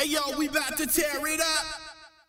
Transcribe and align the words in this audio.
Hey 0.00 0.06
yo, 0.06 0.20
we 0.38 0.48
about 0.48 0.78
to 0.78 0.86
tear 0.86 1.26
it 1.26 1.42
up. 1.42 1.66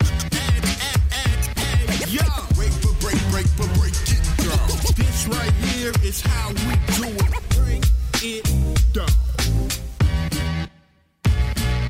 Hey, 0.03 0.59
hey, 0.73 0.89
hey, 1.09 1.87
hey, 1.87 2.11
yo, 2.11 2.21
break 2.53 2.73
for 2.73 2.93
break, 2.99 3.15
break 3.31 3.47
for 3.47 3.65
break 3.79 3.93
it 3.93 4.21
down. 4.43 4.67
This 4.97 5.25
right 5.29 5.53
here 5.53 5.93
is 6.03 6.19
how 6.19 6.49
we 6.49 6.75
do 6.97 7.07
it. 7.07 7.31
Break 7.55 7.85
it 8.21 8.43
down. 8.91 9.07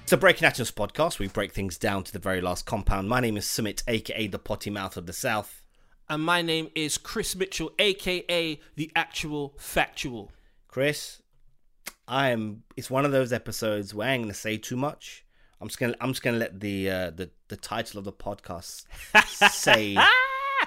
It's 0.04 0.12
a 0.12 0.18
Breaking 0.18 0.46
Atoms 0.46 0.70
podcast. 0.70 1.18
We 1.18 1.30
break 1.30 1.52
things 1.52 1.80
down 1.80 2.04
to 2.04 2.14
the 2.14 2.20
very 2.20 2.42
last 2.42 2.68
compound. 2.68 3.10
My 3.10 3.20
name 3.20 3.36
is 3.36 3.50
Summit, 3.50 3.82
aka 3.88 4.28
the 4.28 4.38
Potty 4.38 4.70
Mouth 4.70 4.98
of 4.98 5.08
the 5.08 5.14
South. 5.14 5.64
And 6.08 6.22
my 6.24 6.44
name 6.44 6.70
is 6.76 7.00
Chris 7.00 7.36
Mitchell, 7.36 7.72
aka 7.80 8.60
the 8.76 8.92
actual 8.96 9.56
factual. 9.58 10.32
Chris, 10.68 11.24
I 12.08 12.30
am. 12.30 12.66
It's 12.78 12.92
one 12.92 13.04
of 13.04 13.12
those 13.12 13.34
episodes 13.34 13.96
where 13.96 14.10
I'm 14.10 14.22
gonna 14.22 14.36
say 14.36 14.58
too 14.58 14.78
much. 14.78 15.26
I'm 15.62 15.68
just 15.68 15.80
gonna. 15.80 15.96
I'm 16.02 16.10
just 16.12 16.24
gonna 16.24 16.38
let 16.38 16.60
the 16.60 16.90
uh, 16.90 17.10
the 17.12 17.30
the 17.50 17.58
title 17.58 18.00
of 18.00 18.06
the 18.06 18.12
podcast 18.14 18.86
say 19.52 19.94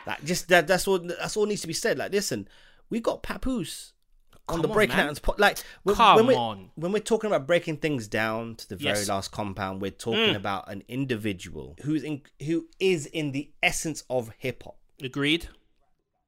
that. 0.06 0.18
Just 0.24 0.48
that. 0.48 0.66
That's 0.66 0.86
all. 0.86 0.98
That's 1.00 1.36
all 1.36 1.46
needs 1.46 1.62
to 1.62 1.66
be 1.66 1.72
said. 1.72 1.98
Like, 1.98 2.12
listen, 2.12 2.48
we 2.90 3.00
got 3.00 3.22
Papoose 3.22 3.92
on 4.48 4.56
Come 4.56 4.62
the 4.62 4.68
on, 4.68 4.74
Breaking 4.74 4.96
man. 4.96 5.04
Atoms 5.06 5.18
pod. 5.20 5.38
Like, 5.40 5.58
when, 5.84 5.96
Come 5.96 6.16
when 6.16 6.26
we're, 6.28 6.34
on. 6.36 6.70
when 6.76 6.92
we're 6.92 6.98
talking 7.00 7.28
about 7.28 7.46
breaking 7.46 7.78
things 7.78 8.06
down 8.06 8.54
to 8.56 8.68
the 8.68 8.76
very 8.76 8.98
Yes. 8.98 9.08
last 9.08 9.32
compound, 9.32 9.80
we're 9.82 9.90
talking 9.90 10.34
Mm. 10.34 10.36
about 10.36 10.70
an 10.70 10.82
individual 10.86 11.76
who's 11.82 12.02
in 12.04 12.22
who 12.44 12.68
is 12.78 13.06
in 13.06 13.32
the 13.32 13.50
essence 13.62 14.04
of 14.10 14.30
hip 14.38 14.62
hop. 14.62 14.76
Agreed? 15.02 15.48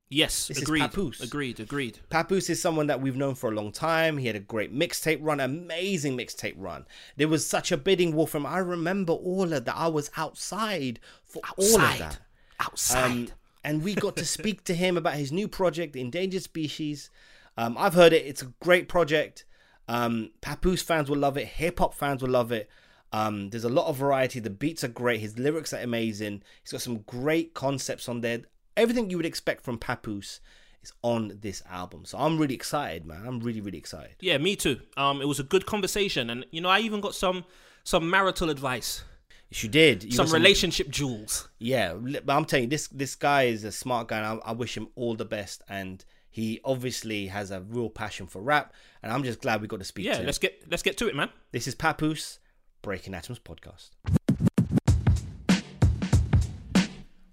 Yes, 0.08 0.46
This 0.46 0.58
is 0.58 0.62
agreed. 0.62 0.82
Papoose. 0.82 1.20
Agreed, 1.20 1.58
agreed. 1.58 1.98
Papoose 2.10 2.48
is 2.48 2.62
someone 2.62 2.86
that 2.86 3.00
we've 3.00 3.16
known 3.16 3.34
for 3.34 3.50
a 3.50 3.54
long 3.54 3.72
time. 3.72 4.18
He 4.18 4.28
had 4.28 4.36
a 4.36 4.40
great 4.40 4.72
mixtape 4.72 5.18
run, 5.20 5.40
amazing 5.40 6.16
mixtape 6.16 6.54
run. 6.56 6.86
There 7.16 7.26
was 7.26 7.44
such 7.46 7.72
a 7.72 7.76
bidding 7.76 8.14
war 8.14 8.28
from. 8.28 8.46
I 8.46 8.58
remember 8.58 9.12
all 9.12 9.52
of 9.52 9.64
that. 9.64 9.76
I 9.76 9.88
was 9.88 10.10
outside 10.16 11.00
for 11.24 11.42
all 11.56 11.80
of 11.80 11.98
that. 11.98 12.18
Outside. 12.60 13.04
Um, 13.04 13.28
and 13.64 13.82
we 13.82 13.96
got 13.96 14.16
to 14.16 14.24
speak 14.36 14.62
to 14.64 14.74
him 14.74 14.96
about 14.96 15.14
his 15.14 15.32
new 15.32 15.48
project, 15.48 15.92
The 15.92 16.00
Endangered 16.00 16.42
Species. 16.42 17.10
Um, 17.56 17.76
I've 17.76 17.94
heard 17.94 18.12
it. 18.12 18.24
It's 18.26 18.42
a 18.42 18.52
great 18.60 18.88
project. 18.88 19.44
Um, 19.88 20.30
Papoose 20.40 20.82
fans 20.82 21.10
will 21.10 21.18
love 21.18 21.36
it. 21.36 21.46
Hip 21.46 21.80
hop 21.80 21.94
fans 21.94 22.22
will 22.22 22.30
love 22.30 22.52
it. 22.52 22.68
Um, 23.12 23.50
there's 23.50 23.64
a 23.64 23.68
lot 23.68 23.86
of 23.86 23.96
variety. 23.96 24.38
The 24.38 24.50
beats 24.50 24.84
are 24.84 24.88
great. 24.88 25.20
His 25.20 25.38
lyrics 25.38 25.72
are 25.72 25.80
amazing. 25.80 26.42
He's 26.62 26.72
got 26.72 26.80
some 26.82 26.98
great 26.98 27.54
concepts 27.54 28.08
on 28.08 28.20
there. 28.20 28.42
Everything 28.76 29.10
you 29.10 29.16
would 29.16 29.26
expect 29.26 29.64
from 29.64 29.78
Papoose 29.78 30.40
is 30.82 30.92
on 31.02 31.38
this 31.40 31.62
album. 31.70 32.04
So 32.04 32.18
I'm 32.18 32.38
really 32.38 32.54
excited, 32.54 33.06
man. 33.06 33.22
I'm 33.26 33.40
really, 33.40 33.60
really 33.60 33.78
excited. 33.78 34.16
yeah, 34.20 34.38
me 34.38 34.56
too. 34.56 34.80
Um, 34.96 35.20
it 35.20 35.26
was 35.26 35.40
a 35.40 35.44
good 35.44 35.66
conversation, 35.66 36.30
and 36.30 36.44
you 36.50 36.60
know, 36.60 36.68
I 36.68 36.80
even 36.80 37.00
got 37.00 37.14
some 37.14 37.44
some 37.84 38.10
marital 38.10 38.50
advice, 38.50 39.04
Yes, 39.50 39.62
you 39.62 39.68
did. 39.68 40.02
You 40.04 40.10
some 40.10 40.26
got 40.26 40.32
relationship 40.34 40.88
jewels. 40.90 41.48
Yeah, 41.58 41.94
but 41.94 42.32
I'm 42.34 42.44
telling 42.44 42.64
you, 42.64 42.70
this 42.70 42.88
this 42.88 43.14
guy 43.14 43.44
is 43.44 43.64
a 43.64 43.72
smart 43.72 44.08
guy, 44.08 44.18
and 44.18 44.40
I, 44.44 44.50
I 44.50 44.52
wish 44.52 44.76
him 44.76 44.88
all 44.96 45.14
the 45.14 45.24
best. 45.24 45.62
And 45.68 46.04
he 46.28 46.60
obviously 46.64 47.28
has 47.28 47.50
a 47.50 47.60
real 47.60 47.88
passion 47.88 48.26
for 48.26 48.42
rap, 48.42 48.74
and 49.02 49.12
I'm 49.12 49.22
just 49.22 49.40
glad 49.40 49.62
we 49.62 49.68
got 49.68 49.78
to 49.78 49.84
speak 49.84 50.06
Yeah, 50.06 50.18
to 50.18 50.24
let's 50.24 50.38
get 50.38 50.62
let's 50.70 50.82
get 50.82 50.96
to 50.98 51.08
it, 51.08 51.14
man. 51.14 51.30
This 51.52 51.66
is 51.68 51.74
Papoose, 51.74 52.40
Breaking 52.82 53.14
Atoms 53.14 53.38
podcast. 53.38 53.90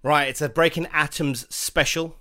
Right, 0.04 0.28
it's 0.28 0.42
a 0.42 0.50
Breaking 0.50 0.86
Atoms 0.92 1.46
special, 1.48 2.16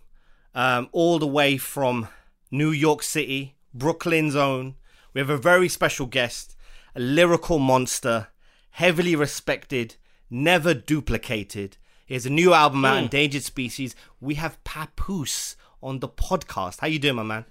um, 0.55 0.87
all 0.93 1.19
the 1.19 1.27
way 1.27 1.57
from 1.57 2.07
New 2.49 2.71
York 2.71 3.03
City, 3.03 3.57
Brooklyn's 3.73 4.37
own. 4.37 4.75
We 5.13 5.19
have 5.19 5.29
a 5.29 5.37
very 5.37 5.67
special 5.67 6.05
guest, 6.05 6.55
a 6.95 7.01
lyrical 7.01 7.59
monster, 7.59 8.29
heavily 8.69 9.17
respected, 9.17 9.97
never 10.29 10.73
duplicated. 10.73 11.75
He 12.05 12.13
has 12.13 12.25
a 12.25 12.29
new 12.29 12.53
album 12.53 12.85
out, 12.85 13.03
Endangered 13.03 13.43
Species. 13.43 13.97
We 14.21 14.35
have 14.35 14.63
Papoose 14.63 15.57
on 15.81 15.99
the 15.99 16.07
podcast. 16.07 16.79
How 16.79 16.87
you 16.87 16.99
doing, 16.99 17.17
my 17.17 17.23
man? 17.23 17.43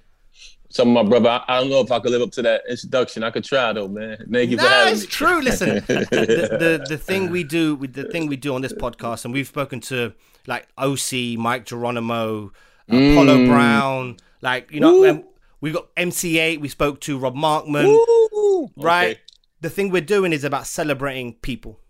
So 0.72 0.86
my 0.86 1.02
brother, 1.02 1.28
I, 1.28 1.44
I 1.48 1.60
don't 1.60 1.68
know 1.68 1.80
if 1.80 1.92
I 1.92 2.00
could 2.00 2.12
live 2.12 2.22
up 2.22 2.32
to 2.32 2.42
that 2.42 2.62
introduction. 2.66 3.22
I 3.22 3.30
could 3.30 3.44
try 3.44 3.74
though, 3.74 3.88
man. 3.88 4.26
Thank 4.32 4.50
you 4.50 4.56
for 4.56 4.62
having 4.64 4.94
it's 4.94 5.02
me. 5.02 5.08
true. 5.08 5.42
Listen, 5.42 5.74
the, 5.86 6.56
the 6.58 6.84
the 6.88 6.98
thing 7.08 7.30
we 7.30 7.44
do 7.44 7.74
with 7.74 7.92
the 7.92 8.04
thing 8.04 8.26
we 8.26 8.36
do 8.36 8.54
on 8.54 8.62
this 8.62 8.72
podcast, 8.72 9.26
and 9.26 9.34
we've 9.34 9.46
spoken 9.46 9.80
to 9.82 10.14
like 10.46 10.66
OC, 10.78 11.38
Mike 11.38 11.66
Geronimo, 11.66 12.52
Apollo 12.88 13.46
Brown, 13.46 14.16
like 14.40 14.72
you 14.72 14.80
know, 14.80 15.04
um, 15.10 15.24
we 15.60 15.72
got 15.72 15.88
MC 15.94 16.34
Eiht. 16.36 16.60
We 16.60 16.68
spoke 16.68 17.00
to 17.02 17.18
Rob 17.18 17.34
Markman, 17.34 17.84
Woo! 18.32 18.70
right? 18.78 19.10
Okay. 19.10 19.20
The 19.60 19.68
thing 19.68 19.90
we're 19.90 20.00
doing 20.00 20.32
is 20.32 20.42
about 20.42 20.66
celebrating 20.66 21.34
people 21.34 21.80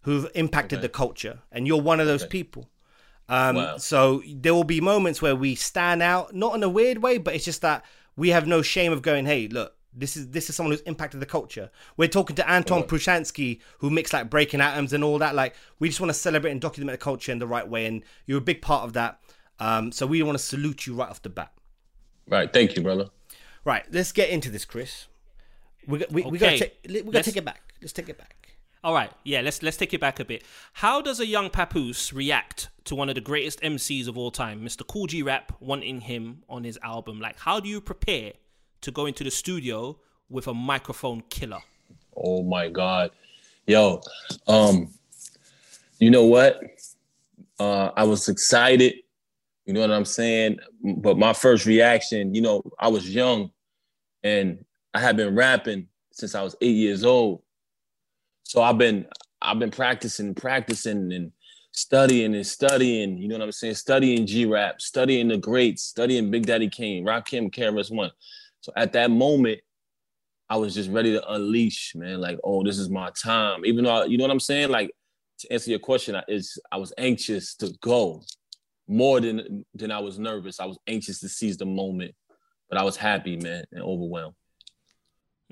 who've 0.00 0.26
impacted 0.34 0.80
the 0.80 0.88
culture, 0.88 1.40
and 1.52 1.66
you're 1.66 1.80
one 1.80 2.00
of 2.00 2.06
those 2.06 2.24
people. 2.24 2.70
Um, 3.28 3.56
Wow. 3.56 3.76
So 3.78 4.22
there 4.26 4.52
will 4.52 4.64
be 4.64 4.80
moments 4.80 5.22
where 5.22 5.36
we 5.36 5.54
stand 5.54 6.02
out, 6.02 6.34
not 6.34 6.54
in 6.54 6.62
a 6.62 6.68
weird 6.68 7.02
way, 7.02 7.18
but 7.18 7.34
it's 7.34 7.44
just 7.44 7.62
that 7.62 7.84
we 8.16 8.30
have 8.30 8.46
no 8.46 8.62
shame 8.62 8.92
of 8.92 9.02
going, 9.02 9.26
"Hey, 9.26 9.48
look, 9.48 9.74
this 9.92 10.16
is 10.16 10.30
this 10.30 10.48
is 10.50 10.56
someone 10.56 10.72
who's 10.72 10.80
impacted 10.82 11.20
the 11.20 11.26
culture." 11.26 11.70
We're 11.96 12.08
talking 12.08 12.36
to 12.36 12.48
Anton 12.50 12.82
Pukshansky, 12.84 13.60
who 13.78 13.90
mixed 13.90 14.12
like 14.12 14.30
Breaking 14.30 14.60
Atoms 14.60 14.92
and 14.92 15.02
all 15.04 15.18
that. 15.18 15.34
Like, 15.34 15.54
we 15.78 15.88
just 15.88 16.00
want 16.00 16.10
to 16.10 16.14
celebrate 16.14 16.50
and 16.52 16.60
document 16.60 16.92
the 16.98 17.02
culture 17.02 17.32
in 17.32 17.38
the 17.38 17.46
right 17.46 17.68
way, 17.68 17.86
and 17.86 18.02
you're 18.26 18.38
a 18.38 18.42
big 18.42 18.62
part 18.62 18.84
of 18.84 18.92
that. 18.94 19.20
Um, 19.60 19.92
so 19.92 20.06
we 20.06 20.22
want 20.22 20.36
to 20.38 20.42
salute 20.44 20.86
you 20.86 20.94
right 20.94 21.08
off 21.08 21.22
the 21.22 21.28
bat. 21.28 21.52
Right. 22.28 22.52
Thank 22.52 22.74
you, 22.76 22.82
brother. 22.82 23.10
Right, 23.64 23.84
let's 23.92 24.12
get 24.12 24.28
into 24.30 24.50
this, 24.50 24.64
Chris. 24.64 25.06
We 25.86 25.98
got- 26.00 26.10
we, 26.12 26.22
we 26.22 26.38
gotta 26.38 26.54
Okay. 26.56 26.58
take 26.58 26.78
we 26.86 26.92
gotta 27.00 27.10
Let's- 27.10 27.26
take 27.28 27.36
it 27.36 27.44
back. 27.44 27.62
Let's 27.80 27.92
take 27.92 28.08
it 28.08 28.18
back. 28.18 28.43
All 28.84 28.92
right, 28.92 29.10
yeah, 29.24 29.40
let's 29.40 29.62
let's 29.62 29.78
take 29.78 29.94
it 29.94 30.00
back 30.00 30.20
a 30.20 30.26
bit. 30.26 30.44
How 30.74 31.00
does 31.00 31.18
a 31.18 31.24
young 31.24 31.48
Papoose 31.48 32.12
react 32.12 32.68
to 32.84 32.94
one 32.94 33.08
of 33.08 33.14
the 33.14 33.20
greatest 33.22 33.62
MCs 33.62 34.08
of 34.08 34.18
all 34.18 34.30
time, 34.30 34.60
Mr. 34.60 34.86
Kool 34.86 35.06
G 35.06 35.22
Rap, 35.22 35.52
wanting 35.58 36.02
him 36.02 36.42
on 36.50 36.64
his 36.64 36.78
album? 36.82 37.18
Like, 37.18 37.38
how 37.38 37.60
do 37.60 37.68
you 37.70 37.80
prepare 37.80 38.34
to 38.82 38.90
go 38.90 39.06
into 39.06 39.24
the 39.24 39.30
studio 39.30 39.98
with 40.28 40.48
a 40.48 40.52
microphone 40.52 41.22
killer? 41.30 41.60
Oh 42.14 42.42
my 42.42 42.68
God. 42.68 43.10
Yo, 43.66 44.02
um, 44.48 44.92
you 45.98 46.10
know 46.10 46.26
what? 46.26 46.60
Uh, 47.58 47.90
I 47.96 48.04
was 48.04 48.28
excited. 48.28 48.96
You 49.64 49.72
know 49.72 49.80
what 49.80 49.92
I'm 49.92 50.04
saying? 50.04 50.58
But 50.98 51.16
my 51.16 51.32
first 51.32 51.64
reaction, 51.64 52.34
you 52.34 52.42
know, 52.42 52.62
I 52.78 52.88
was 52.88 53.08
young 53.08 53.50
and 54.22 54.62
I 54.92 55.00
had 55.00 55.16
been 55.16 55.34
rapping 55.34 55.88
since 56.10 56.34
I 56.34 56.42
was 56.42 56.54
eight 56.60 56.76
years 56.76 57.02
old. 57.02 57.43
So 58.44 58.62
I've 58.62 58.78
been 58.78 59.06
I've 59.42 59.58
been 59.58 59.70
practicing, 59.70 60.34
practicing 60.34 61.12
and 61.12 61.32
studying 61.72 62.34
and 62.34 62.46
studying, 62.46 63.18
you 63.18 63.28
know 63.28 63.36
what 63.36 63.44
I'm 63.44 63.52
saying? 63.52 63.74
Studying 63.74 64.26
G-Rap, 64.26 64.80
studying 64.80 65.28
the 65.28 65.36
greats, 65.36 65.82
studying 65.82 66.30
Big 66.30 66.46
Daddy 66.46 66.68
Kane, 66.68 67.04
Rakim, 67.04 67.52
KRS 67.52 67.94
One. 67.94 68.10
So 68.60 68.72
at 68.76 68.92
that 68.92 69.10
moment, 69.10 69.60
I 70.48 70.56
was 70.56 70.74
just 70.74 70.90
ready 70.90 71.12
to 71.12 71.32
unleash, 71.32 71.94
man. 71.94 72.20
Like, 72.20 72.38
oh, 72.44 72.62
this 72.62 72.78
is 72.78 72.88
my 72.88 73.10
time. 73.10 73.64
Even 73.64 73.84
though, 73.84 74.04
you 74.04 74.16
know 74.16 74.24
what 74.24 74.30
I'm 74.30 74.40
saying? 74.40 74.70
Like, 74.70 74.90
to 75.40 75.52
answer 75.52 75.70
your 75.70 75.80
question, 75.80 76.14
I, 76.14 76.22
is 76.28 76.58
I 76.70 76.76
was 76.76 76.92
anxious 76.96 77.54
to 77.56 77.72
go 77.82 78.22
more 78.86 79.20
than 79.20 79.64
than 79.74 79.90
I 79.90 79.98
was 79.98 80.18
nervous. 80.18 80.60
I 80.60 80.66
was 80.66 80.78
anxious 80.86 81.20
to 81.20 81.28
seize 81.28 81.56
the 81.56 81.66
moment, 81.66 82.14
but 82.68 82.78
I 82.78 82.84
was 82.84 82.96
happy, 82.96 83.36
man, 83.36 83.64
and 83.72 83.82
overwhelmed. 83.82 84.36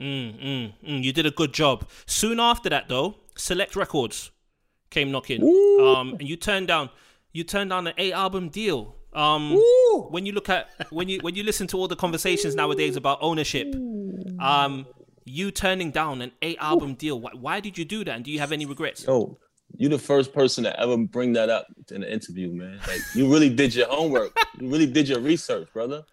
Mm, 0.01 0.43
mm, 0.43 0.73
mm, 0.89 1.05
you 1.05 1.13
did 1.13 1.27
a 1.27 1.31
good 1.31 1.53
job. 1.53 1.89
Soon 2.07 2.41
after 2.41 2.69
that, 2.71 2.89
though, 2.89 3.17
Select 3.37 3.77
Records 3.77 4.31
came 4.91 5.11
knocking, 5.11 5.43
um, 5.81 6.15
and 6.19 6.29
you 6.29 6.37
turned 6.37 6.69
down 6.69 6.91
you 7.33 7.45
turned 7.45 7.71
down 7.71 7.87
an 7.87 7.95
eight 7.99 8.13
album 8.13 8.49
deal. 8.49 8.97
Um, 9.15 9.59
when 10.11 10.25
you 10.25 10.33
look 10.33 10.49
at 10.49 10.69
when 10.91 11.09
you 11.09 11.19
when 11.21 11.35
you 11.35 11.43
listen 11.43 11.67
to 11.69 11.77
all 11.77 11.89
the 11.89 11.97
conversations 11.97 12.55
nowadays 12.55 12.97
about 12.97 13.19
ownership, 13.21 13.75
um, 14.41 14.87
you 15.25 15.51
turning 15.51 15.91
down 15.91 16.23
an 16.23 16.33
eight 16.41 16.59
album 16.61 16.95
deal. 16.95 17.21
Why, 17.21 17.31
why 17.35 17.61
did 17.61 17.77
you 17.77 17.85
do 17.85 18.05
that? 18.05 18.17
And 18.17 18.25
do 18.25 18.31
you 18.31 18.39
have 18.39 18.53
any 18.53 18.65
regrets? 18.65 19.05
Yo, 19.07 19.39
you're 19.77 19.91
the 19.91 19.99
first 19.99 20.33
person 20.33 20.65
to 20.65 20.81
ever 20.81 20.97
bring 20.97 21.35
that 21.35 21.51
up 21.51 21.67
in 21.91 22.03
an 22.03 22.09
interview, 22.09 22.53
man. 22.53 22.79
Like, 22.87 23.01
you 23.15 23.31
really 23.31 23.51
did 23.51 23.75
your 23.75 23.89
homework. 23.89 24.37
you 24.59 24.69
really 24.69 24.87
did 24.87 25.09
your 25.09 25.21
research, 25.21 25.69
brother. 25.73 26.05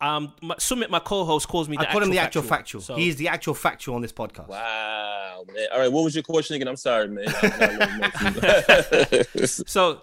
Um, 0.00 0.32
my, 0.42 0.54
Sumit, 0.56 0.90
my 0.90 1.00
co-host, 1.00 1.48
calls 1.48 1.68
me. 1.68 1.76
I 1.78 1.86
call 1.86 2.02
him 2.02 2.10
the 2.10 2.18
actual 2.18 2.42
factual. 2.42 2.80
So, 2.80 2.94
He's 2.94 3.16
the 3.16 3.28
actual 3.28 3.54
factual 3.54 3.96
on 3.96 4.02
this 4.02 4.12
podcast. 4.12 4.48
Wow, 4.48 5.44
man. 5.52 5.66
All 5.72 5.80
right, 5.80 5.90
what 5.90 6.04
was 6.04 6.14
your 6.14 6.22
question 6.22 6.54
again? 6.56 6.68
I'm 6.68 6.76
sorry, 6.76 7.08
man. 7.08 7.24
I 7.28 7.32
got 7.32 7.60
a 7.62 8.90
little 8.90 9.26
emotional. 9.34 9.64
So 9.66 10.02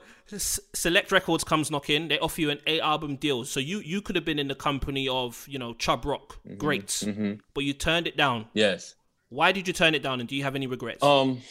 Select 0.74 1.12
Records 1.12 1.44
comes 1.44 1.70
knocking. 1.70 2.08
They 2.08 2.18
offer 2.20 2.42
you 2.42 2.50
an 2.50 2.60
eight 2.68 2.82
album 2.82 3.16
deal. 3.16 3.46
So 3.46 3.60
you 3.60 3.80
you 3.80 4.02
could 4.02 4.16
have 4.16 4.26
been 4.26 4.40
in 4.40 4.48
the 4.48 4.56
company 4.56 5.08
of 5.08 5.46
you 5.48 5.60
know 5.60 5.74
Chubb 5.76 6.04
Rock 6.06 6.40
greats, 6.58 7.04
but 7.54 7.64
you 7.64 7.74
turned 7.74 8.08
it 8.08 8.18
down. 8.18 8.48
yes. 8.54 8.96
Why 9.30 9.52
did 9.52 9.68
you 9.68 9.74
turn 9.74 9.96
it 9.96 10.04
down? 10.04 10.20
And 10.20 10.30
do 10.30 10.36
you 10.36 10.44
have 10.44 10.56
any 10.56 10.68
regrets? 10.68 11.04
Um. 11.04 11.42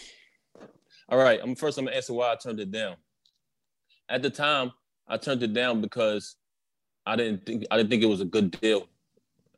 All 1.08 1.18
right. 1.18 1.40
I'm 1.42 1.54
first. 1.54 1.76
I'm 1.78 1.84
gonna 1.84 1.96
answer 1.96 2.12
why 2.14 2.32
I 2.32 2.36
turned 2.36 2.60
it 2.60 2.70
down. 2.70 2.96
At 4.08 4.22
the 4.22 4.30
time, 4.30 4.72
I 5.08 5.16
turned 5.18 5.42
it 5.42 5.52
down 5.52 5.80
because 5.80 6.36
I 7.06 7.16
didn't 7.16 7.44
think 7.46 7.64
I 7.70 7.76
didn't 7.76 7.90
think 7.90 8.02
it 8.02 8.06
was 8.06 8.20
a 8.20 8.26
good 8.26 8.50
deal 8.60 8.86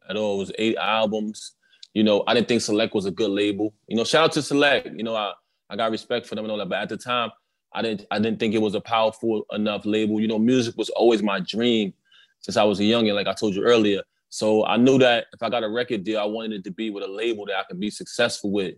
at 0.09 0.17
all. 0.17 0.37
It 0.37 0.39
was 0.39 0.53
eight 0.59 0.77
albums. 0.77 1.53
You 1.95 2.05
know, 2.05 2.25
I 2.27 2.35
didn't 2.35 2.49
think 2.49 2.61
Select 2.61 2.95
was 2.95 3.07
a 3.07 3.11
good 3.11 3.31
label. 3.31 3.73
You 3.87 3.97
know, 3.97 4.05
shout 4.05 4.25
out 4.25 4.33
to 4.33 4.43
Select. 4.43 4.89
You 4.95 5.05
know, 5.05 5.15
I 5.15 5.33
I 5.71 5.77
got 5.77 5.91
respect 5.91 6.27
for 6.27 6.35
them 6.35 6.45
and 6.45 6.53
all 6.53 6.59
that, 6.59 6.69
but 6.69 6.79
at 6.79 6.89
the 6.89 6.97
time, 6.97 7.31
I 7.73 7.83
didn't 7.83 8.07
I 8.11 8.19
didn't 8.19 8.39
think 8.39 8.55
it 8.55 8.63
was 8.63 8.75
a 8.75 8.81
powerful 8.81 9.47
enough 9.53 9.87
label. 9.87 10.21
You 10.21 10.29
know, 10.29 10.39
music 10.39 10.77
was 10.77 10.91
always 10.91 11.23
my 11.23 11.41
dream 11.41 11.93
since 12.41 12.57
I 12.57 12.65
was 12.65 12.81
a 12.81 12.85
youngin, 12.85 13.15
like 13.15 13.27
I 13.27 13.33
told 13.33 13.55
you 13.55 13.63
earlier. 13.63 14.03
So 14.29 14.67
I 14.67 14.77
knew 14.77 14.99
that 14.99 15.27
if 15.33 15.43
I 15.43 15.49
got 15.49 15.65
a 15.65 15.69
record 15.69 16.05
deal, 16.05 16.21
I 16.21 16.25
wanted 16.25 16.53
it 16.53 16.65
to 16.65 16.71
be 16.71 16.91
with 16.91 17.05
a 17.05 17.09
label 17.09 17.47
that 17.47 17.57
I 17.57 17.63
could 17.65 17.81
be 17.81 17.91
successful 17.91 18.51
with. 18.51 18.75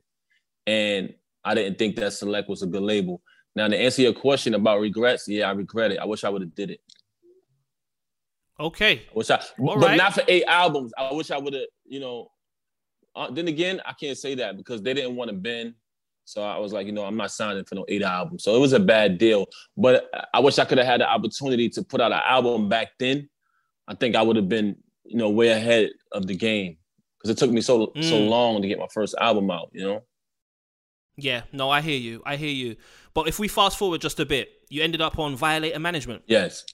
And 0.67 1.15
I 1.45 1.55
didn't 1.55 1.79
think 1.79 1.97
that 1.97 2.13
Select 2.13 2.49
was 2.49 2.63
a 2.63 2.67
good 2.67 2.83
label. 2.83 3.23
Now 3.57 3.67
to 3.67 3.77
answer 3.77 4.03
your 4.03 4.13
question 4.13 4.55
about 4.55 4.81
regrets, 4.81 5.27
yeah, 5.27 5.49
I 5.49 5.53
regret 5.53 5.93
it. 5.93 5.99
I 5.99 6.05
wish 6.05 6.23
I 6.25 6.29
would 6.29 6.43
have 6.43 6.55
did 6.55 6.71
it. 6.71 6.81
Okay. 8.61 9.03
I 9.09 9.13
wish 9.15 9.31
I, 9.31 9.37
All 9.59 9.79
but 9.79 9.87
right. 9.87 9.97
not 9.97 10.15
for 10.15 10.23
eight 10.29 10.45
albums. 10.47 10.93
I 10.99 11.13
wish 11.13 11.31
I 11.31 11.39
would 11.39 11.55
have, 11.55 11.63
you 11.85 12.01
know. 12.01 12.29
Uh, 13.15 13.31
then 13.31 13.49
again, 13.49 13.81
I 13.87 13.93
can't 13.95 14.17
say 14.19 14.35
that 14.37 14.57
because 14.57 14.83
they 14.83 14.95
didn't 14.95 15.17
want 15.17 15.31
to 15.31 15.37
bend. 15.37 15.75
So 16.25 16.43
I 16.43 16.59
was 16.59 16.73
like, 16.73 16.87
you 16.87 16.93
know, 16.93 17.05
I'm 17.05 17.17
not 17.17 17.31
signing 17.31 17.65
for 17.65 17.75
no 17.75 17.85
eight 17.89 18.03
albums. 18.03 18.45
So 18.45 18.55
it 18.55 18.59
was 18.61 18.73
a 18.75 18.81
bad 18.81 19.17
deal. 19.19 19.47
But 19.77 20.11
I 20.35 20.41
wish 20.41 20.59
I 20.59 20.65
could 20.67 20.79
have 20.79 20.87
had 20.87 21.01
the 21.01 21.09
opportunity 21.09 21.69
to 21.71 21.83
put 21.83 22.01
out 22.01 22.13
an 22.13 22.21
album 22.23 22.69
back 22.69 22.89
then. 22.99 23.29
I 23.89 23.95
think 23.95 24.15
I 24.15 24.23
would 24.23 24.37
have 24.37 24.49
been, 24.49 24.77
you 25.05 25.17
know, 25.17 25.31
way 25.31 25.49
ahead 25.49 25.91
of 26.13 26.27
the 26.27 26.35
game 26.37 26.77
because 27.19 27.31
it 27.31 27.39
took 27.39 27.51
me 27.51 27.61
so 27.63 27.93
so 28.03 28.15
Mm. 28.21 28.29
long 28.29 28.61
to 28.63 28.69
get 28.69 28.79
my 28.79 28.89
first 28.93 29.15
album 29.19 29.51
out. 29.51 29.71
You 29.73 29.85
know. 29.85 30.03
Yeah, 31.17 31.43
no, 31.53 31.71
I 31.71 31.81
hear 31.81 31.99
you. 31.99 32.23
I 32.27 32.37
hear 32.37 32.51
you. 32.51 32.77
But 33.15 33.27
if 33.27 33.39
we 33.39 33.49
fast 33.49 33.77
forward 33.79 34.01
just 34.01 34.21
a 34.21 34.27
bit, 34.27 34.51
you 34.69 34.83
ended 34.83 35.01
up 35.01 35.19
on 35.19 35.35
Violator 35.35 35.79
Management. 35.81 36.23
Yes. 36.27 36.65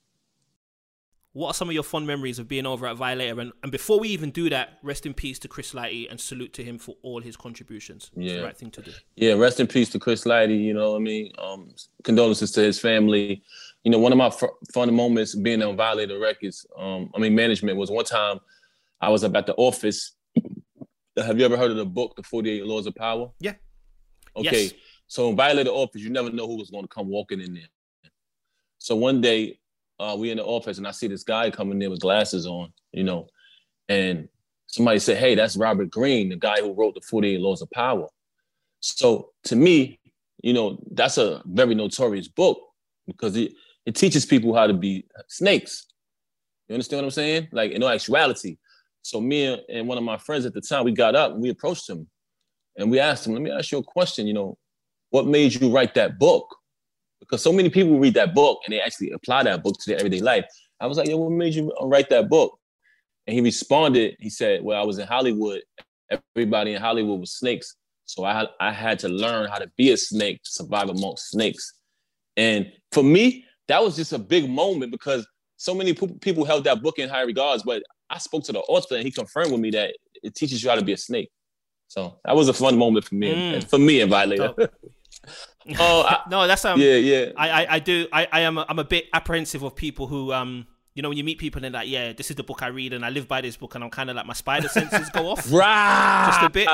What 1.34 1.48
are 1.48 1.54
some 1.54 1.68
of 1.68 1.74
your 1.74 1.82
fond 1.82 2.06
memories 2.06 2.38
of 2.38 2.46
being 2.46 2.64
over 2.64 2.86
at 2.86 2.96
Violator? 2.96 3.40
And, 3.40 3.52
and 3.64 3.72
before 3.72 3.98
we 3.98 4.08
even 4.10 4.30
do 4.30 4.48
that, 4.50 4.78
rest 4.84 5.04
in 5.04 5.12
peace 5.12 5.40
to 5.40 5.48
Chris 5.48 5.72
Lighty 5.72 6.08
and 6.08 6.20
salute 6.20 6.52
to 6.54 6.62
him 6.64 6.78
for 6.78 6.94
all 7.02 7.20
his 7.20 7.36
contributions. 7.36 8.12
It's 8.16 8.30
Yeah. 8.32 8.36
the 8.38 8.44
right 8.44 8.56
thing 8.56 8.70
to 8.70 8.82
do. 8.82 8.92
Yeah, 9.16 9.32
rest 9.32 9.58
in 9.58 9.66
peace 9.66 9.88
to 9.90 9.98
Chris 9.98 10.22
Lighty. 10.24 10.56
You 10.62 10.74
know 10.74 10.92
what 10.92 10.98
I 10.98 11.00
mean? 11.00 11.32
Um, 11.38 11.74
condolences 12.04 12.52
to 12.52 12.60
his 12.62 12.78
family. 12.78 13.42
You 13.82 13.90
know, 13.90 13.98
one 13.98 14.12
of 14.12 14.18
my 14.18 14.28
f- 14.28 14.44
fun 14.72 14.94
moments 14.94 15.34
being 15.34 15.60
on 15.60 15.76
Violator 15.76 16.20
Records, 16.20 16.64
um, 16.78 17.10
I 17.16 17.18
mean, 17.18 17.34
management 17.34 17.76
was 17.78 17.90
one 17.90 18.04
time 18.04 18.38
I 19.00 19.08
was 19.08 19.24
up 19.24 19.34
at 19.34 19.46
the 19.46 19.54
office. 19.56 20.12
Have 21.16 21.38
you 21.40 21.44
ever 21.44 21.56
heard 21.56 21.72
of 21.72 21.76
the 21.76 21.84
book, 21.84 22.14
The 22.14 22.22
48 22.22 22.64
Laws 22.64 22.86
of 22.86 22.94
Power? 22.94 23.30
Yeah. 23.40 23.54
Okay. 24.36 24.62
Yes. 24.66 24.72
So 25.08 25.30
in 25.30 25.36
Violator 25.36 25.70
office, 25.70 26.00
you 26.00 26.10
never 26.10 26.30
know 26.30 26.46
who 26.46 26.58
was 26.58 26.70
going 26.70 26.84
to 26.84 26.88
come 26.88 27.08
walking 27.08 27.40
in 27.40 27.54
there. 27.54 27.68
So 28.78 28.94
one 28.94 29.20
day, 29.20 29.58
uh, 30.00 30.16
we 30.18 30.30
in 30.30 30.38
the 30.38 30.44
office 30.44 30.78
and 30.78 30.86
I 30.86 30.90
see 30.90 31.06
this 31.06 31.24
guy 31.24 31.50
coming 31.50 31.80
in 31.80 31.90
with 31.90 32.00
glasses 32.00 32.46
on, 32.46 32.72
you 32.92 33.04
know, 33.04 33.26
and 33.88 34.28
somebody 34.66 34.98
said, 34.98 35.18
"Hey, 35.18 35.34
that's 35.34 35.56
Robert 35.56 35.90
Greene, 35.90 36.30
the 36.30 36.36
guy 36.36 36.60
who 36.60 36.72
wrote 36.72 36.94
the 36.94 37.00
48 37.00 37.40
Laws 37.40 37.62
of 37.62 37.70
Power." 37.70 38.08
So 38.80 39.30
to 39.44 39.56
me, 39.56 39.98
you 40.42 40.52
know, 40.52 40.78
that's 40.92 41.16
a 41.16 41.42
very 41.46 41.74
notorious 41.74 42.28
book 42.28 42.58
because 43.06 43.36
it, 43.36 43.52
it 43.86 43.94
teaches 43.94 44.26
people 44.26 44.54
how 44.54 44.66
to 44.66 44.74
be 44.74 45.06
snakes. 45.28 45.86
You 46.68 46.74
understand 46.74 46.98
what 46.98 47.04
I'm 47.06 47.10
saying? 47.12 47.48
Like 47.52 47.72
in 47.72 47.82
all 47.82 47.88
actuality. 47.88 48.58
So 49.02 49.20
me 49.20 49.58
and- 49.68 49.88
one 49.88 49.98
of 49.98 50.04
my 50.04 50.18
friends 50.18 50.46
at 50.46 50.54
the 50.54 50.60
time, 50.60 50.84
we 50.84 50.92
got 50.92 51.14
up 51.14 51.32
and 51.32 51.42
we 51.42 51.50
approached 51.50 51.88
him 51.88 52.08
and 52.76 52.90
we 52.90 52.98
asked 52.98 53.26
him, 53.26 53.34
let 53.34 53.42
me 53.42 53.50
ask 53.50 53.70
you 53.72 53.78
a 53.78 53.82
question, 53.82 54.26
you 54.26 54.34
know, 54.34 54.58
what 55.10 55.26
made 55.26 55.54
you 55.54 55.72
write 55.72 55.94
that 55.94 56.18
book? 56.18 56.54
Because 57.24 57.42
so 57.42 57.52
many 57.52 57.70
people 57.70 57.98
read 57.98 58.14
that 58.14 58.34
book 58.34 58.60
and 58.64 58.72
they 58.72 58.80
actually 58.80 59.10
apply 59.10 59.42
that 59.44 59.62
book 59.62 59.76
to 59.80 59.90
their 59.90 59.98
everyday 59.98 60.20
life. 60.20 60.44
I 60.80 60.86
was 60.86 60.98
like, 60.98 61.08
yo, 61.08 61.16
what 61.16 61.32
made 61.32 61.54
you 61.54 61.72
write 61.80 62.10
that 62.10 62.28
book? 62.28 62.58
And 63.26 63.34
he 63.34 63.40
responded, 63.40 64.16
he 64.20 64.28
said, 64.28 64.62
well, 64.62 64.80
I 64.80 64.84
was 64.84 64.98
in 64.98 65.06
Hollywood. 65.06 65.62
Everybody 66.36 66.74
in 66.74 66.82
Hollywood 66.82 67.20
was 67.20 67.32
snakes. 67.32 67.76
So 68.04 68.24
I, 68.24 68.46
I 68.60 68.70
had 68.70 68.98
to 69.00 69.08
learn 69.08 69.48
how 69.48 69.56
to 69.56 69.70
be 69.78 69.92
a 69.92 69.96
snake 69.96 70.42
to 70.42 70.50
survive 70.50 70.90
amongst 70.90 71.30
snakes. 71.30 71.72
And 72.36 72.70
for 72.92 73.02
me, 73.02 73.46
that 73.68 73.82
was 73.82 73.96
just 73.96 74.12
a 74.12 74.18
big 74.18 74.50
moment 74.50 74.92
because 74.92 75.26
so 75.56 75.74
many 75.74 75.94
pe- 75.94 76.18
people 76.20 76.44
held 76.44 76.64
that 76.64 76.82
book 76.82 76.98
in 76.98 77.08
high 77.08 77.22
regards. 77.22 77.62
But 77.62 77.82
I 78.10 78.18
spoke 78.18 78.44
to 78.44 78.52
the 78.52 78.60
author 78.60 78.96
and 78.96 79.04
he 79.04 79.10
confirmed 79.10 79.52
with 79.52 79.60
me 79.60 79.70
that 79.70 79.94
it 80.22 80.34
teaches 80.34 80.62
you 80.62 80.68
how 80.68 80.76
to 80.76 80.84
be 80.84 80.92
a 80.92 80.98
snake. 80.98 81.30
So 81.88 82.18
that 82.26 82.36
was 82.36 82.48
a 82.48 82.52
fun 82.52 82.76
moment 82.76 83.06
for 83.06 83.14
me, 83.14 83.32
Mm. 83.32 83.70
for 83.70 83.78
me 83.78 84.00
and 84.02 84.10
Violator. 84.10 84.52
oh, 85.78 86.02
I, 86.02 86.20
No, 86.30 86.46
that's 86.46 86.64
um. 86.64 86.80
yeah, 86.80 86.94
yeah. 86.96 87.30
I, 87.36 87.50
I, 87.64 87.74
I 87.74 87.78
do. 87.78 88.06
I, 88.12 88.28
I 88.30 88.40
am. 88.40 88.58
A, 88.58 88.66
I'm 88.68 88.78
a 88.78 88.84
bit 88.84 89.06
apprehensive 89.12 89.62
of 89.62 89.74
people 89.76 90.06
who 90.06 90.32
um. 90.32 90.66
You 90.96 91.02
know, 91.02 91.08
when 91.08 91.18
you 91.18 91.24
meet 91.24 91.38
people 91.38 91.58
and 91.64 91.74
they're 91.74 91.80
like, 91.80 91.88
"Yeah, 91.88 92.12
this 92.12 92.30
is 92.30 92.36
the 92.36 92.44
book 92.44 92.62
I 92.62 92.68
read, 92.68 92.92
and 92.92 93.04
I 93.04 93.10
live 93.10 93.26
by 93.26 93.40
this 93.40 93.56
book," 93.56 93.74
and 93.74 93.82
I'm 93.82 93.90
kind 93.90 94.10
of 94.10 94.14
like 94.16 94.26
my 94.26 94.32
spider 94.32 94.68
senses 94.68 95.10
go 95.10 95.28
off 95.28 95.44
Right. 95.52 96.26
Just 96.30 96.42
a 96.46 96.50
bit. 96.50 96.68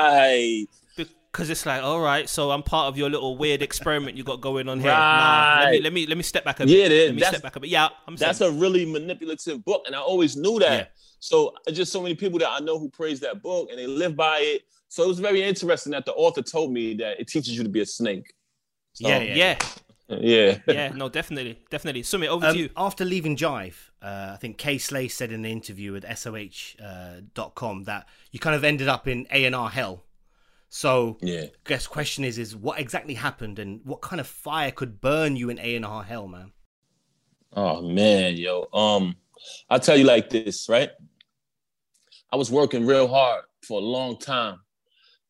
because 1.31 1.49
it's 1.49 1.65
like, 1.65 1.81
all 1.81 1.99
right, 2.01 2.29
so 2.29 2.51
I'm 2.51 2.61
part 2.61 2.87
of 2.89 2.97
your 2.99 3.09
little 3.09 3.35
weird 3.35 3.63
experiment 3.63 4.15
you 4.17 4.23
got 4.23 4.39
going 4.39 4.69
on 4.69 4.79
here. 4.79 4.91
Nah, 4.91 5.61
let 5.63 5.71
me 5.71 5.81
let 5.81 5.93
me 5.93 6.05
let 6.05 6.17
me 6.17 6.23
step 6.23 6.43
back 6.43 6.59
a 6.59 6.65
bit. 6.67 6.69
Yeah, 6.77 6.87
that- 6.87 6.95
let 7.07 7.15
me 7.15 7.19
that's- 7.19 7.29
step 7.33 7.41
back 7.41 7.55
a 7.55 7.59
bit. 7.61 7.71
Yeah, 7.71 7.87
I'm 8.07 8.15
That's 8.15 8.37
saying. 8.37 8.55
a 8.55 8.59
really 8.61 8.85
manipulative 8.85 9.65
book, 9.65 9.83
and 9.87 9.95
I 9.95 9.99
always 9.99 10.37
knew 10.37 10.59
that. 10.59 10.71
Yeah. 10.71 10.85
So 11.19 11.53
just 11.71 11.91
so 11.91 12.01
many 12.03 12.13
people 12.13 12.37
that 12.39 12.49
I 12.51 12.59
know 12.59 12.77
who 12.77 12.89
praise 12.89 13.19
that 13.21 13.41
book 13.41 13.69
and 13.71 13.79
they 13.79 13.87
live 13.87 14.15
by 14.15 14.37
it. 14.41 14.63
So 14.87 15.03
it 15.03 15.07
was 15.07 15.19
very 15.19 15.41
interesting 15.41 15.93
that 15.93 16.05
the 16.05 16.13
author 16.13 16.41
told 16.43 16.73
me 16.73 16.93
that 16.95 17.19
it 17.19 17.27
teaches 17.27 17.55
you 17.57 17.63
to 17.63 17.69
be 17.69 17.81
a 17.81 17.85
snake. 17.85 18.33
So, 19.01 19.07
Yeah, 19.07 19.19
yeah. 19.19 19.57
yeah, 20.09 20.17
yeah. 20.19 20.57
yeah, 20.67 20.87
no, 20.89 21.09
definitely, 21.09 21.59
definitely. 21.69 22.03
Summit, 22.03 22.29
over 22.29 22.47
Um, 22.47 22.53
to 22.53 22.59
you. 22.59 22.69
after 22.75 23.05
leaving 23.05 23.35
Jive, 23.35 23.75
uh, 24.01 24.31
I 24.33 24.37
think 24.39 24.57
Kay 24.57 24.77
Slay 24.77 25.07
said 25.07 25.31
in 25.31 25.45
an 25.45 25.51
interview 25.51 25.91
with 25.93 26.03
SOHH.com 26.05 27.29
dot 27.33 27.55
com 27.55 27.83
that 27.83 28.07
you 28.31 28.39
kind 28.39 28.55
of 28.55 28.63
ended 28.63 28.87
up 28.87 29.07
in 29.07 29.27
A 29.31 29.45
and 29.45 29.55
R 29.55 29.69
hell. 29.69 30.03
So, 30.69 31.17
Yeah. 31.21 31.47
Guess 31.65 31.87
question 31.87 32.23
is, 32.23 32.37
is 32.37 32.55
what 32.55 32.79
exactly 32.79 33.15
happened, 33.15 33.59
and 33.59 33.81
what 33.83 34.01
kind 34.01 34.19
of 34.21 34.27
fire 34.27 34.71
could 34.71 35.01
burn 35.01 35.35
you 35.35 35.49
in 35.49 35.59
A 35.59 35.75
and 35.75 35.85
R 35.85 36.03
hell, 36.03 36.27
man? 36.27 36.53
Oh 37.53 37.81
man, 37.81 38.37
yo. 38.37 38.67
Um, 38.73 39.17
I'll 39.69 39.79
tell 39.81 39.97
you 39.97 40.05
like 40.05 40.29
this, 40.29 40.69
right? 40.69 40.89
I 42.31 42.37
was 42.37 42.49
working 42.49 42.85
real 42.85 43.07
hard 43.09 43.43
for 43.67 43.79
a 43.81 43.83
long 43.83 44.17
time 44.17 44.59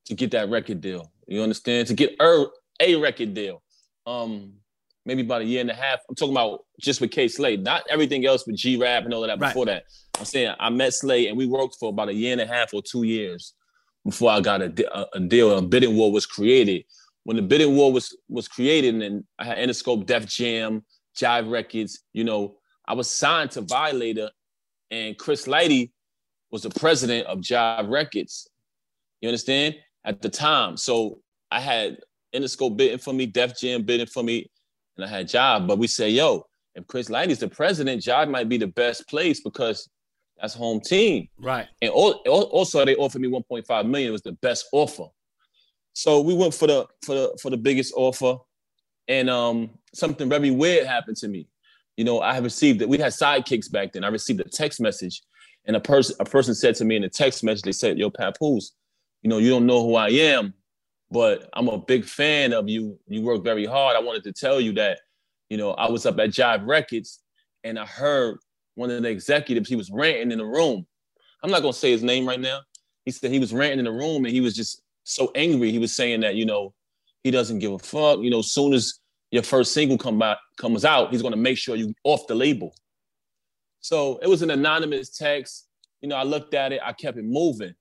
to 0.05 0.13
get 0.13 0.29
that 0.31 0.49
record 0.49 0.81
deal. 0.81 1.11
You 1.27 1.41
understand? 1.41 1.87
To 1.87 1.93
get 1.95 2.15
a, 2.19 2.45
a 2.79 2.95
record 2.97 3.33
deal. 3.33 3.60
Um, 4.05 4.53
maybe 5.05 5.21
about 5.21 5.41
a 5.41 5.45
year 5.45 5.61
and 5.61 5.69
a 5.71 5.75
half. 5.75 5.99
I'm 6.09 6.15
talking 6.15 6.33
about 6.33 6.65
just 6.79 7.01
with 7.01 7.11
Kay 7.11 7.27
Slay, 7.27 7.57
not 7.57 7.83
everything 7.89 8.25
else 8.25 8.45
with 8.45 8.55
G 8.55 8.77
Rap 8.77 9.03
and 9.05 9.13
all 9.13 9.23
of 9.23 9.29
that 9.29 9.39
Right. 9.39 9.49
before 9.49 9.65
that. 9.65 9.83
I'm 10.17 10.25
saying 10.25 10.53
I 10.59 10.69
met 10.69 10.93
Slay 10.93 11.27
and 11.27 11.37
we 11.37 11.45
worked 11.47 11.77
for 11.79 11.89
about 11.89 12.09
a 12.09 12.13
year 12.13 12.31
and 12.31 12.41
a 12.41 12.45
half 12.45 12.73
or 12.73 12.81
two 12.81 13.03
years 13.03 13.53
before 14.05 14.31
I 14.31 14.41
got 14.41 14.61
a, 14.61 14.97
a, 14.97 15.07
a 15.13 15.19
deal. 15.19 15.57
A 15.57 15.61
bidding 15.61 15.95
war 15.95 16.11
was 16.11 16.25
created. 16.25 16.85
When 17.23 17.35
the 17.37 17.43
bidding 17.43 17.75
war 17.75 17.91
was 17.91 18.15
was 18.29 18.47
created, 18.47 18.95
and 19.01 19.23
I 19.37 19.45
had 19.45 19.57
Interscope, 19.59 20.07
Def 20.07 20.25
Jam, 20.25 20.83
Jive 21.15 21.51
Records. 21.51 21.99
You 22.13 22.23
know, 22.23 22.57
I 22.87 22.95
was 22.95 23.09
signed 23.09 23.51
to 23.51 23.61
Violator, 23.61 24.31
and 24.89 25.17
Chris 25.17 25.45
Lighty 25.47 25.91
was 26.51 26.63
the 26.63 26.71
president 26.71 27.27
of 27.27 27.39
Jive 27.39 27.89
Records. 27.89 28.47
You 29.21 29.29
understand? 29.29 29.75
At 30.03 30.23
the 30.23 30.29
time, 30.29 30.77
so 30.77 31.19
I 31.51 31.59
had 31.59 31.97
Interscope 32.35 32.77
bidding 32.77 32.97
for 32.97 33.13
me, 33.13 33.25
Def 33.25 33.59
Jam 33.59 33.83
bidding 33.83 34.07
for 34.07 34.23
me, 34.23 34.49
and 34.97 35.05
I 35.05 35.09
had 35.09 35.27
Jive. 35.27 35.67
But 35.67 35.77
we 35.77 35.87
say, 35.87 36.09
yo, 36.09 36.45
if 36.75 36.87
Chris 36.87 37.09
Lighty's 37.09 37.39
the 37.39 37.47
president, 37.47 38.01
Jive 38.01 38.29
might 38.29 38.49
be 38.49 38.57
the 38.57 38.67
best 38.67 39.07
place 39.07 39.41
because 39.41 39.89
that's 40.39 40.53
home 40.53 40.79
team. 40.79 41.27
Right. 41.37 41.67
And 41.81 41.91
al- 41.91 42.21
al- 42.25 42.43
also, 42.43 42.83
they 42.85 42.95
offered 42.95 43.21
me 43.21 43.27
1.5 43.27 43.87
million. 43.87 44.09
It 44.09 44.11
was 44.11 44.21
the 44.21 44.31
best 44.33 44.67
offer. 44.71 45.05
So 45.93 46.21
we 46.21 46.33
went 46.33 46.53
for 46.53 46.67
the 46.67 46.87
for 47.03 47.15
the 47.15 47.37
for 47.41 47.49
the 47.49 47.57
biggest 47.57 47.93
offer, 47.95 48.37
and 49.07 49.29
um, 49.29 49.71
something 49.93 50.29
very 50.29 50.49
weird 50.51 50.87
happened 50.87 51.17
to 51.17 51.27
me. 51.27 51.47
You 51.97 52.05
know, 52.05 52.21
I 52.21 52.33
have 52.33 52.45
received 52.45 52.81
it. 52.81 52.87
We 52.87 52.97
had 52.97 53.11
sidekicks 53.11 53.69
back 53.69 53.91
then. 53.91 54.03
I 54.03 54.07
received 54.07 54.39
a 54.39 54.45
text 54.45 54.79
message, 54.79 55.21
and 55.65 55.75
a 55.75 55.81
person 55.81 56.15
a 56.19 56.25
person 56.25 56.55
said 56.55 56.75
to 56.75 56.85
me 56.85 56.95
in 56.95 57.01
the 57.01 57.09
text 57.09 57.43
message, 57.43 57.63
they 57.63 57.73
said, 57.73 57.97
"Yo, 57.97 58.09
Papoose, 58.09 58.71
you 59.21 59.29
know, 59.29 59.37
you 59.37 59.49
don't 59.49 59.65
know 59.65 59.83
who 59.85 59.95
I 59.95 60.09
am, 60.09 60.53
but 61.11 61.49
I'm 61.53 61.67
a 61.67 61.77
big 61.77 62.05
fan 62.05 62.53
of 62.53 62.69
you. 62.69 62.97
You 63.07 63.21
work 63.21 63.43
very 63.43 63.65
hard. 63.65 63.97
I 63.97 63.99
wanted 63.99 64.23
to 64.23 64.31
tell 64.31 64.61
you 64.61 64.73
that, 64.73 65.01
you 65.49 65.57
know, 65.57 65.71
I 65.71 65.91
was 65.91 66.05
up 66.05 66.17
at 66.19 66.29
Jive 66.29 66.65
Records, 66.65 67.19
and 67.63 67.77
I 67.77 67.85
heard 67.85 68.37
one 68.75 68.89
of 68.89 69.03
the 69.03 69.09
executives. 69.09 69.69
He 69.69 69.75
was 69.75 69.91
ranting 69.91 70.31
in 70.31 70.37
the 70.37 70.45
room. 70.45 70.87
I'm 71.43 71.51
not 71.51 71.61
gonna 71.61 71.73
say 71.73 71.91
his 71.91 72.03
name 72.03 72.25
right 72.25 72.39
now. 72.39 72.61
He 73.03 73.11
said 73.11 73.31
he 73.31 73.39
was 73.39 73.53
ranting 73.53 73.79
in 73.79 73.85
the 73.85 73.91
room, 73.91 74.25
and 74.25 74.33
he 74.33 74.41
was 74.41 74.55
just 74.55 74.81
so 75.03 75.31
angry. 75.35 75.71
He 75.71 75.79
was 75.79 75.93
saying 75.93 76.21
that, 76.21 76.35
you 76.35 76.45
know, 76.45 76.73
he 77.23 77.31
doesn't 77.31 77.59
give 77.59 77.73
a 77.73 77.79
fuck. 77.79 78.19
You 78.21 78.29
know, 78.29 78.39
as 78.39 78.51
soon 78.51 78.73
as 78.73 78.99
your 79.31 79.43
first 79.43 79.73
single 79.73 79.97
come 79.97 80.21
out, 80.21 80.37
comes 80.57 80.85
out, 80.85 81.11
he's 81.11 81.21
gonna 81.21 81.35
make 81.35 81.57
sure 81.57 81.75
you 81.75 81.93
off 82.05 82.25
the 82.27 82.35
label. 82.35 82.73
So 83.81 84.17
it 84.21 84.27
was 84.27 84.43
an 84.43 84.51
anonymous 84.51 85.09
text. 85.09 85.67
You 86.01 86.09
know, 86.09 86.15
I 86.15 86.23
looked 86.23 86.53
at 86.53 86.71
it, 86.71 86.79
I 86.83 86.93
kept 86.93 87.17
it 87.17 87.25
moving. 87.25 87.73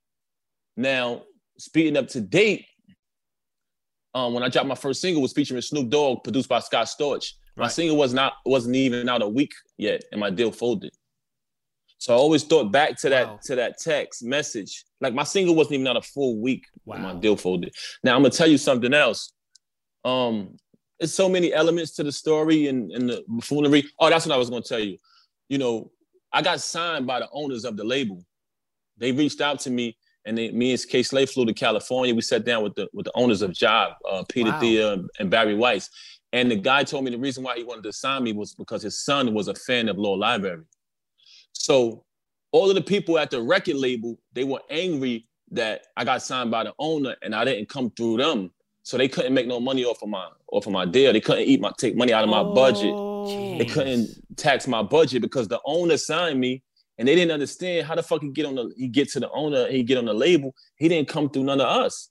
Now, 0.76 1.22
speeding 1.58 1.96
up 1.96 2.08
to 2.08 2.20
date, 2.20 2.66
um, 4.14 4.34
when 4.34 4.42
I 4.42 4.48
dropped 4.48 4.68
my 4.68 4.74
first 4.74 5.00
single, 5.00 5.22
was 5.22 5.32
featuring 5.32 5.60
Snoop 5.62 5.88
Dogg, 5.88 6.24
produced 6.24 6.48
by 6.48 6.60
Scott 6.60 6.86
Storch. 6.86 7.32
My 7.56 7.64
Right. 7.64 7.72
single 7.72 7.96
was 7.96 8.14
not 8.14 8.34
wasn't 8.46 8.76
even 8.76 9.08
out 9.08 9.22
a 9.22 9.28
week 9.28 9.52
yet, 9.76 10.02
and 10.12 10.20
my 10.20 10.30
deal 10.30 10.50
folded. 10.52 10.92
So 11.98 12.14
I 12.14 12.16
always 12.16 12.44
thought 12.44 12.72
back 12.72 12.96
to 13.00 13.08
that 13.10 13.26
Wow. 13.28 13.40
to 13.44 13.56
that 13.56 13.78
text 13.78 14.22
message. 14.22 14.84
Like 15.00 15.12
my 15.14 15.24
single 15.24 15.54
wasn't 15.54 15.74
even 15.74 15.86
out 15.86 15.96
a 15.96 16.02
full 16.02 16.38
week 16.40 16.64
when 16.84 17.02
my 17.02 17.14
deal 17.14 17.36
folded. 17.36 17.74
Now 18.02 18.16
I'm 18.16 18.22
gonna 18.22 18.30
tell 18.30 18.46
you 18.46 18.56
something 18.58 18.94
else. 18.94 19.32
Um, 20.04 20.56
there's 20.98 21.12
so 21.12 21.28
many 21.28 21.52
elements 21.52 21.92
to 21.96 22.02
the 22.02 22.12
story 22.12 22.68
and, 22.68 22.90
and 22.92 23.08
the 23.10 23.24
buffoonery. 23.28 23.84
Oh, 23.98 24.08
that's 24.08 24.26
what 24.26 24.34
I 24.34 24.38
was 24.38 24.48
gonna 24.48 24.62
tell 24.62 24.78
you. 24.80 24.98
You 25.48 25.58
know, 25.58 25.90
I 26.32 26.40
got 26.42 26.60
signed 26.60 27.06
by 27.06 27.18
the 27.20 27.28
owners 27.32 27.64
of 27.64 27.76
the 27.76 27.84
label. 27.84 28.24
They 28.96 29.12
reached 29.12 29.40
out 29.40 29.60
to 29.60 29.70
me, 29.70 29.96
and 30.24 30.36
they, 30.36 30.50
me 30.50 30.72
and 30.72 30.88
Kay 30.88 31.02
Slay 31.02 31.26
flew 31.26 31.46
to 31.46 31.54
California. 31.54 32.14
We 32.14 32.22
sat 32.22 32.44
down 32.44 32.62
with 32.62 32.74
the 32.74 32.88
with 32.92 33.06
the 33.06 33.12
owners 33.14 33.42
of 33.42 33.52
Job, 33.52 33.94
uh, 34.08 34.24
Peter 34.28 34.50
Wow. 34.50 34.60
Thea 34.60 34.96
and 35.18 35.30
Barry 35.30 35.54
Weiss. 35.54 35.90
And 36.32 36.50
the 36.50 36.56
guy 36.56 36.84
told 36.84 37.04
me 37.04 37.10
the 37.10 37.18
reason 37.18 37.42
why 37.42 37.56
he 37.56 37.64
wanted 37.64 37.84
to 37.84 37.92
sign 37.92 38.22
me 38.22 38.32
was 38.32 38.54
because 38.54 38.82
his 38.82 39.04
son 39.04 39.34
was 39.34 39.48
a 39.48 39.54
fan 39.54 39.88
of 39.88 39.98
Law 39.98 40.12
Library. 40.12 40.64
So 41.52 42.04
all 42.52 42.68
of 42.68 42.76
the 42.76 42.82
people 42.82 43.18
at 43.18 43.30
the 43.30 43.42
record 43.42 43.76
label, 43.76 44.18
they 44.32 44.44
were 44.44 44.60
angry 44.70 45.26
that 45.50 45.86
I 45.96 46.04
got 46.04 46.22
signed 46.22 46.50
by 46.50 46.64
the 46.64 46.74
owner 46.78 47.16
and 47.22 47.34
I 47.34 47.44
didn't 47.44 47.68
come 47.68 47.90
through 47.90 48.18
them. 48.18 48.50
So 48.82 48.96
they 48.96 49.08
couldn't 49.08 49.34
make 49.34 49.46
no 49.46 49.60
money 49.60 49.84
off 49.84 50.02
of 50.02 50.08
my 50.08 50.28
off 50.52 50.66
of 50.66 50.72
my 50.72 50.84
deal. 50.84 51.12
They 51.12 51.20
couldn't 51.20 51.44
eat 51.44 51.60
my 51.60 51.72
take 51.78 51.96
money 51.96 52.12
out 52.12 52.24
of 52.24 52.30
my 52.30 52.42
budget. 52.42 52.92
Oh. 52.94 53.58
They 53.58 53.64
couldn't 53.64 54.08
tax 54.36 54.66
my 54.66 54.82
budget 54.82 55.22
because 55.22 55.48
the 55.48 55.60
owner 55.64 55.96
signed 55.96 56.40
me 56.40 56.62
and 57.00 57.08
they 57.08 57.14
didn't 57.14 57.32
understand 57.32 57.86
how 57.86 57.94
the 57.96 58.02
fuck 58.02 58.20
he 58.22 58.28
get 58.28 58.44
on 58.46 58.54
the 58.54 58.72
he 58.76 58.86
get 58.86 59.08
to 59.12 59.20
the 59.20 59.30
owner, 59.30 59.66
he 59.68 59.82
get 59.82 59.96
on 59.98 60.04
the 60.04 60.12
label. 60.14 60.54
He 60.76 60.86
didn't 60.88 61.08
come 61.08 61.28
through 61.30 61.44
none 61.44 61.60
of 61.60 61.66
us. 61.66 62.10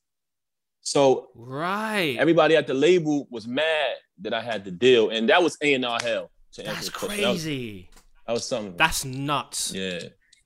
So 0.81 1.29
Right. 1.35 2.15
everybody 2.19 2.55
at 2.55 2.65
the 2.67 2.73
label 2.73 3.27
was 3.29 3.47
mad 3.47 3.95
that 4.21 4.33
I 4.33 4.41
had 4.41 4.65
the 4.65 4.71
deal, 4.71 5.09
and 5.11 5.29
that 5.29 5.41
was 5.43 5.57
A 5.61 5.73
and 5.75 5.85
R 5.85 5.99
hell. 6.01 6.31
to 6.53 6.63
That's 6.63 6.89
question. 6.89 7.21
That 7.21 7.29
was- 7.33 7.43
crazy. 7.43 7.89
That 8.25 8.33
was 8.33 8.45
something. 8.47 8.75
That's 8.75 9.05
nuts. 9.05 9.71
yeah. 9.73 9.99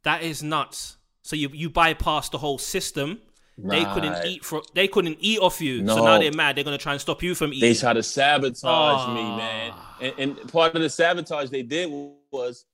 That 0.04 0.22
is 0.24 0.44
nuts. 0.44 0.98
So 1.22 1.36
you 1.38 1.50
you 1.54 1.70
bypassed 1.70 2.32
the 2.32 2.38
whole 2.38 2.58
system. 2.58 3.22
They 3.58 3.86
couldn't 3.86 4.26
eat 4.26 4.44
for 4.44 4.62
they 4.74 4.88
couldn't 4.90 5.18
eat 5.22 5.40
off 5.40 5.62
you. 5.62 5.88
So 5.88 6.04
now 6.04 6.18
they're 6.20 6.32
mad. 6.34 6.58
They're 6.58 6.64
gonna 6.66 6.78
try 6.78 6.92
and 6.94 7.00
stop 7.02 7.24
you 7.24 7.36
from 7.36 7.54
eating. 7.54 7.70
They 7.70 7.74
tried 7.76 7.94
to 7.94 8.04
sabotage 8.04 9.08
me, 9.16 9.22
Ah. 9.22 9.38
man. 9.38 9.74
And, 10.02 10.14
and 10.40 10.52
part 10.52 10.76
of 10.76 10.82
the 10.82 10.90
sabotage 10.90 11.50
they 11.52 11.62
did 11.64 11.90
was 12.32 12.66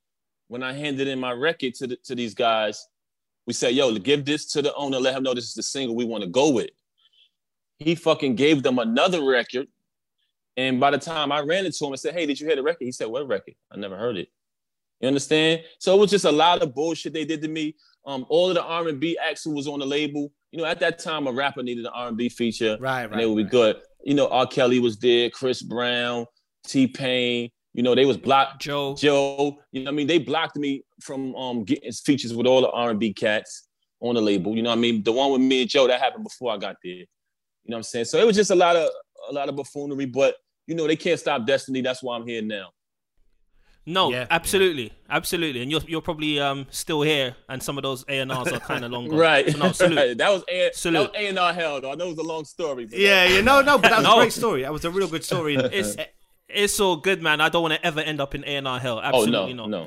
when 0.50 0.62
I 0.64 0.74
handed 0.74 1.08
in 1.08 1.20
my 1.20 1.32
record 1.32 1.74
to 1.76 1.88
the, 1.88 1.96
to 2.04 2.16
these 2.16 2.34
guys, 2.34 2.86
we 3.48 3.54
said, 3.54 3.74
"Yo, 3.74 3.96
give 3.98 4.26
this 4.26 4.46
to 4.48 4.62
the 4.62 4.74
owner. 4.76 5.00
Let 5.00 5.16
him 5.16 5.24
know 5.24 5.34
this 5.34 5.46
is 5.46 5.54
the 5.54 5.64
single 5.64 5.96
we 5.96 6.04
want 6.06 6.24
to 6.24 6.30
go 6.30 6.52
with." 6.52 6.70
He 7.78 7.96
fucking 7.96 8.36
gave 8.36 8.62
them 8.62 8.78
another 8.78 9.24
record, 9.24 9.68
and 10.58 10.80
by 10.80 10.92
the 10.92 10.98
time 10.98 11.32
I 11.32 11.40
ran 11.40 11.66
into 11.66 11.86
him 11.86 11.92
and 11.94 12.00
said, 12.00 12.14
"Hey, 12.14 12.26
did 12.26 12.40
you 12.40 12.46
hear 12.48 12.58
the 12.58 12.64
record?" 12.64 12.84
He 12.84 12.92
said, 12.92 13.08
"What 13.08 13.28
record? 13.28 13.56
I 13.72 13.78
never 13.78 13.98
heard 13.98 14.18
it." 14.18 14.28
You 15.00 15.08
understand? 15.08 15.62
So 15.80 15.96
it 15.96 16.00
was 16.00 16.12
just 16.12 16.26
a 16.26 16.32
lot 16.32 16.62
of 16.62 16.76
bullshit 16.76 17.14
they 17.14 17.24
did 17.24 17.42
to 17.44 17.48
me. 17.48 17.76
Um, 18.06 18.26
all 18.28 18.50
of 18.50 18.56
the 18.56 18.64
R 18.64 18.90
and 18.90 19.00
B 19.00 19.18
acts 19.18 19.44
who 19.46 19.52
was 19.52 19.68
on 19.68 19.80
the 19.80 19.86
label. 19.86 20.32
You 20.52 20.58
know, 20.60 20.66
at 20.66 20.80
that 20.82 21.00
time, 21.00 21.28
a 21.28 21.32
rapper 21.32 21.64
needed 21.64 21.86
an 21.86 21.92
R 21.94 22.08
and 22.10 22.18
B 22.18 22.28
feature 22.28 22.76
Right, 22.82 23.04
right. 23.04 23.12
and 23.12 23.20
they 23.20 23.26
would 23.26 23.38
be 23.38 23.44
right. 23.44 23.52
good. 23.52 23.82
You 24.04 24.16
know, 24.16 24.28
R. 24.30 24.48
Kelly 24.48 24.80
was 24.80 24.98
there, 24.98 25.30
Chris 25.30 25.62
Brown, 25.62 26.26
T 26.66 26.88
Pain. 26.88 27.50
You 27.74 27.84
know, 27.84 27.94
they 27.96 28.06
was 28.06 28.18
blocked. 28.18 28.62
Joe. 28.62 28.96
Joe, 28.96 29.60
you 29.72 29.84
know, 29.84 29.92
what 29.92 29.94
I 29.94 29.96
mean, 29.98 30.08
they 30.08 30.18
blocked 30.18 30.56
me 30.58 30.84
from 31.02 31.36
um 31.36 31.64
getting 31.64 31.92
features 31.92 32.34
with 32.34 32.48
all 32.48 32.62
the 32.62 32.70
R 32.72 32.90
and 32.92 33.00
B 33.00 33.14
cats 33.14 33.68
on 34.02 34.16
the 34.16 34.22
label. 34.22 34.56
You 34.56 34.64
know, 34.64 34.70
what 34.70 34.78
I 34.78 34.82
mean, 34.82 35.04
the 35.04 35.12
one 35.12 35.32
with 35.32 35.42
me 35.42 35.62
and 35.62 35.70
Joe 35.70 35.88
that 35.88 36.00
happened 36.00 36.24
before 36.24 36.52
I 36.54 36.58
got 36.58 36.78
there. 36.84 36.94
You 36.94 37.06
know 37.68 37.76
what 37.76 37.78
I'm 37.78 37.84
saying? 37.84 38.06
So 38.06 38.18
it 38.20 38.26
was 38.26 38.36
just 38.36 38.50
a 38.52 38.56
lot 38.56 38.76
of 38.76 38.90
a 39.30 39.34
lot 39.34 39.50
of 39.50 39.56
buffoonery, 39.56 40.06
but 40.06 40.36
you 40.68 40.76
know, 40.76 40.88
they 40.88 40.96
can't 40.96 41.20
stop 41.20 41.46
destiny. 41.46 41.82
That's 41.82 42.02
why 42.02 42.16
I'm 42.18 42.26
here 42.28 42.42
now. 42.42 42.70
No, 43.86 44.12
Yeah, 44.12 44.28
absolutely, 44.30 44.94
absolutely, 45.10 45.62
and 45.64 45.72
you're 45.72 45.82
you're 45.88 46.02
probably 46.02 46.40
um 46.40 46.68
still 46.70 47.02
here, 47.02 47.36
and 47.48 47.62
some 47.64 47.78
of 47.78 47.84
those 47.84 48.04
A 48.08 48.20
and 48.20 48.32
R's 48.32 48.52
are 48.52 48.60
kind 48.60 48.84
of 48.86 48.92
long 48.96 49.08
gone. 49.08 49.18
Right. 49.18 49.50
So 49.52 49.58
no, 49.58 49.72
salute. 49.72 49.96
right. 49.98 50.18
That 50.18 50.30
was 50.32 50.44
A 50.50 50.70
Salute. 50.74 50.94
that 50.94 51.12
was 51.12 51.22
A 51.24 51.28
and 51.30 51.40
R 51.40 51.54
hell 51.54 51.82
though. 51.82 51.92
I 51.92 51.96
know 51.96 52.06
it 52.06 52.10
was 52.10 52.18
a 52.20 52.24
long 52.24 52.46
story. 52.46 52.86
But 52.86 53.00
Yeah, 53.00 53.26
yeah, 53.26 53.42
no, 53.42 53.62
no, 53.62 53.78
but 53.80 53.90
that 53.90 53.98
was 54.00 54.04
No. 54.06 54.18
a 54.18 54.22
great 54.22 54.34
story. 54.34 54.62
That 54.64 54.74
was 54.74 54.86
a 54.86 54.92
real 54.92 55.08
good 55.08 55.24
story. 55.24 55.56
It's 55.72 55.96
it's 56.50 56.80
all 56.80 56.98
good, 56.98 57.22
man. 57.22 57.42
I 57.42 57.50
don't 57.50 57.62
want 57.62 57.74
to 57.76 57.86
ever 57.86 58.00
end 58.00 58.20
up 58.22 58.36
in 58.36 58.44
A 58.44 58.56
and 58.58 58.68
R 58.68 58.80
hell. 58.80 58.98
Oh 58.98 59.08
Absolutely 59.08 59.54
no, 59.54 59.66
not. 59.66 59.86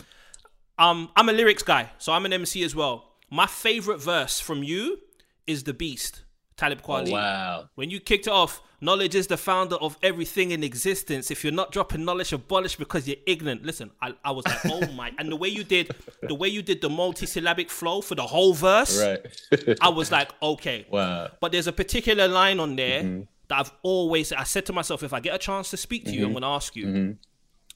no. 0.78 0.84
Um, 0.84 1.10
I'm 1.16 1.28
a 1.28 1.32
lyrics 1.32 1.62
guy, 1.62 1.90
so 1.98 2.12
I'm 2.12 2.24
an 2.26 2.32
MC 2.32 2.62
as 2.64 2.74
well. 2.74 3.12
My 3.30 3.46
favorite 3.46 4.00
verse 4.00 4.40
from 4.40 4.62
you 4.62 4.98
is 5.46 5.64
"The 5.64 5.74
Beast," 5.74 6.22
Talib 6.56 6.80
Oh, 6.84 6.86
Kweli. 6.88 7.12
wow. 7.12 7.68
When 7.74 7.90
you 7.90 8.00
kicked 8.00 8.26
it 8.26 8.30
off, 8.32 8.60
knowledge 8.80 9.14
is 9.14 9.26
the 9.26 9.36
founder 9.36 9.76
of 9.76 9.96
everything 10.02 10.50
in 10.50 10.64
existence. 10.64 11.30
If 11.30 11.44
you're 11.44 11.52
not 11.52 11.72
dropping 11.72 12.04
knowledge, 12.04 12.32
abolish 12.32 12.76
because 12.76 13.06
you're 13.06 13.16
ignorant. 13.26 13.64
Listen, 13.64 13.90
I, 14.00 14.14
I 14.24 14.30
was 14.32 14.44
like, 14.46 14.58
oh 14.66 14.90
my! 14.92 15.12
And 15.18 15.30
the 15.30 15.36
way 15.36 15.48
you 15.48 15.62
did, 15.64 15.94
the 16.22 16.34
way 16.34 16.48
you 16.48 16.62
did 16.62 16.80
the 16.80 16.88
multi-syllabic 16.90 17.70
flow 17.70 18.00
for 18.00 18.14
the 18.14 18.22
whole 18.26 18.54
verse, 18.54 19.00
Right. 19.00 19.76
I 19.80 19.88
was 19.90 20.10
like, 20.10 20.30
okay. 20.42 20.86
wow. 20.90 21.30
But 21.40 21.52
there's 21.52 21.66
a 21.68 21.72
particular 21.72 22.28
line 22.28 22.58
on 22.60 22.76
there 22.76 23.02
Mm-hmm. 23.02 23.22
That 23.48 23.58
I've 23.58 23.72
always 23.82 24.32
I 24.32 24.44
said 24.44 24.66
to 24.66 24.72
myself, 24.72 25.02
if 25.02 25.12
I 25.12 25.20
get 25.20 25.34
a 25.34 25.38
chance 25.38 25.70
to 25.70 25.76
speak 25.76 26.04
to 26.06 26.12
you, 26.12 26.20
Mm-hmm. 26.20 26.36
I'm 26.36 26.42
gonna 26.42 26.54
ask 26.54 26.76
you. 26.76 27.16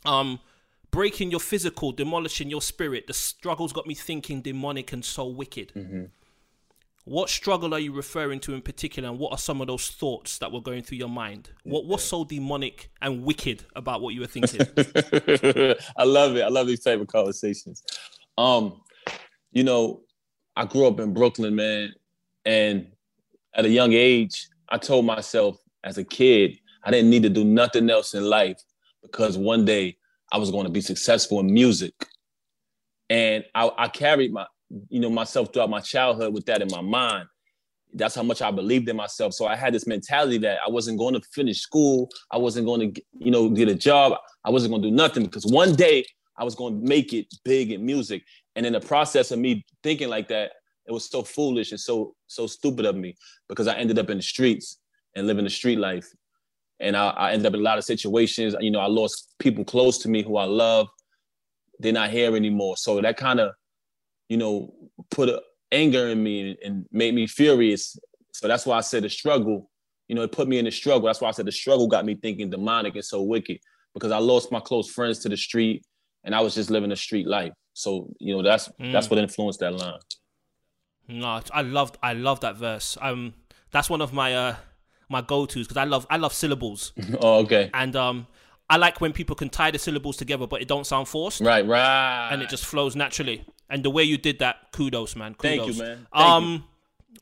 Um, 0.05 0.41
breaking 0.91 1.31
your 1.31 1.41
physical, 1.41 1.93
demolishing 1.93 2.49
your 2.49 2.63
spirit. 2.63 3.07
The 3.07 3.13
struggles 3.13 3.73
got 3.73 3.87
me 3.87 3.95
thinking 3.95 4.41
demonic 4.41 4.93
and 4.93 5.05
so 5.05 5.27
wicked. 5.27 5.73
Mm-hmm. 5.75 6.05
What 7.05 7.29
struggle 7.29 7.73
are 7.75 7.79
you 7.79 7.93
referring 7.93 8.41
to 8.41 8.55
in 8.55 8.63
particular, 8.63 9.09
and 9.09 9.19
what 9.19 9.31
are 9.31 9.39
some 9.39 9.61
of 9.61 9.69
those 9.69 9.89
thoughts 9.89 10.39
that 10.39 10.51
were 10.51 10.61
going 10.61 10.83
through 10.83 10.99
your 10.99 11.09
mind? 11.09 11.51
What 11.63 11.85
what's 11.87 12.03
so 12.03 12.25
demonic 12.25 12.91
and 13.01 13.23
wicked 13.23 13.65
about 13.77 14.01
what 14.01 14.15
you 14.15 14.23
were 14.23 14.27
thinking? 14.27 14.61
I 15.97 16.05
love 16.05 16.37
it. 16.37 16.43
I 16.43 16.49
love 16.49 16.67
these 16.67 16.83
type 16.83 17.01
of 17.01 17.07
conversations. 17.07 17.83
Um, 18.37 18.81
you 19.53 19.63
know, 19.63 20.01
I 20.57 20.65
grew 20.65 20.87
up 20.87 20.99
in 20.99 21.15
Brooklyn, 21.15 21.55
man, 21.55 21.93
and 22.45 22.89
at 23.55 23.65
a 23.65 23.71
young 23.71 23.93
age, 23.93 24.49
I 24.69 24.79
told 24.79 25.07
myself 25.07 25.59
as 25.85 25.99
a 25.99 26.05
kid 26.05 26.59
I 26.87 26.91
didn't 26.91 27.11
need 27.11 27.25
to 27.25 27.29
do 27.29 27.45
nothing 27.45 27.91
else 27.91 28.15
in 28.15 28.25
life 28.25 28.63
because 29.03 29.37
one 29.37 29.65
day 29.65 29.97
I 30.33 30.39
was 30.39 30.51
going 30.51 30.67
to 30.67 30.73
be 30.73 30.81
successful 30.81 31.41
in 31.41 31.53
music, 31.53 31.95
and 33.11 33.45
I, 33.55 33.71
I 33.77 33.89
carried 33.89 34.33
my, 34.33 34.47
you 34.89 35.01
know, 35.01 35.11
myself 35.11 35.53
throughout 35.53 35.71
my 35.71 35.81
childhood 35.81 36.33
with 36.33 36.47
that 36.47 36.63
in 36.63 36.69
my 36.71 36.81
mind. 36.81 37.29
That's 37.95 38.15
how 38.15 38.23
much 38.23 38.43
I 38.43 38.51
believed 38.51 38.89
in 38.89 38.97
myself. 38.97 39.33
So 39.35 39.47
I 39.47 39.57
had 39.57 39.73
this 39.73 39.87
mentality 39.87 40.39
that 40.39 40.59
I 40.67 40.71
wasn't 40.71 40.99
going 40.99 41.15
to 41.15 41.21
finish 41.33 41.61
school. 41.61 42.11
I 42.31 42.37
wasn't 42.37 42.67
going 42.67 42.93
to, 42.93 43.03
you 43.19 43.31
know, 43.31 43.49
get 43.49 43.69
a 43.69 43.75
job. 43.75 44.15
I 44.45 44.51
wasn't 44.51 44.73
going 44.73 44.83
to 44.83 44.89
do 44.91 44.95
nothing 44.95 45.25
because 45.25 45.47
one 45.47 45.75
day 45.75 46.05
I 46.37 46.45
was 46.45 46.55
going 46.55 46.81
to 46.81 46.87
make 46.87 47.13
it 47.13 47.27
big 47.45 47.73
in 47.73 47.87
music. 47.87 48.23
And 48.55 48.67
in 48.67 48.73
the 48.75 48.81
process 48.81 49.31
of 49.31 49.39
me 49.39 49.65
thinking 49.83 50.09
like 50.09 50.29
that, 50.29 50.53
it 50.87 50.93
was 50.93 51.09
so 51.09 51.23
foolish 51.23 51.73
and 51.73 51.81
so 51.81 52.15
so 52.27 52.47
stupid 52.47 52.87
of 52.87 52.97
me 52.97 53.17
because 53.49 53.67
I 53.67 53.75
ended 53.75 53.99
up 53.99 54.11
in 54.11 54.19
the 54.19 54.23
streets 54.23 54.79
and 55.15 55.27
living 55.27 55.45
the 55.45 55.51
street 55.51 55.79
life. 55.79 56.07
And 56.79 56.97
I, 56.97 57.09
I 57.09 57.33
ended 57.33 57.47
up 57.47 57.55
in 57.55 57.61
a 57.61 57.63
lot 57.63 57.79
of 57.79 57.85
situations. 57.85 58.55
You 58.61 58.71
know, 58.71 58.81
I 58.81 58.87
lost 58.87 59.35
people 59.39 59.65
close 59.65 59.99
to 59.99 60.09
me 60.09 60.23
who 60.23 60.37
I 60.37 60.45
love. 60.45 60.89
They're 61.79 61.93
not 61.93 62.11
here 62.11 62.37
anymore. 62.37 62.77
So 62.77 63.01
that 63.01 63.17
kind 63.17 63.41
of, 63.41 63.53
you 64.29 64.37
know, 64.37 64.75
put 65.11 65.29
a 65.29 65.41
anger 65.73 66.09
in 66.09 66.23
me 66.23 66.51
and, 66.51 66.59
and 66.65 66.87
made 66.93 67.15
me 67.15 67.27
furious. 67.27 67.99
So 68.33 68.47
that's 68.47 68.67
why 68.67 68.77
I 68.77 68.83
said 68.83 69.05
the 69.05 69.09
struggle. 69.09 69.71
You 70.09 70.15
know, 70.15 70.23
it 70.23 70.33
put 70.33 70.49
me 70.49 70.59
in 70.59 70.67
the 70.67 70.71
struggle. 70.71 71.07
That's 71.07 71.21
why 71.21 71.29
I 71.29 71.33
said 71.33 71.47
the 71.47 71.53
struggle 71.53 71.89
got 71.89 72.05
me 72.05 72.15
thinking 72.15 72.51
demonic 72.51 72.95
and 72.95 73.05
so 73.05 73.23
wicked 73.23 73.59
because 73.95 74.13
I 74.13 74.19
lost 74.19 74.53
my 74.53 74.61
close 74.61 74.91
friends 74.91 75.19
to 75.21 75.29
the 75.29 75.37
street 75.37 75.85
and 76.25 76.35
I 76.35 76.41
was 76.41 76.55
just 76.55 76.71
living 76.71 76.93
a 76.93 76.97
street 76.97 77.27
life. 77.27 77.53
So 77.73 78.11
you 78.21 78.37
know, 78.37 78.43
that's 78.43 78.71
that's 78.79 79.07
mm. 79.07 79.11
what 79.11 79.19
influenced 79.19 79.61
that 79.61 79.75
line. 79.75 79.99
No, 81.09 81.41
I 81.53 81.63
loved 81.63 81.99
I 82.03 82.13
love 82.15 82.41
that 82.41 82.57
verse. 82.57 82.97
Um, 83.01 83.35
that's 83.71 83.89
one 83.91 84.01
of 84.01 84.13
my 84.13 84.35
uh 84.35 84.57
my 85.09 85.21
go 85.23 85.47
tos 85.47 85.67
because 85.67 85.77
I 85.77 85.85
love 85.85 86.07
I 86.11 86.17
love 86.17 86.33
syllables. 86.33 86.93
oh, 87.21 87.41
okay. 87.45 87.71
and 87.75 87.95
um, 87.97 88.27
I 88.69 88.77
like 88.77 89.01
when 89.01 89.13
people 89.13 89.37
can 89.37 89.49
tie 89.49 89.71
the 89.71 89.79
syllables 89.79 90.17
together, 90.17 90.47
but 90.47 90.61
it 90.61 90.69
don't 90.69 90.87
sound 90.87 91.07
forced, 91.09 91.41
Right, 91.41 91.65
right. 91.67 92.31
and 92.33 92.43
it 92.43 92.49
just 92.49 92.65
flows 92.65 92.97
naturally. 92.97 93.45
And 93.71 93.85
the 93.85 93.91
way 93.91 94.03
you 94.03 94.19
did 94.19 94.41
that, 94.41 94.73
kudos, 94.73 95.15
man. 95.17 95.35
Thank 95.35 95.61
Kudos. 95.63 95.77
you, 95.77 95.83
man. 95.83 96.07
Thank 96.13 96.27
um, 96.27 96.65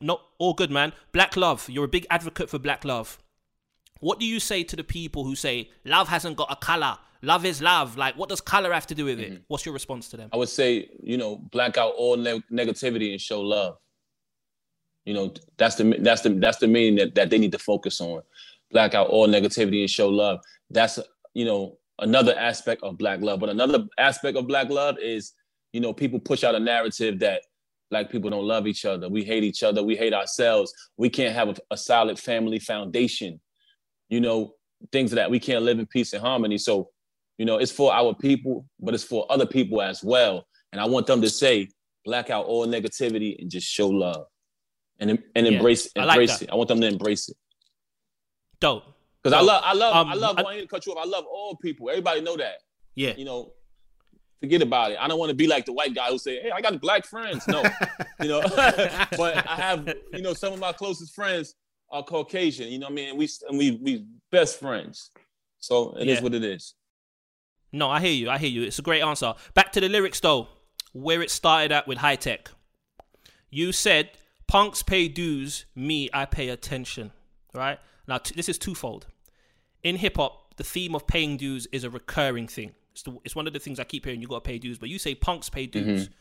not 0.01 0.21
all 0.39 0.53
good, 0.53 0.71
man. 0.71 0.93
Black 1.11 1.35
love. 1.37 1.67
You're 1.69 1.85
a 1.85 1.87
big 1.87 2.05
advocate 2.09 2.49
for 2.49 2.59
black 2.59 2.83
love. 2.85 3.19
What 3.99 4.19
do 4.19 4.25
you 4.25 4.39
say 4.39 4.63
to 4.63 4.75
the 4.75 4.83
people 4.83 5.23
who 5.23 5.35
say 5.35 5.69
love 5.83 6.07
hasn't 6.09 6.35
got 6.37 6.51
a 6.51 6.55
color? 6.55 6.97
Love 7.25 7.43
is 7.43 7.61
love. 7.61 7.97
Like, 7.97 8.15
what 8.15 8.29
does 8.29 8.39
color 8.39 8.71
have 8.71 8.85
to 8.87 8.95
do 8.95 9.05
with 9.05 9.19
it? 9.19 9.31
Mm-hmm. 9.31 9.43
What's 9.47 9.65
your 9.65 9.73
response 9.73 10.09
to 10.09 10.17
them? 10.17 10.29
I 10.31 10.37
would 10.37 10.49
say, 10.49 10.89
you 11.01 11.17
know, 11.17 11.37
black 11.51 11.77
out 11.77 11.93
all 11.97 12.15
ne- 12.15 12.43
negativity 12.51 13.11
and 13.11 13.19
show 13.19 13.41
love. 13.41 13.77
You 15.05 15.15
know, 15.15 15.33
that's 15.57 15.75
the 15.75 15.97
that's 15.99 16.21
the 16.21 16.29
that's 16.29 16.59
the 16.59 16.67
meaning 16.67 16.95
that, 16.95 17.15
that 17.15 17.29
they 17.29 17.39
need 17.39 17.51
to 17.51 17.59
focus 17.59 17.99
on. 17.99 18.21
Black 18.71 18.93
out 18.93 19.07
all 19.07 19.27
negativity 19.27 19.81
and 19.81 19.89
show 19.89 20.07
love. 20.07 20.39
That's 20.69 20.99
you 21.33 21.45
know 21.45 21.77
another 21.99 22.37
aspect 22.37 22.83
of 22.83 22.97
black 22.97 23.21
love. 23.21 23.39
But 23.39 23.49
another 23.49 23.85
aspect 23.97 24.37
of 24.37 24.47
black 24.47 24.69
love 24.69 24.97
is, 25.01 25.33
you 25.73 25.81
know, 25.81 25.93
people 25.93 26.19
push 26.19 26.43
out 26.43 26.55
a 26.55 26.59
narrative 26.59 27.19
that 27.19 27.41
black 27.89 28.11
people 28.11 28.29
don't 28.29 28.47
love 28.47 28.67
each 28.67 28.85
other. 28.85 29.09
We 29.09 29.23
hate 29.23 29.43
each 29.43 29.63
other. 29.63 29.83
We 29.83 29.95
hate 29.95 30.13
ourselves. 30.13 30.73
We 30.97 31.09
can't 31.09 31.35
have 31.35 31.49
a, 31.49 31.55
a 31.71 31.77
solid 31.77 32.19
family 32.19 32.59
foundation. 32.59 33.39
You 34.09 34.21
know, 34.21 34.53
things 34.91 35.11
that 35.11 35.31
we 35.31 35.39
can't 35.39 35.63
live 35.63 35.79
in 35.79 35.85
peace 35.87 36.13
and 36.13 36.21
harmony. 36.21 36.57
So, 36.57 36.89
you 37.37 37.45
know, 37.45 37.57
it's 37.57 37.71
for 37.71 37.93
our 37.93 38.13
people, 38.13 38.65
but 38.79 38.93
it's 38.93 39.03
for 39.03 39.25
other 39.29 39.45
people 39.45 39.81
as 39.81 40.03
well. 40.03 40.45
And 40.71 40.79
I 40.81 40.85
want 40.85 41.07
them 41.07 41.21
to 41.21 41.29
say, 41.29 41.69
black 42.05 42.29
out 42.29 42.45
all 42.45 42.67
negativity 42.67 43.39
and 43.41 43.49
just 43.49 43.67
show 43.67 43.87
love 43.87 44.25
and 44.99 45.09
and 45.35 45.45
Yeah, 45.47 45.53
embrace 45.53 45.89
I 45.97 46.03
like 46.05 46.15
embrace 46.15 46.37
that. 46.39 46.45
it. 46.45 46.51
I 46.51 46.55
want 46.55 46.69
them 46.69 46.79
to 46.81 46.87
embrace 46.87 47.29
it 47.29 47.35
Dope. 48.59 48.83
because 49.21 49.33
I 49.33 49.41
love 49.41 49.61
I 49.65 49.73
love 49.73 49.95
Um, 49.95 50.07
I 50.09 50.13
love. 50.13 50.37
I- 50.37 50.61
to 50.61 50.67
cut 50.67 50.85
you 50.85 50.93
off. 50.93 50.99
I 51.05 51.07
love 51.09 51.25
all 51.25 51.55
people. 51.55 51.89
Everybody 51.89 52.21
know 52.21 52.37
that. 52.37 52.57
Yeah. 52.95 53.13
You 53.17 53.25
know, 53.25 53.53
forget 54.39 54.61
about 54.61 54.91
it. 54.91 54.97
I 54.99 55.07
don't 55.07 55.17
want 55.19 55.29
to 55.31 55.35
be 55.35 55.47
like 55.47 55.65
the 55.65 55.73
white 55.73 55.93
guy 55.95 56.09
who 56.09 56.17
say, 56.19 56.39
"Hey, 56.41 56.51
I 56.51 56.61
got 56.61 56.79
black 56.79 57.05
friends." 57.05 57.45
No, 57.47 57.63
you 58.21 58.27
know. 58.29 58.41
but 59.17 59.49
I 59.49 59.55
have, 59.55 59.91
you 60.13 60.21
know, 60.21 60.33
some 60.33 60.53
of 60.53 60.59
my 60.59 60.71
closest 60.71 61.13
friends 61.15 61.55
are 61.89 62.03
Caucasian. 62.03 62.69
You 62.71 62.79
know, 62.79 62.85
what 62.85 62.91
I 62.93 62.95
mean, 62.95 63.17
we 63.17 63.27
and 63.49 63.57
we 63.57 63.71
we 63.81 64.05
best 64.31 64.59
friends. 64.59 65.09
So 65.59 65.97
it 65.97 66.07
is 66.07 66.17
Yeah. 66.19 66.23
what 66.23 66.33
it 66.35 66.43
is. 66.43 66.75
No, 67.75 67.89
I 67.89 67.99
hear 67.99 68.13
you. 68.13 68.29
I 68.29 68.37
hear 68.37 68.49
you. 68.49 68.63
It's 68.63 68.79
a 68.79 68.81
great 68.81 69.01
answer. 69.01 69.33
Back 69.53 69.73
to 69.73 69.81
the 69.81 69.89
lyrics 69.89 70.21
though, 70.21 70.47
where 70.93 71.21
it 71.21 71.29
started 71.29 71.73
at 71.73 71.87
with 71.87 71.97
high 71.97 72.15
tech. 72.15 72.49
You 73.49 73.73
said 73.73 74.11
punks 74.47 74.81
pay 74.81 75.09
dues, 75.09 75.65
me 75.75 76.09
I 76.13 76.25
pay 76.25 76.49
attention. 76.49 77.11
Right 77.53 77.77
now, 78.07 78.19
t- 78.19 78.33
this 78.33 78.47
is 78.47 78.57
twofold. 78.57 79.07
In 79.83 79.97
hip 79.97 80.15
hop, 80.15 80.55
the 80.55 80.63
theme 80.63 80.95
of 80.95 81.05
paying 81.05 81.35
dues 81.35 81.67
is 81.73 81.83
a 81.83 81.89
recurring 81.89 82.47
thing. 82.47 82.71
It's, 82.93 83.03
the, 83.03 83.17
it's 83.25 83.35
one 83.35 83.45
of 83.45 83.51
the 83.51 83.59
things 83.59 83.77
I 83.77 83.83
keep 83.83 84.05
hearing. 84.05 84.21
You 84.21 84.27
got 84.27 84.43
to 84.43 84.47
pay 84.49 84.57
dues, 84.57 84.77
but 84.77 84.87
you 84.87 84.97
say 84.97 85.13
punks 85.13 85.49
pay 85.49 85.65
dues. 85.65 86.05
Mm-hmm. 86.05 86.13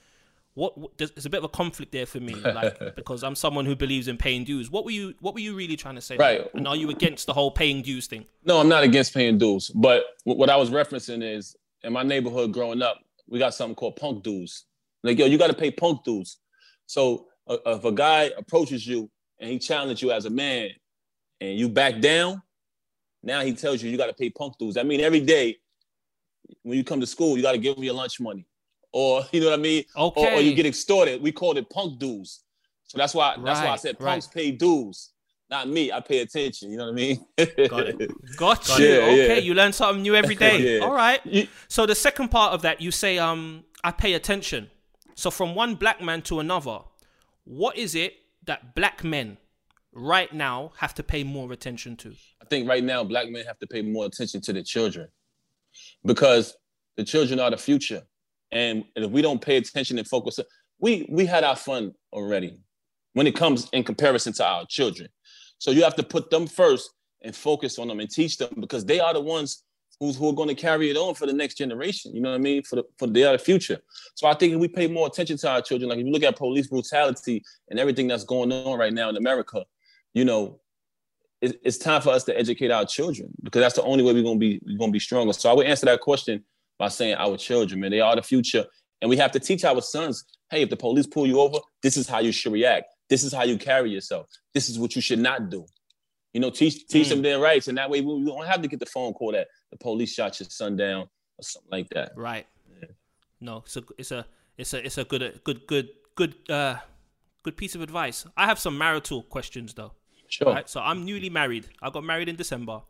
What, 0.55 0.79
what 0.79 0.99
there's, 0.99 1.11
there's 1.11 1.27
a 1.27 1.31
bit 1.31 1.39
of 1.39 1.45
a 1.45 1.49
conflict 1.49 1.93
there 1.93 2.07
for 2.07 2.21
me, 2.21 2.35
like 2.35 2.97
because 2.97 3.23
I'm 3.23 3.35
someone 3.35 3.67
who 3.67 3.75
believes 3.75 4.09
in 4.09 4.17
paying 4.17 4.45
dues. 4.45 4.71
What 4.71 4.85
were 4.85 4.91
you 4.91 5.15
What 5.21 5.35
were 5.35 5.41
you 5.41 5.55
really 5.55 5.77
trying 5.77 5.97
to 5.97 6.01
say? 6.01 6.17
Right. 6.17 6.49
And 6.55 6.67
are 6.69 6.77
you 6.77 6.91
against 6.91 7.27
the 7.27 7.33
whole 7.33 7.51
paying 7.51 7.83
dues 7.83 8.07
thing? 8.07 8.25
No, 8.45 8.61
I'm 8.61 8.69
not 8.69 8.85
against 8.85 9.15
paying 9.15 9.39
dues, 9.39 9.71
but 9.71 10.05
what 10.25 10.51
I 10.51 10.57
was 10.57 10.71
referencing 10.71 11.23
is 11.23 11.57
in 11.83 11.93
my 11.93 12.03
neighborhood 12.03 12.53
growing 12.53 12.83
up, 12.83 12.99
we 13.29 13.39
got 13.39 13.55
something 13.55 13.75
called 13.75 13.97
punk 13.97 14.23
dues. 14.23 14.65
Like, 15.03 15.19
yo, 15.19 15.27
you 15.27 15.39
got 15.39 15.49
to 15.49 15.55
pay 15.55 15.71
punk 15.71 16.05
dues. 16.05 16.39
So 16.87 17.27
uh, 17.47 17.59
if 17.67 17.85
a 17.85 17.93
guy 17.93 18.31
approaches 18.37 18.87
you 18.87 19.11
and 19.39 19.51
he 19.51 19.59
challenges 19.59 20.01
you 20.01 20.13
as 20.13 20.25
a 20.25 20.31
man, 20.31 20.71
and 21.41 21.59
you 21.59 21.69
back 21.69 22.01
down, 22.01 22.43
now 23.23 23.41
he 23.41 23.53
tells 23.53 23.83
you 23.83 23.91
you 23.91 23.97
got 23.97 24.07
to 24.07 24.15
pay 24.15 24.31
punk 24.31 24.55
dues. 24.59 24.77
I 24.77 24.83
mean, 24.83 25.01
every 25.01 25.21
day 25.21 25.57
when 26.63 26.77
you 26.77 26.85
come 26.85 27.01
to 27.01 27.07
school, 27.07 27.37
you 27.37 27.43
got 27.43 27.53
to 27.53 27.59
give 27.59 27.77
him 27.77 27.85
your 27.85 27.95
lunch 27.95 28.21
money, 28.21 28.47
or 28.95 29.25
you 29.33 29.41
know 29.41 29.47
what 29.51 29.59
I 29.59 29.63
mean, 29.63 29.85
or, 29.97 30.13
or 30.17 30.41
you 30.41 30.55
get 30.55 30.67
extorted. 30.67 31.21
We 31.21 31.33
called 31.33 31.59
it 31.59 31.69
punk 31.69 31.99
dues. 31.99 32.41
So 32.85 32.97
that's 32.97 33.13
why 33.13 33.35
that's 33.45 33.61
why 33.61 33.67
I 33.67 33.71
Right, 33.71 33.81
said 33.81 33.97
right. 33.99 34.11
punks 34.13 34.29
pay 34.29 34.53
dues, 34.53 35.11
not 35.51 35.69
me. 35.69 35.91
I 35.91 35.99
pay 36.01 36.21
attention. 36.21 36.71
You 36.71 36.79
know 36.79 36.85
what 36.85 36.93
I 36.93 36.95
mean? 36.95 37.27
Got 37.69 37.89
it. 37.89 38.11
Gotcha. 38.37 38.81
Yeah, 38.83 38.89
okay, 38.99 39.27
yeah. 39.35 39.41
you 39.41 39.53
learn 39.55 39.73
something 39.73 40.01
new 40.03 40.15
every 40.15 40.37
day. 40.37 40.59
Yeah. 40.79 40.85
All 40.85 40.95
right. 40.95 41.49
So 41.69 41.87
the 41.87 41.95
second 41.97 42.29
part 42.29 42.53
of 42.55 42.63
that, 42.63 42.81
you 42.81 42.93
say, 42.93 43.19
um, 43.19 43.65
I 43.83 43.91
pay 43.91 44.15
attention. 44.15 44.71
So 45.17 45.31
from 45.31 45.57
one 45.57 45.75
black 45.75 46.01
man 46.01 46.23
to 46.23 46.39
another, 46.39 46.79
what 47.45 47.77
is 47.77 47.97
it 47.97 48.15
that 48.47 48.77
black 48.77 49.03
men 49.03 49.39
right 49.93 50.33
now 50.33 50.73
have 50.79 50.95
to 50.95 51.03
pay 51.03 51.25
more 51.25 51.53
attention 51.53 51.97
to? 51.97 52.15
I 52.41 52.45
think 52.45 52.69
right 52.69 52.85
now 52.85 53.03
black 53.03 53.29
men 53.29 53.45
have 53.45 53.59
to 53.59 53.67
pay 53.67 53.83
more 53.83 54.07
attention 54.07 54.41
to 54.43 54.53
the 54.53 54.63
children 54.63 55.09
because 56.05 56.57
the 56.97 57.03
children 57.05 57.41
are 57.41 57.51
the 57.51 57.57
future. 57.57 58.03
And 58.55 58.85
if 58.95 59.11
we 59.11 59.21
don't 59.21 59.41
pay 59.41 59.57
attention 59.57 59.99
and 59.99 60.09
focus, 60.09 60.39
we 60.79 61.07
we 61.11 61.27
had 61.27 61.45
our 61.45 61.57
fun 61.57 61.93
already 62.13 62.59
when 63.13 63.27
it 63.27 63.37
comes 63.37 63.69
in 63.73 63.85
comparison 63.85 64.33
to 64.35 64.45
our 64.45 64.65
children. 64.67 65.09
So 65.59 65.71
you 65.71 65.83
have 65.83 65.97
to 65.97 66.03
put 66.03 66.31
them 66.31 66.47
first 66.47 66.91
and 67.23 67.35
focus 67.35 67.79
on 67.79 67.89
them 67.89 68.01
and 68.01 68.11
teach 68.11 68.39
them 68.39 68.51
because 68.61 68.85
they 68.85 69.01
are 69.01 69.13
the 69.13 69.21
ones 69.21 69.65
who's 69.99 70.17
who 70.17 70.29
are 70.29 70.35
going 70.35 70.49
to 70.49 70.55
carry 70.55 70.91
it 70.91 70.97
on 70.97 71.15
for 71.15 71.27
the 71.27 71.33
next 71.33 71.55
generation. 71.55 72.15
You 72.15 72.21
know 72.21 72.31
what 72.31 72.37
I 72.37 72.39
mean? 72.39 72.63
For 72.63 72.77
the 72.77 72.85
for 72.99 73.07
the 73.07 73.39
future. 73.39 73.79
So 74.15 74.27
I 74.27 74.35
think 74.35 74.53
if 74.53 74.61
we 74.61 74.69
pay 74.69 74.87
more 74.87 75.07
attention 75.07 75.37
to 75.39 75.51
our 75.51 75.63
children, 75.63 75.89
like 75.89 75.99
if 75.99 76.07
you 76.07 76.13
look 76.13 76.23
at 76.23 76.37
police 76.37 76.69
brutality 76.69 77.43
and 77.69 77.79
everything 77.79 78.09
that's 78.09 78.25
going 78.25 78.53
on 78.53 78.79
right 78.79 78.93
now 78.93 79.09
in 79.09 79.17
America, 79.17 79.65
you 80.13 80.25
know, 80.25 80.61
it, 81.41 81.61
it's 81.65 81.79
time 81.79 82.03
for 82.03 82.11
us 82.11 82.25
to 82.25 82.39
educate 82.39 82.71
our 82.71 82.85
children 82.85 83.31
because 83.43 83.61
that's 83.61 83.75
the 83.75 83.83
only 83.83 84.05
way 84.05 84.13
we're 84.13 84.23
gonna 84.23 84.39
be 84.39 84.61
we're 84.67 84.79
gonna 84.79 84.93
be 84.93 84.99
stronger. 84.99 85.33
So 85.33 85.51
I 85.51 85.55
would 85.55 85.67
answer 85.67 85.87
that 85.87 86.01
question 86.01 86.45
by 86.79 86.89
saying 86.89 87.15
our 87.17 87.37
children, 87.37 87.81
man, 87.81 87.91
they 87.91 88.01
are 88.01 88.17
the 88.17 88.23
future, 88.23 88.65
and 89.01 89.09
we 89.09 89.17
have 89.17 89.33
to 89.33 89.41
teach 89.41 89.65
our 89.65 89.81
sons, 89.81 90.25
hey, 90.51 90.63
if 90.63 90.71
the 90.71 90.77
police 90.77 91.07
pull 91.07 91.27
you 91.27 91.41
over, 91.41 91.59
this 91.83 91.97
is 91.97 92.09
how 92.09 92.21
you 92.21 92.33
should 92.33 92.53
react. 92.53 92.87
This 93.09 93.23
is 93.23 93.33
how 93.33 93.45
you 93.45 93.59
carry 93.59 93.91
yourself. 93.91 94.27
This 94.55 94.69
is 94.69 94.79
what 94.79 94.97
you 94.97 95.03
should 95.03 95.19
not 95.19 95.51
do. 95.51 95.67
You 96.33 96.41
know, 96.41 96.51
teach 96.51 96.87
teach 96.89 97.09
them 97.11 97.23
their 97.23 97.39
rights, 97.39 97.69
and 97.69 97.79
that 97.79 97.89
way 97.89 98.01
we 98.01 98.15
we 98.15 98.25
don't 98.27 98.47
have 98.47 98.61
to 98.63 98.69
get 98.69 98.81
the 98.81 98.87
phone 98.87 99.13
call 99.13 99.33
that 99.33 99.47
the 99.71 99.77
police 99.77 100.13
shot 100.13 100.41
your 100.41 100.49
son 100.51 100.77
down 100.77 101.03
or 101.03 101.43
something 101.43 101.71
like 101.71 101.89
that. 101.91 102.13
Right. 102.17 102.47
No, 103.41 103.59
it's 103.59 103.77
a 103.77 103.83
it's 103.99 104.11
a 104.11 104.27
it's 104.57 104.73
a 104.75 104.85
it's 104.85 104.99
a 104.99 105.05
good 105.05 105.41
good 105.45 105.67
good 105.67 105.89
good 106.17 106.35
uh 106.49 106.77
good 107.45 107.57
piece 107.57 107.75
of 107.77 107.83
advice. 107.83 108.27
I 108.37 108.47
have 108.47 108.59
some 108.59 108.77
marital 108.77 109.23
questions 109.23 109.75
though. 109.75 109.93
Sure. 110.29 110.53
Right. 110.53 110.69
So 110.69 110.81
I'm 110.81 111.05
newly 111.05 111.31
married. 111.31 111.69
I 111.81 111.91
got 111.91 112.03
married 112.03 112.29
in 112.29 112.37
December, 112.37 112.81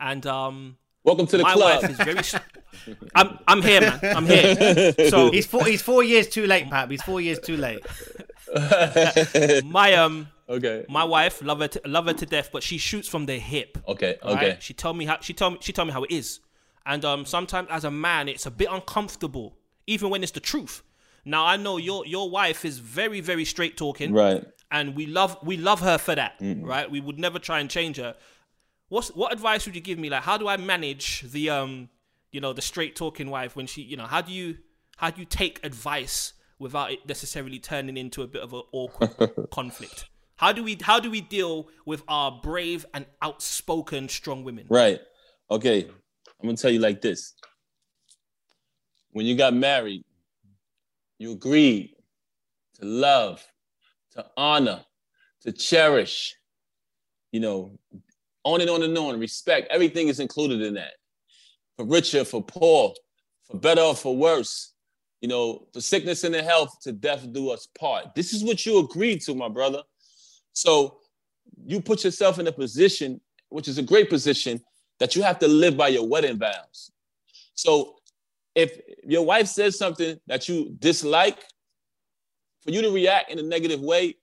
and 0.00 0.24
um, 0.26 0.78
Welcome 1.04 1.26
to 1.26 1.36
the 1.36 1.42
my 1.42 1.52
club. 1.54 1.82
wife 1.82 1.90
is 1.90 1.96
very. 1.98 2.40
I'm 3.14 3.38
I'm 3.46 3.62
here, 3.62 3.80
man. 3.80 4.00
I'm 4.02 4.26
here. 4.26 4.94
So 5.10 5.30
He's 5.36 5.46
four. 5.46 5.64
He's 5.64 5.82
four 5.82 6.02
years 6.02 6.28
too 6.28 6.46
late, 6.46 6.68
Pap. 6.70 6.90
He's 6.90 7.02
four 7.02 7.20
years 7.20 7.38
too 7.38 7.56
late. 7.56 7.80
my 9.64 9.94
um 9.94 10.28
okay. 10.48 10.84
my 10.88 11.04
wife 11.04 11.42
love 11.42 11.60
her 11.60 11.68
to, 11.68 11.80
love 11.86 12.06
her 12.06 12.12
to 12.12 12.26
death, 12.26 12.50
but 12.52 12.62
she 12.62 12.78
shoots 12.78 13.08
from 13.08 13.26
the 13.26 13.38
hip. 13.38 13.78
Okay. 13.88 14.16
right? 14.24 14.36
Okay. 14.36 14.56
She 14.60 14.74
told 14.74 14.96
me 14.96 15.04
how 15.06 15.18
she 15.20 15.32
told 15.32 15.54
me 15.54 15.58
she 15.62 15.72
told 15.72 15.88
me 15.88 15.92
how 15.92 16.02
it 16.04 16.10
is, 16.10 16.40
and 16.86 17.04
um 17.04 17.24
sometimes 17.24 17.68
as 17.70 17.84
a 17.84 17.90
man 17.90 18.28
it's 18.28 18.46
a 18.46 18.50
bit 18.50 18.68
uncomfortable, 18.70 19.56
even 19.86 20.10
when 20.10 20.22
it's 20.22 20.32
the 20.32 20.40
truth. 20.40 20.82
Now 21.24 21.46
I 21.46 21.56
know 21.56 21.76
your 21.76 22.04
your 22.06 22.28
wife 22.30 22.64
is 22.64 22.78
very 22.78 23.20
very 23.20 23.44
straight 23.44 23.76
talking, 23.76 24.12
Right. 24.12 24.44
and 24.70 24.94
we 24.96 25.06
love 25.06 25.38
we 25.42 25.56
love 25.56 25.80
her 25.80 25.98
for 25.98 26.14
that, 26.14 26.34
right? 26.40 26.90
We 26.90 27.00
would 27.00 27.18
never 27.18 27.38
try 27.38 27.60
and 27.60 27.70
change 27.70 27.96
her. 27.96 28.14
What's 28.88 29.08
what 29.14 29.32
advice 29.32 29.64
would 29.64 29.74
you 29.74 29.80
give 29.80 29.98
me? 29.98 30.10
Like, 30.10 30.22
how 30.22 30.36
do 30.36 30.48
I 30.48 30.58
manage 30.58 31.22
the 31.22 31.48
um, 31.48 31.88
you 32.32 32.40
know, 32.40 32.52
the 32.52 32.62
straight 32.62 32.96
talking 32.96 33.30
wife 33.30 33.54
when 33.54 33.66
she, 33.66 33.82
you 33.82 33.96
know, 33.96 34.06
how 34.06 34.20
do 34.20 34.32
you 34.32 34.56
how 34.96 35.10
do 35.10 35.20
you 35.20 35.26
take 35.26 35.64
advice 35.64 36.32
without 36.58 36.90
it 36.90 37.06
necessarily 37.06 37.58
turning 37.58 37.96
into 37.96 38.22
a 38.22 38.26
bit 38.26 38.42
of 38.42 38.52
an 38.52 38.62
awkward 38.72 39.48
conflict? 39.50 40.06
How 40.36 40.50
do 40.50 40.64
we 40.64 40.78
how 40.80 40.98
do 40.98 41.10
we 41.10 41.20
deal 41.20 41.68
with 41.86 42.02
our 42.08 42.40
brave 42.42 42.84
and 42.94 43.06
outspoken 43.20 44.08
strong 44.08 44.42
women? 44.42 44.66
Right. 44.68 45.00
Okay. 45.50 45.84
I'm 45.84 46.48
gonna 46.48 46.56
tell 46.56 46.70
you 46.70 46.80
like 46.80 47.00
this. 47.00 47.34
When 49.10 49.26
you 49.26 49.36
got 49.36 49.54
married, 49.54 50.04
you 51.18 51.32
agreed 51.32 51.94
to 52.80 52.86
love, 52.86 53.46
to 54.12 54.24
honor, 54.36 54.84
to 55.42 55.52
cherish, 55.52 56.34
you 57.30 57.40
know, 57.40 57.78
on 58.42 58.62
and 58.62 58.70
on 58.70 58.82
and 58.82 58.96
on. 58.96 59.20
Respect. 59.20 59.68
Everything 59.70 60.08
is 60.08 60.18
included 60.18 60.62
in 60.62 60.74
that. 60.74 60.94
For 61.82 61.88
richer, 61.88 62.24
for 62.24 62.44
poor, 62.44 62.94
for 63.48 63.58
better 63.58 63.80
or 63.80 63.96
for 63.96 64.16
worse. 64.16 64.72
You 65.20 65.28
know, 65.28 65.66
for 65.72 65.80
sickness 65.80 66.22
and 66.22 66.34
in 66.34 66.44
health, 66.44 66.78
to 66.82 66.92
death 66.92 67.26
do 67.32 67.50
us 67.50 67.66
part. 67.78 68.14
This 68.14 68.32
is 68.32 68.44
what 68.44 68.64
you 68.64 68.78
agreed 68.78 69.20
to, 69.22 69.34
my 69.34 69.48
brother. 69.48 69.82
So 70.52 70.98
you 71.64 71.80
put 71.80 72.04
yourself 72.04 72.38
in 72.38 72.46
a 72.46 72.52
position, 72.52 73.20
which 73.48 73.66
is 73.66 73.78
a 73.78 73.82
great 73.82 74.10
position, 74.10 74.60
that 75.00 75.16
you 75.16 75.22
have 75.22 75.40
to 75.40 75.48
live 75.48 75.76
by 75.76 75.88
your 75.88 76.08
wedding 76.08 76.38
vows. 76.38 76.92
So 77.54 77.96
if 78.54 78.78
your 79.04 79.24
wife 79.24 79.48
says 79.48 79.76
something 79.76 80.20
that 80.28 80.48
you 80.48 80.76
dislike, 80.78 81.38
for 82.62 82.70
you 82.70 82.82
to 82.82 82.92
react 82.92 83.32
in 83.32 83.40
a 83.40 83.42
negative 83.42 83.80
way, 83.80 84.16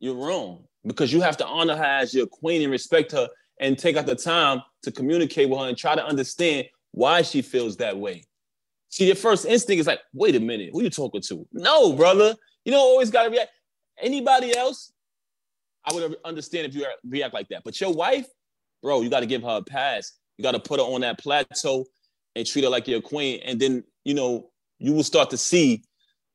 you're 0.00 0.16
wrong 0.16 0.64
because 0.84 1.12
you 1.12 1.20
have 1.20 1.36
to 1.36 1.46
honor 1.46 1.76
her 1.76 1.84
as 1.84 2.12
your 2.12 2.26
queen 2.26 2.62
and 2.62 2.72
respect 2.72 3.12
her 3.12 3.28
and 3.60 3.78
take 3.78 3.96
out 3.96 4.06
the 4.06 4.16
time 4.16 4.62
to 4.82 4.90
communicate 4.90 5.48
with 5.48 5.60
her 5.60 5.68
and 5.68 5.78
try 5.78 5.94
to 5.94 6.04
understand 6.04 6.66
why 6.94 7.22
she 7.22 7.42
feels 7.42 7.76
that 7.78 7.98
way. 7.98 8.24
See, 8.88 9.06
your 9.06 9.16
first 9.16 9.44
instinct 9.44 9.80
is 9.80 9.86
like, 9.86 10.00
wait 10.12 10.36
a 10.36 10.40
minute, 10.40 10.70
who 10.72 10.82
you 10.82 10.90
talking 10.90 11.20
to? 11.22 11.46
No, 11.52 11.92
brother, 11.92 12.36
you 12.64 12.72
don't 12.72 12.80
always 12.80 13.10
gotta 13.10 13.30
react. 13.30 13.50
Anybody 14.00 14.56
else, 14.56 14.92
I 15.84 15.92
would 15.92 16.16
understand 16.24 16.66
if 16.66 16.74
you 16.74 16.86
react 17.06 17.34
like 17.34 17.48
that. 17.48 17.62
But 17.64 17.80
your 17.80 17.92
wife, 17.92 18.26
bro, 18.82 19.02
you 19.02 19.10
got 19.10 19.20
to 19.20 19.26
give 19.26 19.42
her 19.42 19.58
a 19.58 19.62
pass. 19.62 20.12
You 20.38 20.42
got 20.42 20.52
to 20.52 20.60
put 20.60 20.80
her 20.80 20.86
on 20.86 21.02
that 21.02 21.18
plateau 21.18 21.84
and 22.34 22.46
treat 22.46 22.64
her 22.64 22.70
like 22.70 22.88
your 22.88 23.00
queen. 23.00 23.40
And 23.44 23.60
then, 23.60 23.84
you 24.04 24.14
know, 24.14 24.50
you 24.78 24.92
will 24.92 25.04
start 25.04 25.30
to 25.30 25.36
see 25.36 25.82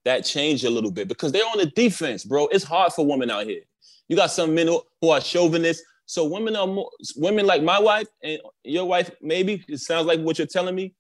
that 0.06 0.24
change 0.24 0.64
a 0.64 0.70
little 0.70 0.92
bit 0.92 1.08
because 1.08 1.32
they're 1.32 1.44
on 1.44 1.58
the 1.58 1.66
defense, 1.66 2.24
bro. 2.24 2.48
It's 2.48 2.64
hard 2.64 2.94
for 2.94 3.06
women 3.06 3.30
out 3.30 3.46
here. 3.46 3.62
You 4.08 4.16
got 4.16 4.32
some 4.32 4.56
men 4.56 4.68
who 4.68 5.10
are 5.10 5.22
chauvinists. 5.22 5.84
So 6.10 6.24
women 6.24 6.56
are 6.56 6.66
more, 6.66 6.90
women 7.18 7.46
like 7.46 7.62
my 7.62 7.80
wife 7.80 8.08
and 8.24 8.40
your 8.64 8.86
wife, 8.86 9.12
maybe 9.22 9.64
it 9.68 9.78
sounds 9.78 10.08
like 10.08 10.20
what 10.20 10.40
you're 10.40 10.48
telling 10.48 10.74
me. 10.74 10.96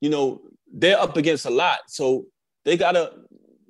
You 0.00 0.08
know, 0.08 0.40
they're 0.72 0.98
up 0.98 1.18
against 1.18 1.44
a 1.44 1.50
lot. 1.50 1.80
So 1.88 2.24
they 2.64 2.78
gotta 2.78 3.12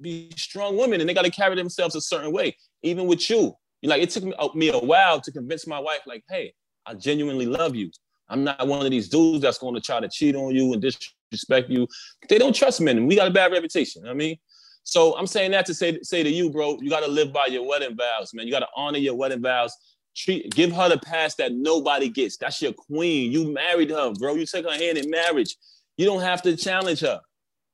be 0.01 0.31
strong 0.37 0.77
women 0.77 1.01
and 1.01 1.11
they 1.11 1.15
gotta 1.15 1.33
carry 1.33 1.57
themselves 1.57 1.97
a 1.97 2.01
certain 2.01 2.31
way. 2.31 2.57
Even 2.85 3.09
with 3.09 3.29
you, 3.29 3.57
you 3.83 3.89
like 3.89 4.03
it 4.03 4.11
took 4.11 4.23
me, 4.23 4.35
uh, 4.71 4.79
a 4.79 4.85
while 4.85 5.21
to 5.21 5.33
convince 5.33 5.67
my 5.67 5.81
wife, 5.81 6.03
like, 6.07 6.23
hey, 6.31 6.55
I 6.87 6.95
genuinely 6.95 7.47
love 7.47 7.75
you. 7.75 7.91
I'm 8.29 8.45
not 8.45 8.65
one 8.65 8.87
of 8.87 8.93
these 8.93 9.09
dudes 9.09 9.43
that's 9.43 9.59
going 9.59 9.75
to 9.75 9.81
try 9.81 9.99
to 9.99 10.09
cheat 10.09 10.37
on 10.37 10.55
you 10.55 10.75
and 10.75 10.81
disrespect 10.81 11.71
you. 11.71 11.89
They 12.29 12.39
don't 12.39 12.55
trust 12.55 12.81
men. 12.81 13.09
We 13.09 13.17
got 13.17 13.27
a 13.27 13.33
bad 13.33 13.51
reputation. 13.51 14.07
I 14.07 14.15
mean, 14.15 14.37
So 14.85 15.17
I'm 15.17 15.27
saying 15.27 15.51
that 15.53 15.67
to 15.67 15.75
say 15.75 15.99
say 16.03 16.23
to 16.23 16.31
you, 16.31 16.51
bro, 16.51 16.79
you 16.81 16.89
gotta 16.89 17.09
live 17.09 17.33
by 17.33 17.47
your 17.47 17.67
wedding 17.67 17.97
vows, 17.97 18.33
man. 18.33 18.47
You 18.47 18.53
gotta 18.53 18.69
honor 18.77 18.99
your 18.99 19.17
wedding 19.17 19.43
vows. 19.43 19.75
Treat, 20.17 20.55
give 20.55 20.73
her 20.73 20.89
the 20.89 20.99
pass 20.99 21.35
that 21.37 21.53
nobody 21.53 22.09
gets. 22.09 22.37
That's 22.37 22.63
your 22.63 22.73
queen. 22.73 23.33
You 23.33 23.53
married 23.53 23.91
her, 23.91 24.13
bro. 24.13 24.35
You 24.35 24.47
took 24.47 24.65
her 24.65 24.73
hand 24.73 24.97
in 24.99 25.11
marriage. 25.11 25.57
You 25.97 26.07
don't 26.07 26.21
have 26.23 26.43
to 26.43 26.57
challenge 26.57 27.01
her. 27.01 27.21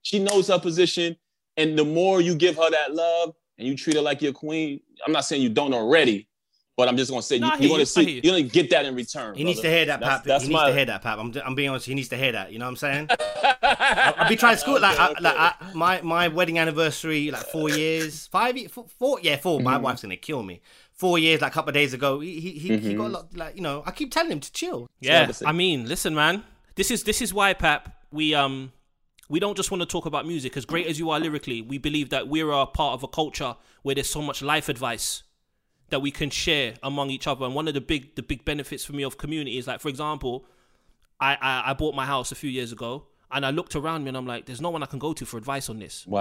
She 0.03 0.19
knows 0.19 0.49
her 0.49 0.59
position, 0.59 1.17
and 1.57 1.79
the 1.79 1.85
more 1.85 2.21
you 2.21 2.35
give 2.35 2.57
her 2.57 2.71
that 2.71 2.95
love 2.95 3.35
and 3.59 3.69
you 3.69 3.77
treat 3.77 3.97
her 3.97 4.03
like 4.03 4.23
your 4.23 4.33
queen, 4.33 4.81
I'm 5.07 5.13
not 5.13 5.27
saying 5.27 5.43
you 5.43 5.51
don't 5.51 5.75
already, 5.75 6.29
but 6.79 6.89
I'm 6.89 6.97
just 6.97 7.11
gonna 7.11 7.23
say 7.23 7.39
Nah, 7.39 7.51
I 7.51 7.57
you, 7.57 7.69
you're 7.69 7.77
gonna 7.77 7.85
see 7.85 8.11
you. 8.11 8.21
you're 8.25 8.33
gonna 8.33 8.49
get 8.49 8.71
that 8.71 8.87
in 8.87 8.95
return. 8.95 9.35
He 9.35 9.45
needs 9.45 9.61
to 9.61 9.69
hear 9.69 9.85
that, 9.85 10.01
That's- 10.01 10.19
Pap. 10.21 10.25
That's 10.25 10.45
he 10.45 10.49
needs 10.49 10.61
my, 10.63 10.69
to 10.71 10.75
hear 10.75 10.87
that, 10.87 11.03
Pap. 11.03 11.19
I'm, 11.19 11.35
I'm 11.45 11.55
being 11.55 11.69
honest. 11.69 11.85
He 11.85 11.95
needs 11.95 12.09
to 12.09 12.17
hear 12.17 12.33
that. 12.33 12.53
You 12.53 12.59
know 12.59 12.65
what 12.65 12.71
I'm 12.71 12.77
saying? 12.77 13.09
I, 13.11 14.15
I've 14.17 14.29
been 14.29 14.39
trying 14.39 14.55
to 14.55 14.61
school 14.61 14.81
like, 14.81 14.99
I, 14.99 15.09
like 15.21 15.37
I, 15.37 15.55
my 15.75 16.01
my 16.01 16.29
wedding 16.29 16.59
anniversary, 16.59 17.31
like 17.31 17.43
four 17.43 17.69
years, 17.69 18.27
five, 18.29 18.57
ye- 18.57 18.69
four, 18.69 18.87
four 18.99 19.21
yeah, 19.21 19.37
4 19.37 19.61
My 19.61 19.75
mm-hmm. 19.75 19.85
wife's 19.85 20.03
gonna 20.03 20.17
kill 20.17 20.43
me. 20.43 20.63
Four 21.01 21.19
years, 21.19 21.41
like 21.41 21.53
a 21.53 21.55
couple 21.55 21.71
of 21.71 21.75
days 21.75 21.95
ago, 21.95 22.21
he 22.21 22.39
he, 22.41 22.51
he, 22.59 22.77
he 22.77 22.95
got 22.95 23.07
a 23.07 23.15
lot. 23.17 23.35
Like 23.35 23.57
you 23.57 23.63
know, 23.63 23.83
I 23.87 23.91
keep 23.91 24.13
telling 24.13 24.33
him 24.33 24.41
to 24.41 24.53
chill. 24.53 24.87
Yeah, 25.01 25.23
opposite. 25.23 25.49
I 25.49 25.53
mean, 25.53 25.89
listen, 25.89 26.15
man. 26.15 26.45
This 26.75 26.91
is 26.91 27.05
this 27.05 27.23
is 27.23 27.33
why, 27.33 27.55
Pap. 27.55 27.83
We 28.13 28.35
um 28.35 28.73
we 29.31 29.41
don't 29.41 29.57
just 29.57 29.71
want 29.71 29.81
to 29.81 29.87
talk 29.87 30.05
about 30.05 30.27
music. 30.27 30.59
As 30.59 30.67
great 30.67 30.87
as 30.87 30.99
you 30.99 31.09
are 31.09 31.19
lyrically, 31.19 31.63
we 31.63 31.79
believe 31.79 32.11
that 32.11 32.29
we're 32.29 32.51
a 32.51 32.67
part 32.67 32.93
of 32.93 33.03
a 33.03 33.09
culture 33.09 33.57
where 33.81 33.95
there's 33.95 34.11
so 34.11 34.21
much 34.21 34.43
life 34.43 34.69
advice 34.69 35.23
that 35.89 36.01
we 36.01 36.11
can 36.11 36.29
share 36.29 36.75
among 36.83 37.09
each 37.11 37.27
other. 37.27 37.47
And 37.47 37.55
one 37.55 37.67
of 37.67 37.73
the 37.73 37.81
big 37.81 38.15
the 38.17 38.23
big 38.23 38.45
benefits 38.45 38.85
for 38.85 38.93
me 38.93 39.03
of 39.03 39.17
community 39.17 39.57
is 39.57 39.67
like, 39.67 39.81
for 39.81 39.89
example, 39.89 40.45
I 41.19 41.35
I, 41.41 41.71
I 41.71 41.73
bought 41.73 41.95
my 41.95 42.05
house 42.05 42.31
a 42.31 42.35
few 42.35 42.51
years 42.51 42.73
ago. 42.73 43.07
And 43.33 43.47
I 43.47 43.51
looked 43.51 43.77
around 43.77 44.03
me 44.05 44.09
and 44.09 44.17
I'm 44.17 44.27
like, 44.27 44.47
there's 44.47 44.61
no 44.61 44.71
one 44.71 44.83
I 44.83 44.87
can 44.87 44.99
go 44.99 45.13
to 45.13 45.25
for 45.25 45.37
advice 45.39 45.69
on 45.71 45.79
this. 45.79 46.05
Wow. 46.07 46.21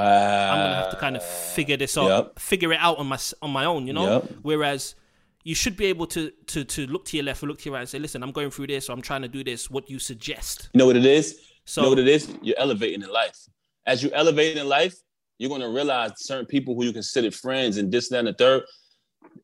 I'm 0.52 0.58
gonna 0.60 0.76
have 0.76 0.90
to 0.92 0.98
kind 0.98 1.16
of 1.16 1.24
figure 1.26 1.76
this 1.78 1.98
out, 1.98 2.08
Yep. 2.08 2.40
figure 2.40 2.72
it 2.72 2.80
out 2.80 2.98
on 3.00 3.08
my 3.08 3.18
on 3.42 3.52
my 3.52 3.66
own, 3.66 3.88
you 3.88 3.94
know. 3.94 4.14
Yep. 4.14 4.32
Whereas 4.44 4.96
you 5.44 5.56
should 5.56 5.76
be 5.76 5.86
able 5.86 6.06
to 6.08 6.32
to 6.48 6.64
to 6.66 6.86
look 6.88 7.06
to 7.06 7.18
your 7.18 7.24
left 7.26 7.42
or 7.42 7.48
look 7.48 7.58
to 7.60 7.66
your 7.66 7.74
right 7.74 7.80
and 7.82 7.90
say, 7.90 7.98
listen, 8.00 8.22
I'm 8.22 8.32
going 8.32 8.52
through 8.52 8.68
this, 8.68 8.90
or 8.90 8.92
I'm 8.94 9.02
trying 9.02 9.24
to 9.24 9.28
do 9.28 9.44
this. 9.44 9.70
What 9.72 9.88
do 9.88 9.94
you 9.94 10.00
suggest? 10.00 10.70
You 10.74 10.80
know 10.80 10.86
what 10.86 10.98
it 10.98 11.06
is? 11.06 11.40
So 11.66 11.82
you 11.82 11.86
know 11.86 11.90
what 11.92 12.00
it 12.00 12.08
is? 12.08 12.34
You're 12.44 12.60
elevating 12.60 13.02
in 13.02 13.10
life. 13.12 13.38
As 13.86 14.04
you 14.04 14.12
elevate 14.14 14.58
in 14.58 14.68
life, 14.68 14.96
you're 15.40 15.50
gonna 15.50 15.70
realize 15.70 16.12
certain 16.18 16.46
people 16.46 16.76
who 16.76 16.86
you 16.86 16.94
consider 16.94 17.32
friends 17.32 17.78
and 17.78 17.92
this, 17.92 18.10
that, 18.10 18.20
and 18.20 18.28
the 18.28 18.34
third. 18.34 18.64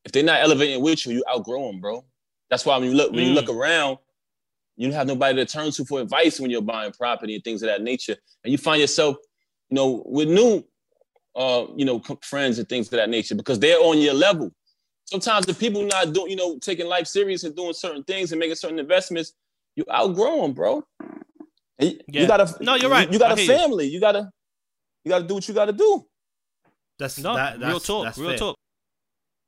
If 0.04 0.12
they're 0.12 0.22
not 0.22 0.40
elevating 0.40 0.82
with 0.82 1.04
you, 1.06 1.14
you 1.14 1.24
outgrow 1.28 1.66
them, 1.66 1.80
bro. 1.80 2.04
That's 2.48 2.64
why 2.64 2.76
when 2.78 2.88
you 2.90 2.94
look 2.94 3.10
when 3.12 3.24
you 3.24 3.32
Mm. 3.32 3.34
look 3.34 3.50
around, 3.50 3.98
you 4.76 4.86
don't 4.86 4.94
have 4.96 5.06
nobody 5.06 5.36
to 5.36 5.46
turn 5.50 5.70
to 5.72 5.84
for 5.84 6.00
advice 6.00 6.38
when 6.38 6.50
you're 6.50 6.62
buying 6.62 6.92
property 6.92 7.34
and 7.34 7.44
things 7.44 7.62
of 7.62 7.68
that 7.68 7.82
nature. 7.82 8.16
And 8.44 8.52
you 8.52 8.58
find 8.58 8.80
yourself, 8.80 9.16
you 9.70 9.74
know, 9.74 10.02
with 10.06 10.28
new, 10.28 10.62
uh, 11.34 11.66
you 11.76 11.84
know, 11.84 12.02
friends 12.22 12.58
and 12.58 12.68
things 12.68 12.86
of 12.88 12.92
that 12.92 13.08
nature 13.10 13.34
because 13.34 13.58
they're 13.58 13.78
on 13.80 13.98
your 13.98 14.14
level. 14.14 14.50
Sometimes 15.06 15.46
the 15.46 15.54
people 15.54 15.82
not 15.84 16.12
doing, 16.12 16.30
you 16.30 16.36
know, 16.36 16.58
taking 16.58 16.86
life 16.86 17.06
serious 17.06 17.44
and 17.44 17.54
doing 17.54 17.72
certain 17.72 18.02
things 18.04 18.32
and 18.32 18.38
making 18.38 18.56
certain 18.56 18.78
investments, 18.78 19.32
you 19.76 19.84
outgrow 19.90 20.42
them, 20.42 20.52
bro. 20.52 20.82
And 21.78 21.90
you, 21.92 22.00
Yeah. 22.08 22.22
you 22.22 22.26
gotta 22.26 22.56
No, 22.60 22.74
you're 22.74 22.90
right. 22.90 23.10
You, 23.12 23.18
got 23.18 23.32
a 23.32 23.36
hear 23.40 23.52
you. 23.52 23.58
family. 23.58 23.86
You 23.86 24.00
gotta 24.00 24.30
you 25.04 25.10
gotta 25.10 25.24
do 25.24 25.34
what 25.34 25.46
you 25.46 25.54
gotta 25.54 25.72
do. 25.72 26.04
That's 26.98 27.18
no 27.18 27.34
that, 27.34 27.60
that's, 27.60 27.70
real 27.70 27.80
talk, 27.80 28.04
that's 28.04 28.18
real 28.18 28.30
fair. 28.30 28.38
talk. 28.38 28.56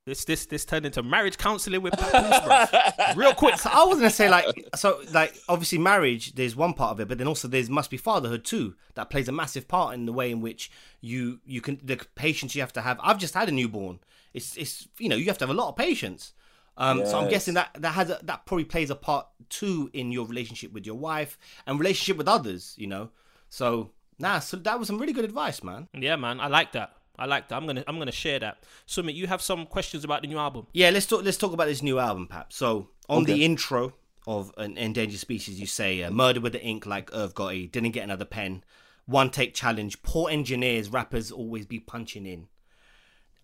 This 0.09 0.25
this 0.25 0.47
this 0.47 0.65
turned 0.65 0.87
into 0.87 1.03
marriage 1.03 1.37
counseling 1.37 1.83
with 1.83 1.93
Papoose, 1.93 2.41
bro. 2.41 3.15
Real 3.17 3.35
quick. 3.35 3.59
So 3.59 3.69
I 3.71 3.85
was 3.85 3.99
gonna 3.99 4.11
say 4.11 4.29
like 4.31 4.47
so 4.75 5.01
like 5.13 5.37
obviously 5.49 5.77
marriage 5.79 6.35
there's 6.35 6.57
one 6.57 6.73
part 6.73 6.93
of 6.93 7.01
it, 7.01 7.09
but 7.09 7.19
then 7.19 7.29
also 7.29 7.47
there's 7.47 7.69
must 7.69 7.91
be 7.91 7.99
fatherhood 7.99 8.45
too 8.45 8.75
that 8.95 9.11
plays 9.11 9.29
a 9.29 9.33
massive 9.33 9.69
part 9.69 9.95
in 9.95 10.07
the 10.07 10.13
way 10.13 10.31
in 10.31 10.41
which 10.41 10.71
you 11.03 11.41
you 11.45 11.61
can 11.61 11.79
the 11.83 11.97
patience 12.15 12.55
you 12.55 12.63
have 12.63 12.73
to 12.73 12.81
have. 12.81 12.99
I've 13.03 13.19
just 13.19 13.35
had 13.35 13.49
a 13.49 13.53
newborn. 13.53 14.01
It's 14.33 14.57
it's 14.57 14.89
you 14.99 15.09
know 15.11 15.17
you 15.17 15.27
have 15.27 15.39
to 15.39 15.47
have 15.47 15.55
a 15.55 15.59
lot 15.59 15.69
of 15.69 15.77
patience. 15.77 16.33
Um, 16.79 17.05
So 17.05 17.19
I'm 17.19 17.29
guessing 17.29 17.55
that 17.55 17.71
that 17.75 17.93
has 17.93 18.09
a, 18.09 18.19
that 18.23 18.47
probably 18.47 18.65
plays 18.65 18.89
a 18.89 18.95
part 18.95 19.27
too 19.51 19.91
in 19.93 20.11
your 20.13 20.27
relationship 20.27 20.73
with 20.73 20.87
your 20.87 20.95
wife 20.95 21.37
and 21.67 21.79
relationship 21.79 22.17
with 22.17 22.29
others. 22.29 22.75
You 22.79 22.87
know, 22.87 23.11
so 23.51 23.91
nah, 24.19 24.39
so 24.39 24.57
that 24.57 24.79
was 24.79 24.87
some 24.89 24.99
really 24.99 25.13
good 25.13 25.25
advice, 25.25 25.63
man. 25.63 25.89
Yeah, 25.93 26.17
man, 26.17 26.41
I 26.41 26.47
like 26.47 26.73
that. 26.73 26.93
I 27.19 27.27
like 27.27 27.49
that. 27.49 27.57
I'm 27.57 27.67
gonna 27.67 27.85
I'm 27.87 27.99
gonna 27.99 28.13
share 28.13 28.39
that. 28.39 28.63
Sumit, 28.87 29.15
you 29.15 29.27
have 29.27 29.43
some 29.43 29.67
questions 29.67 30.05
about 30.05 30.23
the 30.23 30.29
new 30.29 30.39
album? 30.39 30.67
Yeah, 30.73 30.91
let's 30.91 31.07
talk. 31.07 31.25
Let's 31.25 31.37
talk 31.37 31.53
about 31.53 31.67
this 31.67 31.83
new 31.83 31.99
album, 31.99 32.27
Pap. 32.29 32.53
So 32.53 32.89
on 33.09 33.23
Okay. 33.23 33.33
the 33.35 33.45
intro 33.45 33.95
of 34.27 34.53
an 34.59 34.77
endangered 34.77 35.19
species, 35.21 35.59
you 35.59 35.67
say 35.67 36.03
uh, 36.03 36.11
"Murder 36.11 36.41
with 36.41 36.53
the 36.53 36.63
ink" 36.63 36.87
like 36.87 37.11
Irv 37.15 37.35
Gotti. 37.35 37.71
Didn't 37.71 37.91
get 37.93 38.05
another 38.05 38.25
pen. 38.25 38.63
One 39.07 39.31
take 39.31 39.55
challenge. 39.55 40.03
Poor 40.03 40.31
engineers, 40.31 40.91
rappers 40.91 41.31
always 41.33 41.65
be 41.67 41.81
punching 41.81 42.27
in. 42.27 42.49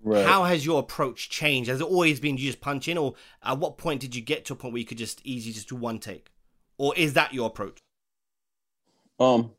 Right. 0.03 0.27
How 0.27 0.45
has 0.45 0.67
your 0.67 0.81
approach 0.81 1.31
changed? 1.31 1.71
Has 1.71 1.81
it 1.81 1.85
always 1.87 2.21
been 2.21 2.37
you 2.37 2.45
just 2.47 2.61
punch 2.61 2.87
in, 2.89 2.99
or 2.99 3.15
at 3.43 3.59
what 3.59 3.79
point 3.79 4.01
did 4.03 4.15
you 4.15 4.21
get 4.21 4.45
to 4.45 4.53
a 4.53 4.57
point 4.57 4.75
where 4.75 4.81
you 4.81 4.85
could 4.87 4.99
just 4.99 5.23
easily 5.25 5.55
just 5.55 5.71
do 5.71 5.77
one 5.77 5.99
take, 5.99 6.31
or 6.77 6.95
is 6.97 7.15
that 7.15 7.33
your 7.33 7.47
approach? 7.47 7.79
Um, 9.19 9.53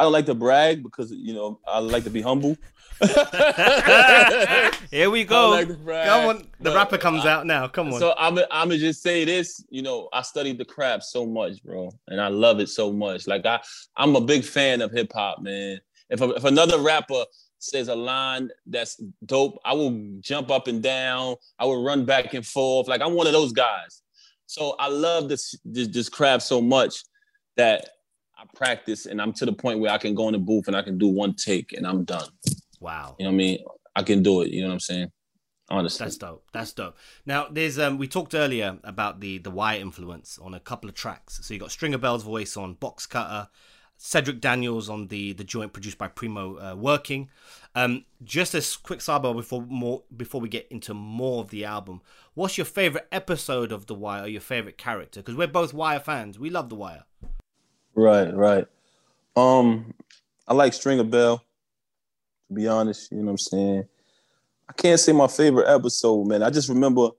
I 0.00 0.04
don't 0.04 0.12
like 0.12 0.24
to 0.26 0.34
brag 0.34 0.82
because 0.82 1.12
you 1.12 1.34
know 1.34 1.60
I 1.68 1.78
like 1.78 2.04
to 2.04 2.10
be 2.10 2.22
humble. 2.22 2.56
Here 4.90 5.10
we 5.10 5.24
go. 5.24 5.50
like 5.50 5.68
Come 5.68 6.26
on, 6.26 6.46
the 6.58 6.72
rapper 6.74 6.96
comes 6.96 7.26
out 7.26 7.44
now. 7.44 7.68
Come 7.68 7.92
on. 7.92 8.00
So 8.00 8.14
I'm 8.16 8.38
I'm 8.50 8.68
gonna 8.68 8.78
just 8.78 9.02
say 9.02 9.26
this, 9.26 9.62
you 9.68 9.82
know, 9.82 10.08
I 10.14 10.22
studied 10.22 10.56
the 10.56 10.64
craft 10.64 11.04
so 11.04 11.26
much, 11.26 11.62
bro, 11.62 11.90
and 12.08 12.18
I 12.18 12.28
love 12.28 12.60
it 12.60 12.70
so 12.70 12.90
much. 12.90 13.26
Like 13.26 13.44
I, 13.44 13.60
I'm 13.94 14.16
a 14.16 14.22
big 14.22 14.42
fan 14.42 14.80
of 14.80 14.90
hip 14.90 15.12
hop, 15.14 15.42
man. 15.42 15.78
If 16.08 16.22
if 16.22 16.44
another 16.44 16.80
rapper 16.80 17.26
says 17.58 17.88
a 17.88 17.94
line 17.94 18.48
that's 18.64 18.98
dope, 19.26 19.60
I 19.66 19.74
will 19.74 20.16
jump 20.20 20.50
up 20.50 20.66
and 20.66 20.82
down. 20.82 21.36
I 21.58 21.66
will 21.66 21.84
run 21.84 22.06
back 22.06 22.32
and 22.32 22.46
forth. 22.46 22.88
Like 22.88 23.02
I'm 23.02 23.12
one 23.12 23.26
of 23.26 23.34
those 23.34 23.52
guys. 23.52 24.00
So 24.46 24.76
I 24.78 24.88
love 24.88 25.28
this 25.28 25.54
this, 25.62 25.88
this 25.88 26.08
craft 26.08 26.44
so 26.44 26.62
much 26.62 27.04
that 27.58 27.90
I 28.40 28.44
practice, 28.54 29.04
and 29.04 29.20
I'm 29.20 29.32
to 29.34 29.44
the 29.44 29.52
point 29.52 29.80
where 29.80 29.92
I 29.92 29.98
can 29.98 30.14
go 30.14 30.28
in 30.28 30.32
the 30.32 30.38
booth 30.38 30.66
and 30.66 30.76
I 30.76 30.80
can 30.80 30.96
do 30.96 31.08
one 31.08 31.34
take 31.34 31.74
and 31.74 31.86
I'm 31.86 32.04
done. 32.04 32.28
wow. 32.80 33.14
You 33.18 33.24
know 33.24 33.30
what 33.30 33.34
I 33.34 33.36
mean? 33.36 33.58
I 33.94 34.02
can 34.02 34.22
do 34.22 34.40
it. 34.40 34.50
You 34.50 34.62
know 34.62 34.68
what 34.68 34.74
I'm 34.74 34.80
saying? 34.80 35.12
Honestly. 35.68 36.04
That's 36.04 36.16
dope. 36.16 36.44
That's 36.52 36.72
dope. 36.72 36.96
Now, 37.26 37.48
there's 37.50 37.78
um, 37.78 37.98
we 37.98 38.08
talked 38.08 38.34
earlier 38.34 38.78
about 38.82 39.20
the 39.20 39.38
the 39.38 39.50
Wire 39.50 39.78
influence 39.78 40.38
on 40.38 40.54
a 40.54 40.60
couple 40.60 40.88
of 40.88 40.94
tracks. 40.96 41.38
So 41.42 41.54
you 41.54 41.60
got 41.60 41.70
Stringer 41.70 41.98
Bell's 41.98 42.24
voice 42.24 42.56
on 42.56 42.74
Box 42.74 43.06
Cutter, 43.06 43.48
Cedric 43.96 44.40
Daniels 44.40 44.88
on 44.88 45.08
the 45.08 45.32
the 45.34 45.44
joint 45.44 45.72
produced 45.72 45.98
by 45.98 46.08
Primo 46.08 46.56
uh, 46.58 46.74
Working. 46.74 47.28
Um, 47.74 48.04
just 48.24 48.54
a 48.54 48.78
quick 48.82 48.98
sidebar 48.98 49.36
before 49.36 49.62
more 49.62 50.02
before 50.16 50.40
we 50.40 50.48
get 50.48 50.66
into 50.70 50.94
more 50.94 51.42
of 51.42 51.50
the 51.50 51.64
album. 51.64 52.00
What's 52.34 52.58
your 52.58 52.64
favorite 52.64 53.06
episode 53.12 53.70
of 53.70 53.86
The 53.86 53.94
Wire 53.94 54.24
or 54.24 54.28
your 54.28 54.40
favorite 54.40 54.78
character? 54.78 55.20
Because 55.20 55.36
we're 55.36 55.46
both 55.46 55.74
Wire 55.74 56.00
fans. 56.00 56.38
We 56.38 56.50
love 56.50 56.68
The 56.68 56.76
Wire. 56.76 57.04
Right, 58.00 58.34
right. 58.34 58.66
Um, 59.36 59.92
I 60.48 60.54
like 60.54 60.72
String 60.72 60.96
Stringer 60.96 61.10
Bell. 61.10 61.38
To 62.48 62.54
be 62.54 62.66
honest, 62.66 63.12
you 63.12 63.18
know 63.18 63.24
what 63.24 63.30
I'm 63.32 63.38
saying. 63.38 63.84
I 64.68 64.72
can't 64.72 64.98
say 64.98 65.12
my 65.12 65.26
favorite 65.26 65.68
episode, 65.68 66.26
man. 66.26 66.42
I 66.42 66.50
just 66.50 66.68
remember 66.68 67.10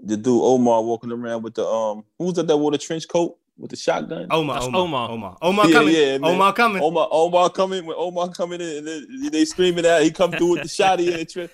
the 0.00 0.16
dude 0.16 0.42
Omar 0.42 0.82
walking 0.82 1.12
around 1.12 1.42
with 1.42 1.54
the 1.54 1.66
um. 1.66 2.04
Who 2.18 2.26
was 2.26 2.34
that 2.34 2.48
that 2.48 2.56
wore 2.56 2.72
the 2.72 2.78
trench 2.78 3.06
coat 3.06 3.38
with 3.56 3.70
the 3.70 3.76
shotgun? 3.76 4.26
Omar, 4.30 4.56
That's 4.56 4.66
Omar, 4.66 4.80
Omar. 4.82 5.10
Omar, 5.10 5.38
Omar 5.40 5.68
Yeah, 5.68 5.72
coming, 5.72 5.94
yeah, 5.94 6.18
man. 6.18 6.34
Omar 6.34 6.52
coming. 6.52 6.82
Omar, 6.82 7.08
Omar 7.10 7.50
coming 7.50 7.86
when 7.86 7.96
Omar 7.96 8.30
coming 8.30 8.60
in 8.60 8.78
and 8.78 8.86
they, 9.24 9.28
they 9.28 9.44
screaming 9.44 9.86
out. 9.86 10.02
He 10.02 10.10
come 10.10 10.32
through 10.32 10.52
with 10.52 10.62
the 10.62 10.68
shotty 10.68 11.06
in 11.06 11.18
the 11.18 11.24
trench. 11.24 11.52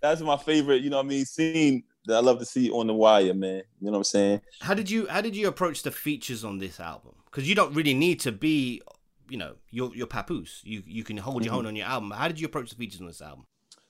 That's 0.00 0.20
my 0.20 0.36
favorite. 0.36 0.82
You 0.82 0.90
know 0.90 0.98
what 0.98 1.06
I 1.06 1.08
mean? 1.08 1.24
Scene 1.24 1.82
that 2.06 2.16
I 2.16 2.20
love 2.20 2.38
to 2.38 2.44
see 2.44 2.70
on 2.70 2.86
the 2.86 2.94
wire, 2.94 3.34
man. 3.34 3.62
You 3.80 3.86
know 3.86 3.92
what 3.92 3.98
I'm 3.98 4.04
saying? 4.04 4.40
How 4.60 4.74
did 4.74 4.88
you 4.88 5.08
how 5.08 5.20
did 5.20 5.34
you 5.34 5.48
approach 5.48 5.82
the 5.82 5.90
features 5.90 6.44
on 6.44 6.58
this 6.58 6.78
album? 6.78 7.14
Because 7.30 7.48
you 7.48 7.54
don't 7.54 7.74
really 7.74 7.94
need 7.94 8.20
to 8.20 8.32
be, 8.32 8.82
you 9.28 9.36
know, 9.36 9.54
your 9.70 9.94
your 9.94 10.06
papoose. 10.06 10.60
You 10.64 10.82
you 10.86 11.04
can 11.04 11.16
hold 11.16 11.44
your 11.44 11.54
own 11.54 11.66
on 11.66 11.76
your 11.76 11.86
album. 11.86 12.10
How 12.10 12.28
did 12.28 12.40
you 12.40 12.46
approach 12.46 12.70
the 12.70 12.76
features 12.76 13.00
on 13.00 13.06
this 13.06 13.20
album? 13.20 13.46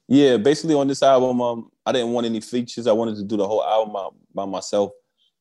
Yeah, 0.09 0.39
basically 0.39 0.75
on 0.75 0.89
this 0.89 1.03
album, 1.03 1.43
um, 1.43 1.71
I 1.85 1.93
didn't 1.93 2.13
want 2.13 2.27
any 2.27 2.41
features. 2.41 2.87
I 2.87 2.93
wanted 2.93 3.17
to 3.17 3.25
do 3.25 3.37
the 3.37 3.47
whole 3.47 3.63
album 3.63 3.93
by, 3.93 4.09
by 4.35 4.51
myself. 4.51 4.91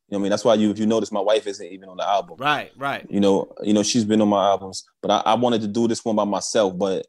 You 0.09 0.15
know 0.15 0.19
what 0.19 0.19
I 0.19 0.23
mean? 0.23 0.29
That's 0.29 0.43
why 0.43 0.55
you, 0.55 0.71
if 0.71 0.79
you 0.79 0.85
notice, 0.85 1.09
my 1.11 1.21
wife 1.21 1.47
isn't 1.47 1.65
even 1.65 1.87
on 1.87 1.97
the 1.97 2.07
album. 2.07 2.35
Right, 2.37 2.71
right. 2.77 3.05
You 3.09 3.21
know, 3.21 3.49
you 3.63 3.73
know, 3.73 3.81
she's 3.81 4.03
been 4.03 4.21
on 4.21 4.27
my 4.27 4.45
albums, 4.45 4.83
but 5.01 5.09
I, 5.09 5.31
I 5.31 5.33
wanted 5.35 5.61
to 5.61 5.67
do 5.67 5.87
this 5.87 6.03
one 6.03 6.17
by 6.17 6.25
myself. 6.25 6.77
But 6.77 7.07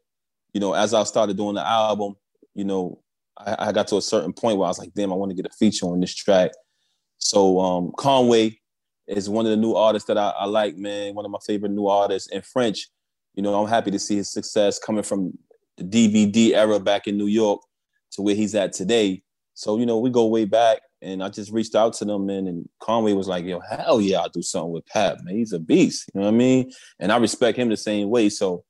you 0.53 0.61
know, 0.61 0.73
as 0.73 0.93
I 0.93 1.03
started 1.03 1.35
doing 1.35 1.55
the 1.55 1.67
album, 1.67 2.15
you 2.55 2.63
know, 2.63 3.01
I, 3.37 3.67
I 3.67 3.71
got 3.73 3.87
to 3.89 3.97
a 3.97 4.01
certain 4.01 4.31
point 4.31 4.57
where 4.57 4.65
I 4.65 4.69
was 4.69 4.79
like, 4.79 4.93
damn, 4.93 5.11
I 5.11 5.15
want 5.15 5.31
to 5.31 5.35
get 5.35 5.45
a 5.45 5.55
feature 5.55 5.85
on 5.85 5.99
this 5.99 6.15
track. 6.15 6.51
So 7.17 7.59
um, 7.59 7.91
Conway 7.97 8.59
is 9.17 9.29
one 9.29 9.45
of 9.45 9.51
the 9.51 9.57
new 9.57 9.73
artists 9.73 10.07
that 10.07 10.17
I, 10.17 10.29
I 10.29 10.45
like, 10.45 10.77
man. 10.77 11.15
One 11.15 11.25
of 11.25 11.31
my 11.31 11.39
favorite 11.45 11.71
new 11.71 11.87
artists 11.87 12.29
in 12.31 12.41
French. 12.41 12.87
You 13.35 13.43
know, 13.43 13.61
I'm 13.61 13.69
happy 13.69 13.91
to 13.91 13.99
see 13.99 14.17
his 14.17 14.31
success 14.31 14.79
coming 14.79 15.03
from 15.03 15.37
the 15.77 15.83
DVD 15.83 16.55
era 16.55 16.79
back 16.79 17.07
in 17.07 17.17
New 17.17 17.27
York 17.27 17.61
to 18.11 18.21
where 18.21 18.35
he's 18.35 18.55
at 18.55 18.73
today. 18.73 19.23
So, 19.53 19.77
you 19.77 19.85
know, 19.85 19.99
we 19.99 20.09
go 20.09 20.25
way 20.25 20.45
back 20.45 20.79
and 21.01 21.23
I 21.23 21.29
just 21.29 21.51
reached 21.51 21.75
out 21.75 21.93
to 21.93 22.05
them, 22.05 22.25
man. 22.25 22.47
And 22.47 22.67
Conway 22.81 23.13
was 23.13 23.27
like, 23.27 23.45
yo, 23.45 23.59
hell 23.59 24.01
yeah, 24.01 24.19
I'll 24.19 24.29
do 24.29 24.41
something 24.41 24.71
with 24.71 24.85
Pat, 24.87 25.17
man. 25.23 25.35
He's 25.35 25.53
a 25.53 25.59
beast. 25.59 26.09
You 26.13 26.21
know 26.21 26.27
what 26.27 26.33
I 26.33 26.37
mean? 26.37 26.71
And 26.99 27.11
I 27.11 27.17
respect 27.17 27.57
him 27.57 27.69
the 27.69 27.77
same 27.77 28.09
way. 28.09 28.29
So 28.29 28.63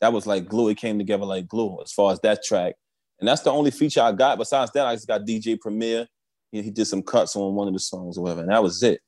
that 0.00 0.12
was 0.12 0.26
like 0.26 0.48
glue. 0.48 0.68
It 0.68 0.78
came 0.78 0.98
together 0.98 1.24
like 1.24 1.46
glue 1.46 1.78
as 1.82 1.92
far 1.92 2.12
as 2.12 2.20
that 2.20 2.44
track. 2.44 2.74
And 3.18 3.28
that's 3.28 3.42
the 3.42 3.52
only 3.52 3.70
feature 3.70 4.02
I 4.02 4.12
got. 4.12 4.38
Besides 4.38 4.72
that, 4.72 4.86
I 4.86 4.94
just 4.94 5.08
got 5.08 5.22
DJ 5.22 5.58
Premier. 5.58 6.06
He, 6.52 6.62
he 6.62 6.70
did 6.70 6.86
some 6.86 7.02
cuts 7.02 7.34
on 7.36 7.54
one 7.54 7.68
of 7.68 7.74
the 7.74 7.80
songs 7.80 8.18
or 8.18 8.22
whatever, 8.22 8.42
and 8.42 8.50
that 8.50 8.62
was 8.62 8.82
it. 8.82 9.00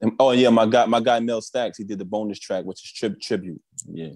And, 0.00 0.12
oh 0.18 0.32
yeah, 0.32 0.50
my 0.50 0.66
guy, 0.66 0.84
my 0.86 1.00
guy 1.00 1.20
Mel 1.20 1.40
Stacks, 1.40 1.78
he 1.78 1.84
did 1.84 1.98
the 1.98 2.04
bonus 2.04 2.38
track, 2.38 2.64
which 2.64 2.84
is 2.84 2.92
tri- 2.92 3.16
tribute. 3.20 3.60
Yeah. 3.90 4.10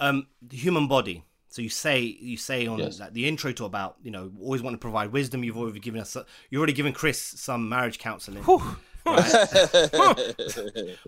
Um, 0.00 0.26
the 0.42 0.56
human 0.56 0.88
body. 0.88 1.24
So 1.48 1.62
you 1.62 1.68
say 1.68 2.00
you 2.00 2.36
say 2.36 2.66
on 2.66 2.78
Yes. 2.80 2.98
like, 2.98 3.12
the 3.12 3.28
intro 3.28 3.52
to 3.52 3.64
about 3.64 3.96
you 4.02 4.10
know 4.10 4.32
always 4.40 4.60
want 4.60 4.74
to 4.74 4.78
provide 4.78 5.12
wisdom. 5.12 5.44
You've 5.44 5.56
already 5.56 5.78
given 5.78 6.00
us 6.00 6.16
you've 6.50 6.58
already 6.58 6.72
given 6.72 6.92
Chris 6.92 7.20
some 7.20 7.68
marriage 7.68 7.98
counselling. 7.98 8.42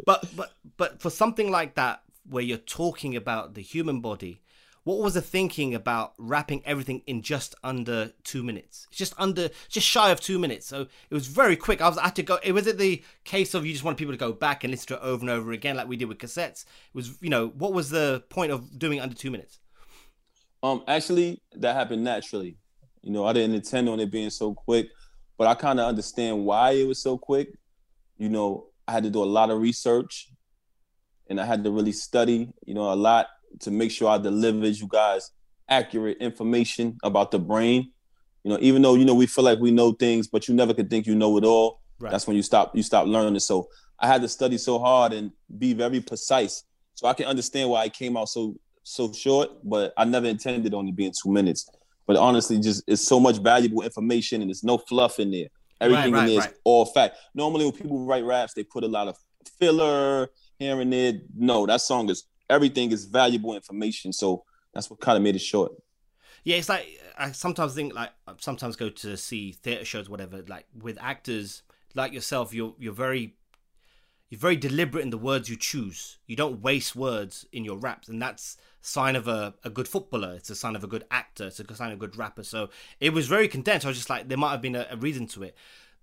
But 0.05 0.25
but 0.37 0.53
but 0.77 1.01
for 1.01 1.11
something 1.11 1.51
like 1.51 1.75
that, 1.77 2.03
where 2.29 2.43
you're 2.43 2.59
talking 2.59 3.17
about 3.17 3.55
the 3.55 3.63
human 3.63 4.01
body, 4.01 4.43
what 4.87 4.99
was 4.99 5.15
the 5.15 5.21
thinking 5.21 5.75
about 5.75 6.15
wrapping 6.17 6.63
everything 6.65 7.03
in 7.09 7.21
just 7.21 7.57
under 7.65 8.13
two 8.23 8.45
minutes? 8.45 8.87
Just 8.93 9.15
under, 9.19 9.51
just 9.69 9.85
shy 9.85 10.11
of 10.11 10.21
two 10.21 10.39
minutes. 10.39 10.65
So 10.65 10.83
it 10.83 11.15
was 11.15 11.27
very 11.27 11.57
quick. 11.57 11.83
I 11.83 11.89
was 11.89 11.99
I 11.99 12.05
had 12.05 12.15
to 12.15 12.23
go. 12.23 12.39
It 12.45 12.53
was 12.53 12.69
it 12.69 12.79
the 12.79 13.03
case 13.25 13.53
of 13.55 13.67
you 13.67 13.73
just 13.73 13.83
wanted 13.83 13.97
people 13.97 14.15
to 14.15 14.17
go 14.17 14.33
back 14.33 14.63
and 14.63 14.71
listen 14.71 14.87
to 14.87 14.95
it 14.95 15.01
over 15.03 15.23
and 15.23 15.31
over 15.31 15.51
again, 15.51 15.75
like 15.75 15.89
we 15.89 15.97
did 15.97 16.05
with 16.05 16.19
cassettes. 16.19 16.67
It 16.67 16.95
was 16.95 17.21
you 17.21 17.31
know 17.31 17.49
what 17.49 17.73
was 17.73 17.91
the 17.91 18.23
point 18.29 18.53
of 18.53 18.79
doing 18.79 19.01
under 19.01 19.17
two 19.17 19.33
minutes? 19.33 19.59
Um, 20.63 20.85
actually, 20.87 21.43
that 21.57 21.75
happened 21.75 22.05
naturally. 22.05 22.57
You 23.03 23.11
know, 23.11 23.25
I 23.25 23.33
didn't 23.33 23.57
intend 23.57 23.89
on 23.89 23.99
it 23.99 24.13
being 24.13 24.31
so 24.31 24.55
quick, 24.55 24.91
but 25.37 25.49
I 25.49 25.55
kind 25.55 25.81
of 25.81 25.89
understand 25.89 26.45
why 26.45 26.71
it 26.71 26.87
was 26.87 27.03
so 27.03 27.19
quick. 27.19 27.49
You 28.19 28.29
know, 28.29 28.69
I 28.87 28.93
had 28.93 29.03
to 29.03 29.11
do 29.11 29.21
a 29.21 29.25
lot 29.25 29.51
of 29.51 29.61
research, 29.61 30.31
and 31.29 31.41
I 31.41 31.45
had 31.45 31.65
to 31.65 31.73
really 31.73 31.91
study. 31.91 32.53
You 32.65 32.75
know, 32.75 32.93
a 32.93 32.95
lot 32.95 33.27
to 33.61 33.71
make 33.71 33.91
sure 33.91 34.09
I 34.09 34.19
delivered 34.19 34.77
you 34.77 34.89
guys 34.89 35.31
accurate 35.69 36.19
information 36.19 36.99
about 37.03 37.31
the 37.31 37.39
brain. 37.39 37.93
You 38.45 38.53
know, 38.53 38.59
even 38.61 38.83
though 38.83 38.95
you 38.95 39.05
know 39.05 39.15
we 39.15 39.27
feel 39.27 39.45
like 39.45 39.59
we 39.59 39.71
know 39.71 39.93
things, 39.93 40.29
but 40.29 40.49
you 40.49 40.55
never 40.55 40.73
could 40.73 40.89
think 40.89 41.07
you 41.07 41.15
know 41.15 41.37
it 41.37 41.45
all. 41.45 41.81
Right. 41.99 42.13
That's 42.13 42.27
when 42.27 42.37
you 42.37 42.43
stop 42.43 42.77
you 42.77 42.83
stop 42.83 43.07
learning. 43.07 43.41
So 43.41 43.69
I 43.99 44.07
had 44.07 44.23
to 44.23 44.29
study 44.29 44.59
so 44.59 44.79
hard 44.79 45.13
and 45.13 45.33
be 45.59 45.73
very 45.73 46.01
precise, 46.01 46.65
so 46.95 47.09
I 47.09 47.15
can 47.15 47.27
understand 47.27 47.71
why 47.71 47.85
it 47.85 47.93
came 47.93 48.17
out 48.17 48.29
so 48.29 48.55
so 48.83 49.13
short. 49.13 49.51
But 49.65 49.93
I 49.97 50.05
never 50.05 50.27
intended 50.27 50.75
on 50.75 50.87
it 50.87 50.95
being 50.95 51.13
two 51.21 51.33
minutes. 51.33 51.69
But 52.07 52.17
honestly, 52.17 52.61
just 52.61 52.85
it's 52.87 53.03
so 53.03 53.19
much 53.19 53.39
valuable 53.39 53.83
information 53.83 54.43
and 54.43 54.51
there's 54.51 54.63
no 54.63 54.79
fluff 54.79 55.19
in 55.19 55.31
there. 55.33 55.49
Everything 55.81 56.13
right, 56.13 56.21
in 56.21 56.27
there 56.27 56.39
is 56.39 56.47
right. 56.47 56.55
all 56.65 56.87
fact. 56.87 57.17
Normally, 57.35 57.65
when 57.65 57.75
people 57.75 58.07
write 58.07 58.25
raps, 58.25 58.55
they 58.55 58.63
put 58.63 58.85
a 58.85 58.89
lot 58.89 59.09
of 59.09 59.17
filler 59.59 60.29
here 60.59 60.81
and 60.81 60.93
there. 60.93 61.15
No, 61.37 61.67
that 61.67 61.81
song 61.81 62.09
is 62.11 62.25
everything 62.49 62.93
is 62.93 63.05
valuable 63.05 63.55
information. 63.55 64.13
So 64.13 64.45
that's 64.73 64.91
what 64.91 65.01
kind 65.01 65.17
of 65.17 65.23
made 65.23 65.37
it 65.37 65.41
short. 65.41 65.73
Yeah, 66.45 66.57
it's 66.57 66.69
like 66.69 66.87
I 67.19 67.33
sometimes 67.33 67.75
think 67.75 67.95
like 67.95 68.11
I 68.27 68.35
sometimes 68.39 68.77
go 68.77 68.89
to 68.89 69.17
see 69.17 69.53
theater 69.53 69.85
shows, 69.85 70.09
whatever. 70.09 70.43
Like 70.47 70.67
with 70.81 70.99
actors 71.01 71.63
like 71.95 72.13
yourself, 72.13 72.55
you're 72.55 72.75
you're 72.79 72.93
very 72.93 73.35
you're 74.29 74.41
very 74.41 74.57
deliberate 74.57 75.03
in 75.03 75.11
the 75.11 75.19
words 75.19 75.49
you 75.49 75.57
choose. 75.57 76.19
You 76.27 76.37
don't 76.37 76.61
waste 76.61 76.97
words 76.97 77.47
in 77.53 77.65
your 77.65 77.79
raps, 77.79 78.09
and 78.09 78.21
that's 78.21 78.57
sign 78.81 79.17
of 79.17 79.27
a, 79.27 79.55
a 79.65 79.71
good 79.71 79.89
footballer. 79.89 80.35
It's 80.35 80.51
a 80.51 80.55
sign 80.55 80.77
of 80.77 80.85
a 80.85 80.89
good 80.89 81.05
actor. 81.11 81.47
It's 81.47 81.61
a 81.61 81.75
sign 81.75 81.91
of 81.91 81.99
a 81.99 82.01
good 82.01 82.17
rapper. 82.17 82.45
So 82.45 82.71
it 83.01 83.13
was 83.13 83.27
very 83.27 83.49
condensed. 83.49 83.85
I 83.85 83.89
was 83.89 83.99
just 83.99 84.11
like, 84.11 84.29
there 84.29 84.39
might 84.39 84.53
have 84.53 84.63
been 84.63 84.77
a, 84.77 84.87
a 84.91 84.97
reason 84.97 85.27
to 85.29 85.43
it. 85.43 85.57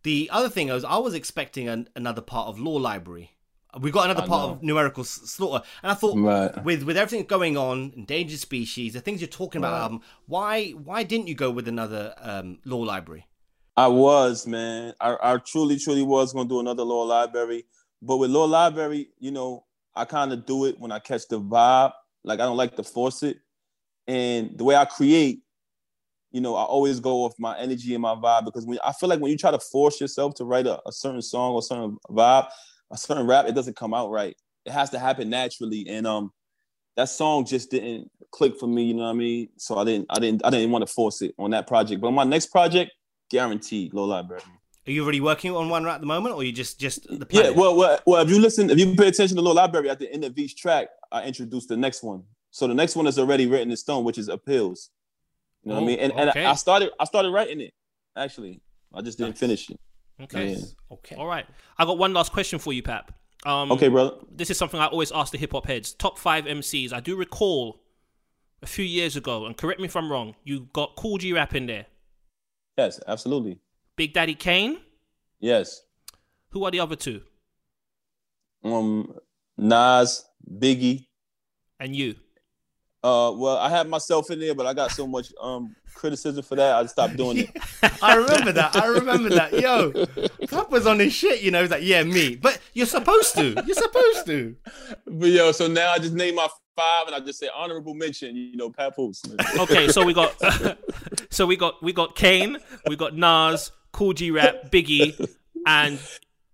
The 0.04 0.30
other 0.32 0.50
thing 0.50 0.68
was, 0.68 0.84
I 0.84 0.98
was 0.98 1.14
expecting 1.14 1.70
an, 1.70 1.88
another 1.96 2.22
part 2.22 2.50
of 2.50 2.60
Law 2.60 2.76
Library. 2.76 3.32
We 3.82 3.92
got 3.92 4.06
another 4.06 4.22
I 4.24 4.28
part 4.28 4.44
know. 4.44 4.50
of 4.56 4.64
numerical 4.64 5.04
slaughter, 5.04 5.66
and 5.82 5.92
I 5.92 5.96
thought 5.96 6.16
Right. 6.18 6.64
with 6.64 6.84
with 6.84 6.96
everything 6.98 7.26
going 7.26 7.58
on, 7.58 7.92
endangered 7.96 8.40
species, 8.40 8.94
the 8.94 9.02
things 9.02 9.20
you're 9.22 9.28
talking 9.28 9.60
about, 9.60 9.74
Right. 9.74 9.82
album, 9.82 10.02
why 10.28 10.70
why 10.72 11.04
didn't 11.04 11.28
you 11.28 11.36
go 11.36 11.50
with 11.50 11.68
another 11.68 12.14
um, 12.20 12.60
Law 12.66 12.80
Library? 12.80 13.28
I 13.76 13.88
was, 13.88 14.46
man. 14.46 14.94
I, 15.02 15.18
I 15.22 15.38
truly, 15.38 15.78
truly 15.80 16.04
was 16.04 16.34
gonna 16.34 16.48
do 16.48 16.60
another 16.60 16.84
Law 16.84 17.04
Library. 17.04 17.66
But 18.02 18.18
with 18.18 18.30
Law 18.30 18.46
Library, 18.46 19.10
you 19.20 19.32
know, 19.32 19.66
I 19.96 20.06
kind 20.06 20.32
of 20.34 20.46
do 20.46 20.66
it 20.66 20.80
when 20.80 20.92
I 20.92 21.00
catch 21.00 21.28
the 21.28 21.40
vibe. 21.40 21.94
Like 22.24 22.40
I 22.40 22.44
don't 22.44 22.58
like 22.58 22.76
to 22.76 22.84
force 22.84 23.24
it. 23.24 23.38
And 24.08 24.58
the 24.58 24.64
way 24.64 24.76
I 24.76 24.86
create, 24.86 25.42
you 26.32 26.42
know, 26.42 26.56
I 26.56 26.64
always 26.64 27.00
go 27.00 27.24
off 27.26 27.34
my 27.40 27.58
energy 27.58 27.94
and 27.96 28.02
my 28.02 28.16
vibe 28.16 28.46
because 28.46 28.66
when 28.66 28.78
I 28.84 28.92
feel 28.92 29.10
like 29.10 29.20
when 29.20 29.32
you 29.32 29.38
try 29.38 29.52
to 29.52 29.60
force 29.60 30.00
yourself 30.02 30.36
to 30.36 30.46
write 30.46 30.68
a, 30.68 30.80
a 30.88 30.92
certain 30.92 31.22
song 31.22 31.54
or 31.54 31.62
certain 31.62 31.98
vibe, 32.10 32.50
a 32.94 32.98
certain 32.98 33.28
rap, 33.28 33.46
it 33.48 33.56
doesn't 33.56 33.76
come 33.76 33.94
out 33.94 34.12
right. 34.12 34.36
It 34.66 34.72
has 34.72 34.90
to 34.92 35.00
happen 35.00 35.30
naturally. 35.30 35.86
And 35.90 36.08
um 36.08 36.32
that 36.96 37.10
song 37.10 37.46
just 37.46 37.72
didn't 37.72 38.10
click 38.32 38.58
for 38.60 38.68
me, 38.68 38.84
you 38.84 38.94
know 38.94 39.04
what 39.04 39.10
I 39.10 39.14
mean? 39.14 39.50
So 39.58 39.78
I 39.78 39.84
didn't 39.84 40.06
I 40.10 40.20
didn't 40.20 40.46
I 40.46 40.50
didn't 40.52 40.72
want 40.72 40.88
to 40.88 40.94
force 40.94 41.22
it 41.22 41.34
on 41.38 41.52
that 41.52 41.68
project. 41.68 42.00
But 42.02 42.08
on 42.08 42.14
my 42.14 42.24
next 42.24 42.48
project, 42.48 42.92
guaranteed 43.30 43.94
Law 43.94 44.06
Library. 44.06 44.44
Are 44.86 44.92
you 44.92 45.02
already 45.04 45.22
working 45.22 45.56
on 45.56 45.70
one 45.70 45.84
right 45.86 45.96
at 45.96 46.02
the 46.02 46.08
moment, 46.08 46.36
or 46.36 46.44
you 46.44 46.52
just 46.52 46.80
just 46.80 47.08
the 47.08 47.26
Yeah, 47.32 47.50
well, 47.52 47.76
well, 47.76 48.00
well, 48.06 48.22
if 48.22 48.30
you 48.30 48.40
listen, 48.40 48.70
if 48.70 48.78
you 48.78 48.94
pay 48.96 49.08
attention 49.08 49.38
to 49.38 49.42
Law 49.42 49.54
Library 49.54 49.90
at 49.90 49.98
the 49.98 50.12
end 50.12 50.24
of 50.26 50.38
each 50.38 50.58
track, 50.58 50.90
I 51.12 51.24
introduced 51.24 51.70
the 51.70 51.78
next 51.78 52.04
one. 52.04 52.24
So 52.52 52.68
the 52.68 52.74
next 52.74 52.96
one 52.96 53.08
is 53.08 53.18
already 53.18 53.48
written 53.48 53.72
in 53.72 53.78
stone, 53.78 54.04
which 54.04 54.18
is 54.18 54.28
appeals. 54.28 54.90
You 55.64 55.70
know 55.70 55.76
what 55.76 55.80
I 55.80 55.84
Oh, 55.84 55.88
mean? 55.88 56.00
And, 56.00 56.14
and. 56.14 56.48
I 56.48 56.54
started 56.56 56.92
I 57.00 57.06
started 57.06 57.32
writing 57.32 57.62
it. 57.62 57.74
Actually, 58.16 58.62
I 58.94 59.02
just 59.02 59.18
didn't 59.18 59.32
Nice. 59.32 59.40
finish 59.40 59.70
it. 59.70 59.80
Okay. 60.24 60.54
Yeah. 60.54 60.58
okay. 60.92 61.16
All 61.16 61.28
right. 61.28 61.46
I 61.78 61.86
got 61.86 61.98
one 61.98 62.14
last 62.14 62.32
question 62.32 62.60
for 62.60 62.74
you, 62.74 62.84
Pap. 62.84 63.12
Um, 63.46 63.72
Okay, 63.72 63.90
brother. 63.90 64.16
This 64.32 64.50
is 64.50 64.58
something 64.58 64.80
I 64.80 64.88
always 64.88 65.12
ask 65.12 65.32
the 65.32 65.38
hip 65.38 65.52
hop 65.52 65.66
heads. 65.68 65.94
Top 65.94 66.18
five 66.18 66.46
MCs. 66.46 66.94
I 66.94 67.00
do 67.00 67.16
recall 67.16 67.82
a 68.62 68.66
few 68.66 68.86
years 68.86 69.16
ago, 69.16 69.46
and 69.46 69.58
correct 69.58 69.80
me 69.80 69.86
if 69.86 69.96
I'm 69.96 70.12
wrong. 70.12 70.36
You 70.44 70.70
got 70.74 70.96
Kool 70.96 71.18
G 71.18 71.34
Rap 71.34 71.54
in 71.54 71.66
there. 71.66 71.86
Yes, 72.78 73.00
absolutely. 73.08 73.60
Big 73.96 74.14
Daddy 74.14 74.36
Kane. 74.36 74.80
Yes. 75.40 75.82
Who 76.50 76.64
are 76.64 76.72
the 76.72 76.80
other 76.80 76.96
two? 76.96 77.22
Um, 78.64 79.14
Nas, 79.58 80.26
Biggie. 80.50 81.08
And 81.80 81.96
you. 81.96 82.16
Uh, 83.04 83.32
well, 83.36 83.58
I 83.58 83.70
had 83.70 83.90
myself 83.90 84.32
in 84.32 84.40
there, 84.40 84.56
but 84.56 84.66
I 84.66 84.74
got 84.74 84.92
so 84.92 85.06
much 85.06 85.34
um 85.42 85.76
criticism 85.94 86.44
for 86.44 86.56
that, 86.56 86.76
I 86.76 86.86
stopped 86.86 87.16
doing 87.16 87.38
it. 87.38 87.50
I 88.04 88.16
remember 88.16 88.52
that. 88.52 88.76
I 88.76 88.88
remember 88.88 89.30
that. 89.30 89.54
Yo, 89.54 89.92
Pop 90.50 90.72
was 90.72 90.86
on 90.86 91.00
his 91.00 91.14
shit. 91.14 91.42
You 91.42 91.52
know, 91.52 91.62
he's 91.62 91.72
like, 91.72 91.84
yeah, 91.84 92.04
me. 92.04 92.36
But 92.36 92.60
you're 92.74 92.86
supposed 92.86 93.36
to. 93.36 93.64
You're 93.66 93.76
supposed 93.76 94.26
to. 94.28 94.56
But 95.06 95.30
yo, 95.30 95.52
so 95.52 95.68
now 95.68 95.92
I 95.92 96.00
just 96.00 96.14
name 96.14 96.36
my 96.36 96.48
five, 96.76 97.08
and 97.08 97.16
I 97.16 97.20
just 97.20 97.40
say 97.40 97.48
honorable 97.56 97.94
mention. 97.94 98.36
You 98.36 98.58
know, 98.58 98.70
Papoose. 98.70 99.22
Okay, 99.60 99.88
so 99.88 100.04
we 100.04 100.14
got 100.14 100.34
so 101.30 101.46
we 101.46 101.56
got 101.56 101.82
we 101.84 101.94
got 101.94 102.16
Kane, 102.16 102.58
we 102.88 102.96
got 102.96 103.16
Nas, 103.16 103.72
Kool 103.92 104.14
G 104.14 104.32
Rap, 104.32 104.72
Biggie, 104.72 105.30
and 105.66 106.00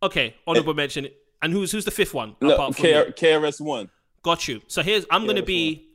okay, 0.03 0.35
honorable 0.45 0.73
mention. 0.73 1.07
And 1.41 1.53
who's 1.53 1.71
who's 1.71 1.85
the 1.85 1.91
fifth 1.91 2.13
one? 2.13 2.35
No, 2.41 2.53
apart 2.53 2.75
from 2.75 2.83
K- 2.83 3.11
KRS 3.17 3.61
One. 3.61 3.89
Got 4.21 4.47
you. 4.47 4.61
So 4.67 4.83
here's 4.83 5.05
I'm 5.09 5.25
gonna 5.25 5.41
be 5.41 5.88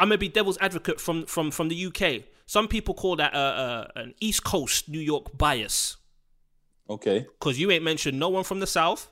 I'm 0.00 0.08
gonna 0.08 0.18
be 0.18 0.28
devil's 0.28 0.58
advocate 0.60 1.00
from 1.00 1.26
from 1.26 1.50
from 1.50 1.68
the 1.68 1.86
UK. 1.86 2.24
Some 2.46 2.68
people 2.68 2.94
call 2.94 3.16
that 3.16 3.34
uh, 3.34 3.36
uh, 3.38 3.86
an 3.96 4.14
East 4.20 4.44
Coast 4.44 4.88
New 4.88 4.98
York 5.00 5.36
bias 5.38 5.96
Okay. 6.90 7.24
because 7.38 7.58
you 7.58 7.70
ain't 7.70 7.84
mentioned 7.84 8.18
no 8.18 8.28
one 8.28 8.44
from 8.44 8.60
the 8.60 8.66
South 8.66 9.08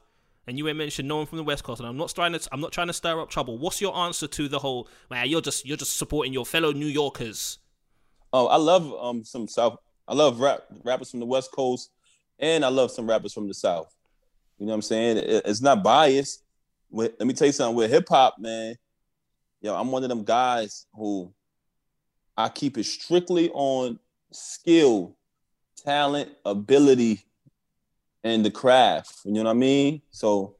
and 0.46 0.58
you 0.58 0.68
ain't 0.68 0.76
mentioned 0.76 1.06
no 1.08 1.18
one 1.18 1.26
from 1.26 1.38
the 1.38 1.44
West 1.44 1.62
Coast. 1.64 1.80
And 1.80 1.88
I'm 1.88 1.96
not 1.96 2.12
trying 2.14 2.32
to 2.32 2.48
I'm 2.52 2.60
not 2.60 2.72
trying 2.72 2.88
to 2.88 2.92
stir 2.92 3.20
up 3.20 3.30
trouble. 3.30 3.56
What's 3.58 3.80
your 3.80 3.96
answer 3.96 4.26
to 4.26 4.48
the 4.48 4.58
whole 4.58 4.88
man? 5.10 5.28
You're 5.28 5.40
just 5.40 5.64
you're 5.66 5.76
just 5.76 5.96
supporting 5.96 6.32
your 6.32 6.44
fellow 6.44 6.72
New 6.72 6.86
Yorkers. 6.86 7.58
Oh, 8.32 8.46
I 8.46 8.56
love 8.56 8.92
um 9.00 9.24
some 9.24 9.48
South. 9.48 9.78
I 10.08 10.14
love 10.14 10.40
rap 10.40 10.62
rappers 10.84 11.10
from 11.10 11.20
the 11.20 11.26
West 11.26 11.52
Coast, 11.52 11.90
and 12.38 12.64
I 12.64 12.68
love 12.68 12.90
some 12.90 13.08
rappers 13.08 13.32
from 13.32 13.48
the 13.48 13.54
South. 13.54 13.94
You 14.58 14.66
know 14.66 14.70
what 14.70 14.76
I'm 14.76 14.82
saying? 14.82 15.18
It- 15.18 15.42
it's 15.46 15.62
not 15.62 15.82
biased. 15.82 16.42
With, 16.90 17.12
let 17.20 17.26
me 17.28 17.34
tell 17.34 17.46
you 17.46 17.52
something. 17.52 17.76
With 17.76 17.90
hip 17.90 18.08
hop, 18.08 18.36
man, 18.38 18.74
yo, 19.60 19.74
I'm 19.74 19.90
one 19.90 20.02
of 20.02 20.08
them 20.08 20.24
guys 20.24 20.86
who 20.94 21.32
I 22.36 22.48
keep 22.48 22.78
it 22.78 22.84
strictly 22.84 23.50
on 23.50 23.98
skill, 24.32 25.16
talent, 25.84 26.30
ability, 26.44 27.24
and 28.24 28.44
the 28.44 28.50
craft. 28.50 29.20
You 29.24 29.32
know 29.32 29.44
what 29.44 29.50
I 29.50 29.54
mean? 29.54 30.02
So, 30.10 30.56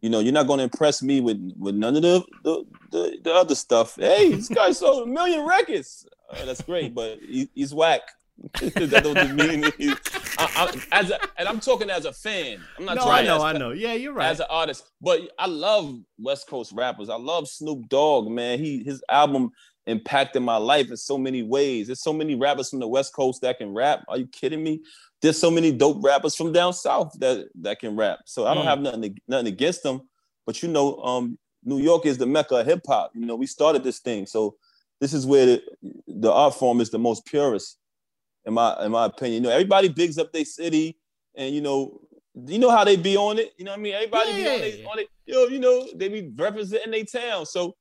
you 0.00 0.10
know, 0.10 0.20
you're 0.20 0.32
not 0.32 0.46
going 0.46 0.58
to 0.58 0.64
impress 0.64 1.02
me 1.02 1.20
with 1.20 1.52
with 1.58 1.74
none 1.74 1.96
of 1.96 2.02
the 2.02 2.24
the, 2.44 2.64
the, 2.90 3.18
the 3.22 3.34
other 3.34 3.54
stuff. 3.54 3.96
Hey, 3.96 4.32
this 4.32 4.48
guy 4.48 4.72
sold 4.72 5.08
a 5.08 5.10
million 5.10 5.46
records. 5.46 6.06
Uh, 6.30 6.44
that's 6.44 6.62
great, 6.62 6.94
but 6.94 7.18
he, 7.20 7.48
he's 7.54 7.72
whack. 7.72 8.02
that 8.60 9.02
don't 9.02 9.34
mean 9.34 9.72
he, 9.78 9.94
I, 10.38 10.48
I, 10.92 10.98
as 11.00 11.10
a, 11.10 11.18
and 11.38 11.48
I'm 11.48 11.60
talking 11.60 11.90
as 11.90 12.04
a 12.04 12.12
fan. 12.12 12.58
I'm 12.78 12.84
not 12.84 12.96
No, 12.96 13.08
I 13.08 13.22
know, 13.22 13.36
as, 13.36 13.42
I 13.42 13.52
know. 13.52 13.70
Yeah, 13.70 13.94
you're 13.94 14.12
right. 14.12 14.28
as 14.28 14.40
an 14.40 14.46
artist. 14.50 14.84
But 15.00 15.20
I 15.38 15.46
love 15.46 15.98
West 16.18 16.48
Coast 16.48 16.72
rappers. 16.72 17.08
I 17.08 17.16
love 17.16 17.48
Snoop 17.48 17.88
Dogg, 17.88 18.28
man. 18.30 18.58
He 18.58 18.82
his 18.84 19.02
album 19.10 19.50
impacted 19.86 20.42
my 20.42 20.56
life 20.56 20.88
in 20.90 20.96
so 20.96 21.16
many 21.16 21.42
ways. 21.42 21.86
There's 21.86 22.02
so 22.02 22.12
many 22.12 22.34
rappers 22.34 22.70
from 22.70 22.80
the 22.80 22.88
West 22.88 23.14
Coast 23.14 23.40
that 23.42 23.58
can 23.58 23.72
rap. 23.72 24.02
Are 24.08 24.18
you 24.18 24.26
kidding 24.26 24.62
me? 24.62 24.80
There's 25.22 25.38
so 25.38 25.50
many 25.50 25.72
dope 25.72 26.04
rappers 26.04 26.34
from 26.36 26.52
down 26.52 26.72
south 26.72 27.12
that 27.20 27.46
that 27.62 27.78
can 27.78 27.96
rap. 27.96 28.18
So 28.26 28.46
I 28.46 28.54
don't 28.54 28.64
Mm. 28.64 28.68
have 28.68 28.80
nothing 28.80 29.18
nothing 29.28 29.46
against 29.46 29.82
them. 29.82 30.02
But 30.44 30.62
you 30.62 30.68
know, 30.68 30.98
um, 30.98 31.38
New 31.64 31.78
York 31.78 32.04
is 32.06 32.18
the 32.18 32.26
mecca 32.26 32.56
of 32.56 32.66
hip 32.66 32.82
hop. 32.86 33.12
You 33.14 33.26
know, 33.26 33.36
we 33.36 33.46
started 33.46 33.82
this 33.84 33.98
thing, 34.00 34.26
so 34.26 34.56
this 35.00 35.12
is 35.12 35.26
where 35.26 35.46
the, 35.46 35.62
the 36.06 36.30
art 36.32 36.54
form 36.54 36.80
is 36.80 36.90
the 36.90 36.98
most 36.98 37.24
purest, 37.26 37.78
in 38.46 38.54
my 38.54 38.76
in 38.84 38.92
my 38.92 39.06
opinion. 39.06 39.42
You 39.42 39.48
know, 39.48 39.54
everybody 39.54 39.88
bigs 39.88 40.18
up 40.18 40.32
their 40.32 40.44
city, 40.44 40.96
and 41.34 41.54
you 41.54 41.60
know, 41.60 42.00
you 42.46 42.58
know 42.58 42.70
how 42.70 42.84
they 42.84 42.96
be 42.96 43.16
on 43.16 43.38
it. 43.38 43.52
You 43.58 43.64
know 43.64 43.72
what 43.72 43.80
I 43.80 43.82
mean? 43.82 43.94
Everybody 43.94 44.30
Yeah, 44.30 44.36
be 44.36 44.46
on, 44.48 44.58
yeah, 44.60 44.64
it, 44.66 44.80
yeah. 44.80 44.86
on 44.88 44.98
it. 45.00 45.08
Yo, 45.26 45.44
you 45.46 45.58
know, 45.58 45.88
they 45.96 46.08
be 46.08 46.32
representing 46.36 46.92
their 46.92 47.04
town. 47.04 47.44
So 47.46 47.74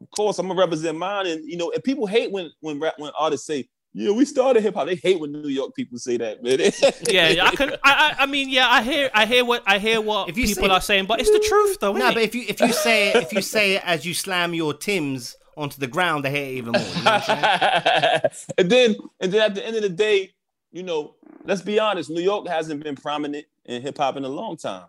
of 0.00 0.10
course, 0.10 0.38
I'm 0.38 0.48
gonna 0.48 0.58
represent 0.60 0.98
mine. 0.98 1.26
And 1.26 1.44
you 1.48 1.56
know, 1.56 1.70
and 1.72 1.82
people 1.82 2.06
hate 2.06 2.30
when 2.30 2.50
when 2.60 2.78
rap 2.80 2.94
when 2.98 3.10
artists 3.18 3.46
say, 3.46 3.68
"Yeah, 3.92 4.10
we 4.12 4.24
started 4.24 4.62
hip 4.62 4.74
hop." 4.74 4.86
They 4.86 4.94
hate 4.96 5.18
when 5.20 5.32
New 5.32 5.48
York 5.48 5.74
people 5.74 5.98
say 5.98 6.16
that, 6.18 6.42
man. 6.42 6.58
Yeah, 7.12 7.28
yeah, 7.30 7.46
I 7.46 7.50
can. 7.56 7.70
I, 7.82 8.14
I, 8.18 8.22
I 8.22 8.26
mean, 8.26 8.48
yeah, 8.48 8.68
I 8.68 8.82
hear, 8.82 9.10
I 9.14 9.24
hear 9.26 9.44
what, 9.44 9.62
I 9.66 9.78
hear 9.78 10.00
what 10.00 10.28
If 10.28 10.36
you 10.36 10.46
people 10.46 10.68
say- 10.68 10.74
are 10.74 10.80
saying, 10.80 11.06
but 11.06 11.20
it's 11.20 11.30
the 11.30 11.44
truth, 11.48 11.78
though. 11.80 11.92
No, 11.94 12.10
innit? 12.10 12.14
but 12.14 12.22
if 12.22 12.34
you 12.34 12.44
if 12.48 12.60
you 12.60 12.72
say 12.72 13.08
it, 13.10 13.16
if 13.16 13.32
you 13.32 13.40
say 13.42 13.74
it 13.76 13.82
as 13.84 14.04
you 14.04 14.14
slam 14.14 14.54
your 14.54 14.74
Tims 14.74 15.36
onto 15.58 15.80
the 15.80 15.86
ground, 15.86 16.24
they 16.24 16.30
hate 16.30 16.54
it 16.54 16.58
even 16.58 16.72
more. 16.72 16.82
You 16.82 17.04
know 17.04 17.10
and 18.58 18.70
then 18.70 18.96
and 19.20 19.32
then 19.32 19.42
at 19.42 19.54
the 19.54 19.66
end 19.66 19.76
of 19.76 19.82
the 19.82 19.88
day, 19.88 20.32
you 20.70 20.82
know, 20.82 21.14
let's 21.44 21.62
be 21.62 21.78
honest, 21.78 22.10
New 22.10 22.22
York 22.22 22.46
hasn't 22.46 22.82
been 22.82 22.96
prominent 22.96 23.46
in 23.64 23.82
hip 23.82 23.98
hop 23.98 24.16
in 24.16 24.24
a 24.24 24.28
long 24.28 24.56
time. 24.56 24.86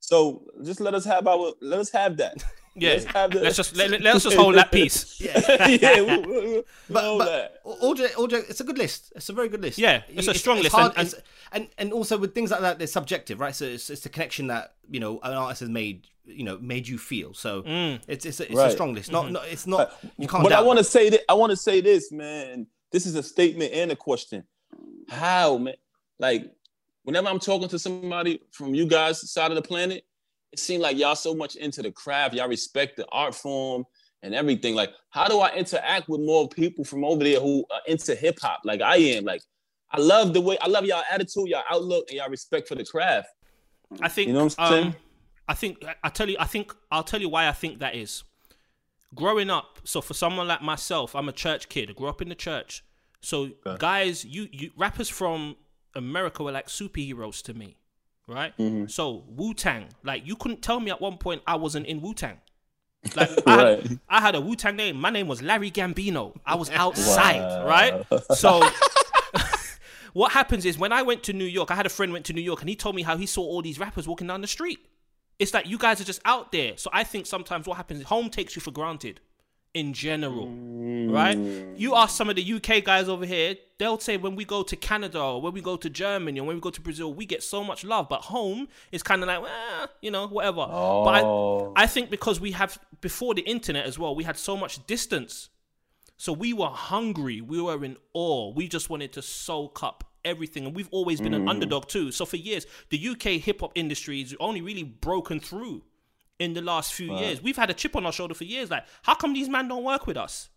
So 0.00 0.44
just 0.64 0.80
let 0.80 0.94
us 0.94 1.04
have 1.04 1.26
our 1.26 1.52
let 1.60 1.80
us 1.80 1.90
have 1.90 2.16
that. 2.18 2.42
Yeah, 2.76 2.90
let's 2.90 3.04
have 3.06 3.30
the- 3.30 3.40
let's 3.40 3.56
just 3.56 3.74
let, 3.76 3.90
let- 3.90 4.00
let's 4.02 4.24
just 4.24 4.36
hold 4.36 4.54
that 4.56 4.70
piece. 4.70 5.20
Yeah. 5.20 5.66
yeah, 5.68 6.00
we, 6.02 6.16
we, 6.18 6.40
we 6.56 6.62
But, 6.90 7.02
know 7.02 7.18
but 7.18 7.24
that. 7.26 7.60
all 7.64 7.94
joke- 7.94 8.18
all 8.18 8.26
joke- 8.26 8.46
it's 8.48 8.60
a 8.60 8.64
good 8.64 8.78
list. 8.78 9.12
It's 9.16 9.28
a 9.28 9.32
very 9.32 9.48
good 9.48 9.62
list. 9.62 9.78
Yeah, 9.78 10.02
it's 10.08 10.28
a 10.28 10.34
strong 10.34 10.58
list, 10.62 10.74
hard- 10.74 10.92
and- 10.96 11.06
it's- 11.08 11.22
and 11.52 11.68
and 11.78 11.92
also 11.92 12.18
with 12.18 12.34
things 12.34 12.50
like 12.50 12.60
that, 12.60 12.78
they're 12.78 12.86
subjective, 12.86 13.40
right? 13.40 13.54
So 13.54 13.64
it's, 13.64 13.88
it's 13.90 14.02
the 14.02 14.08
connection 14.08 14.48
that 14.48 14.74
you 14.90 15.00
know 15.00 15.20
an 15.22 15.32
artist 15.32 15.60
has 15.60 15.68
made, 15.70 16.06
you 16.24 16.44
know, 16.44 16.58
made 16.58 16.86
you 16.88 16.98
feel. 16.98 17.34
So 17.34 17.62
Mm. 17.62 18.00
it's 18.08 18.26
it's 18.26 18.40
a, 18.40 18.50
it's 18.50 18.60
a 18.60 18.70
strong 18.70 18.94
list. 18.94 19.10
Not, 19.12 19.30
not 19.32 19.46
it's 19.48 19.66
not 19.66 19.92
you 20.18 20.28
can't. 20.28 20.42
But 20.42 20.52
I 20.52 20.60
want 20.62 20.78
to 20.78 20.84
say 20.84 21.08
that 21.10 21.20
I 21.30 21.34
want 21.34 21.50
to 21.50 21.56
say 21.56 21.80
this, 21.80 22.10
man. 22.12 22.66
This 22.92 23.06
is 23.06 23.14
a 23.14 23.22
statement 23.22 23.72
and 23.72 23.90
a 23.92 23.96
question. 23.96 24.44
How, 25.08 25.58
man? 25.58 25.74
Like, 26.18 26.50
whenever 27.04 27.28
I'm 27.28 27.38
talking 27.38 27.68
to 27.68 27.78
somebody 27.78 28.40
from 28.52 28.74
you 28.74 28.86
guys' 28.86 29.30
side 29.30 29.50
of 29.50 29.56
the 29.56 29.62
planet, 29.62 30.04
it 30.52 30.58
seemed 30.58 30.82
like 30.82 30.96
y'all 30.96 31.14
so 31.14 31.34
much 31.34 31.56
into 31.56 31.82
the 31.82 31.92
craft. 31.92 32.34
Y'all 32.34 32.48
respect 32.48 32.96
the 32.96 33.06
art 33.12 33.34
form 33.34 33.84
and 34.22 34.34
everything. 34.34 34.74
Like, 34.74 34.90
how 35.10 35.28
do 35.28 35.40
I 35.40 35.54
interact 35.54 36.08
with 36.08 36.20
more 36.20 36.48
people 36.48 36.84
from 36.84 37.04
over 37.04 37.22
there 37.22 37.40
who 37.40 37.64
are 37.70 37.80
into 37.86 38.14
hip 38.14 38.38
hop 38.40 38.60
like 38.64 38.80
I 38.80 38.96
am? 38.96 39.24
Like, 39.24 39.42
I 39.90 40.00
love 40.00 40.34
the 40.34 40.40
way 40.40 40.58
I 40.60 40.68
love 40.68 40.84
y'all 40.84 41.02
attitude, 41.10 41.48
y'all 41.48 41.62
outlook, 41.70 42.06
and 42.08 42.18
y'all 42.18 42.30
respect 42.30 42.68
for 42.68 42.74
the 42.74 42.84
craft. 42.84 43.28
I 44.00 44.08
think 44.08 44.28
You 44.28 44.34
know 44.34 44.44
what 44.44 44.54
I'm 44.58 44.72
saying? 44.72 44.86
um, 44.88 44.96
I 45.48 45.54
think 45.54 45.84
I 46.02 46.08
tell 46.08 46.28
you 46.28 46.36
I 46.40 46.44
think 46.46 46.74
I'll 46.90 47.04
tell 47.04 47.20
you 47.20 47.28
why 47.28 47.48
I 47.48 47.52
think 47.52 47.78
that 47.80 47.94
is. 47.94 48.24
Growing 49.14 49.48
up, 49.48 49.78
so 49.84 50.00
for 50.00 50.14
someone 50.14 50.48
like 50.48 50.60
myself, 50.62 51.14
I'm 51.14 51.28
a 51.28 51.32
church 51.32 51.68
kid. 51.68 51.90
I 51.90 51.92
grew 51.92 52.08
up 52.08 52.20
in 52.20 52.28
the 52.28 52.34
church. 52.34 52.84
So 53.20 53.50
guys, 53.78 54.24
you 54.24 54.48
you 54.50 54.70
rappers 54.76 55.08
from 55.08 55.56
America 55.94 56.42
were 56.42 56.52
like 56.52 56.66
superheroes 56.66 57.42
to 57.44 57.54
me. 57.54 57.76
Right? 58.28 58.56
Mm-hmm. 58.58 58.86
So 58.86 59.24
Wu 59.28 59.54
Tang, 59.54 59.86
like 60.02 60.26
you 60.26 60.34
couldn't 60.36 60.62
tell 60.62 60.80
me 60.80 60.90
at 60.90 61.00
one 61.00 61.16
point 61.18 61.42
I 61.46 61.56
wasn't 61.56 61.86
in 61.86 62.00
Wu 62.00 62.12
Tang. 62.14 62.38
Like 63.14 63.30
I, 63.46 63.56
Right. 63.56 63.82
had, 63.86 64.00
I 64.08 64.20
had 64.20 64.34
a 64.34 64.40
Wu 64.40 64.56
Tang 64.56 64.74
name. 64.76 64.96
My 64.96 65.10
name 65.10 65.28
was 65.28 65.42
Larry 65.42 65.70
Gambino. 65.70 66.34
I 66.44 66.56
was 66.56 66.70
outside, 66.70 67.64
right? 67.64 68.04
So 68.36 68.68
what 70.12 70.32
happens 70.32 70.64
is 70.64 70.78
when 70.78 70.92
I 70.92 71.02
went 71.02 71.22
to 71.24 71.32
New 71.32 71.44
York, 71.44 71.70
I 71.70 71.74
had 71.74 71.86
a 71.86 71.90
friend 71.90 72.12
went 72.12 72.24
to 72.26 72.32
New 72.32 72.40
York 72.40 72.60
and 72.60 72.68
he 72.68 72.76
told 72.76 72.94
me 72.96 73.02
how 73.02 73.16
he 73.16 73.26
saw 73.26 73.42
all 73.42 73.62
these 73.62 73.78
rappers 73.78 74.08
walking 74.08 74.26
down 74.26 74.40
the 74.40 74.46
street. 74.48 74.80
It's 75.38 75.52
like 75.52 75.66
you 75.66 75.76
guys 75.78 76.00
are 76.00 76.04
just 76.04 76.22
out 76.24 76.50
there. 76.50 76.72
So 76.76 76.88
I 76.92 77.04
think 77.04 77.26
sometimes 77.26 77.66
what 77.66 77.76
happens 77.76 78.00
is 78.00 78.06
home 78.06 78.30
takes 78.30 78.56
you 78.56 78.62
for 78.62 78.70
granted 78.70 79.20
in 79.76 79.92
general. 79.92 80.48
Right? 80.48 81.36
Mm. 81.36 81.78
You 81.78 81.94
ask 81.94 82.16
some 82.16 82.30
of 82.30 82.36
the 82.36 82.52
UK 82.54 82.82
guys 82.82 83.08
over 83.08 83.26
here, 83.26 83.56
they'll 83.78 83.98
say 83.98 84.16
when 84.16 84.34
we 84.34 84.44
go 84.44 84.62
to 84.62 84.74
Canada 84.74 85.20
or 85.20 85.42
when 85.42 85.52
we 85.52 85.60
go 85.60 85.76
to 85.76 85.90
Germany 85.90 86.40
or 86.40 86.44
when 86.44 86.56
we 86.56 86.60
go 86.60 86.70
to 86.70 86.80
Brazil, 86.80 87.12
we 87.12 87.26
get 87.26 87.42
so 87.42 87.62
much 87.62 87.84
love. 87.84 88.08
But 88.08 88.22
home 88.22 88.68
is 88.90 89.02
kind 89.02 89.22
of 89.22 89.28
like, 89.28 89.42
well, 89.42 89.88
you 90.00 90.10
know, 90.10 90.26
whatever. 90.28 90.66
But 90.66 91.24
Oh. 91.24 91.72
I, 91.76 91.82
I 91.82 91.86
think 91.86 92.08
because 92.10 92.40
we 92.40 92.52
have 92.52 92.78
before 93.02 93.34
the 93.34 93.42
internet 93.42 93.84
as 93.84 93.98
well, 93.98 94.16
we 94.16 94.24
had 94.24 94.38
so 94.38 94.56
much 94.56 94.84
distance. 94.86 95.50
So 96.16 96.32
we 96.32 96.54
were 96.54 96.68
hungry. 96.68 97.42
We 97.42 97.60
were 97.60 97.84
in 97.84 97.98
awe. 98.14 98.52
We 98.52 98.66
just 98.66 98.88
wanted 98.88 99.12
to 99.12 99.22
soak 99.22 99.82
up 99.82 100.04
everything. 100.24 100.64
And 100.64 100.74
we've 100.74 100.88
always 100.90 101.20
been 101.20 101.34
an 101.34 101.44
mm. 101.44 101.50
underdog 101.50 101.88
too. 101.88 102.10
So 102.10 102.24
for 102.24 102.38
years, 102.38 102.66
the 102.88 103.08
UK 103.08 103.42
hip 103.42 103.60
hop 103.60 103.72
industry 103.74 104.22
has 104.22 104.34
only 104.40 104.62
really 104.62 104.84
broken 104.84 105.38
through 105.38 105.82
in 106.38 106.52
the 106.54 106.60
last 106.62 106.92
few 106.94 107.16
years. 107.16 107.42
We've 107.42 107.56
had 107.56 107.70
a 107.70 107.74
chip 107.74 107.96
on 107.96 108.04
our 108.06 108.12
shoulder 108.12 108.34
for 108.34 108.44
years. 108.44 108.70
Like, 108.70 108.84
how 109.02 109.14
come 109.14 109.32
these 109.32 109.48
men 109.48 109.68
don't 109.68 109.84
work 109.84 110.06
with 110.06 110.16
us? 110.16 110.48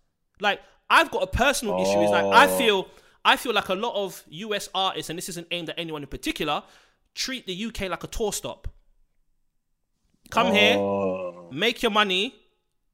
Like, 0.42 0.62
I've 0.90 1.12
got 1.12 1.24
a 1.24 1.28
personal 1.28 1.82
issue. 1.82 2.00
Is 2.02 2.10
like 2.12 2.26
I 2.26 2.48
feel 2.58 2.88
I 3.24 3.36
feel 3.38 3.54
like 3.54 3.70
a 3.70 3.76
lot 3.76 3.96
of 3.96 4.24
US 4.30 4.70
artists, 4.74 5.10
and 5.10 5.18
this 5.18 5.30
isn't 5.30 5.48
aimed 5.52 5.70
at 5.70 5.78
anyone 5.78 6.02
in 6.02 6.08
particular, 6.08 6.64
treat 7.16 7.46
the 7.46 7.66
UK 7.66 7.90
like 7.90 8.04
a 8.04 8.08
tour 8.08 8.34
stop. 8.34 8.68
Come 10.32 10.54
here, 10.54 10.78
Oh. 10.78 11.50
make 11.52 11.82
your 11.82 11.92
money 11.92 12.36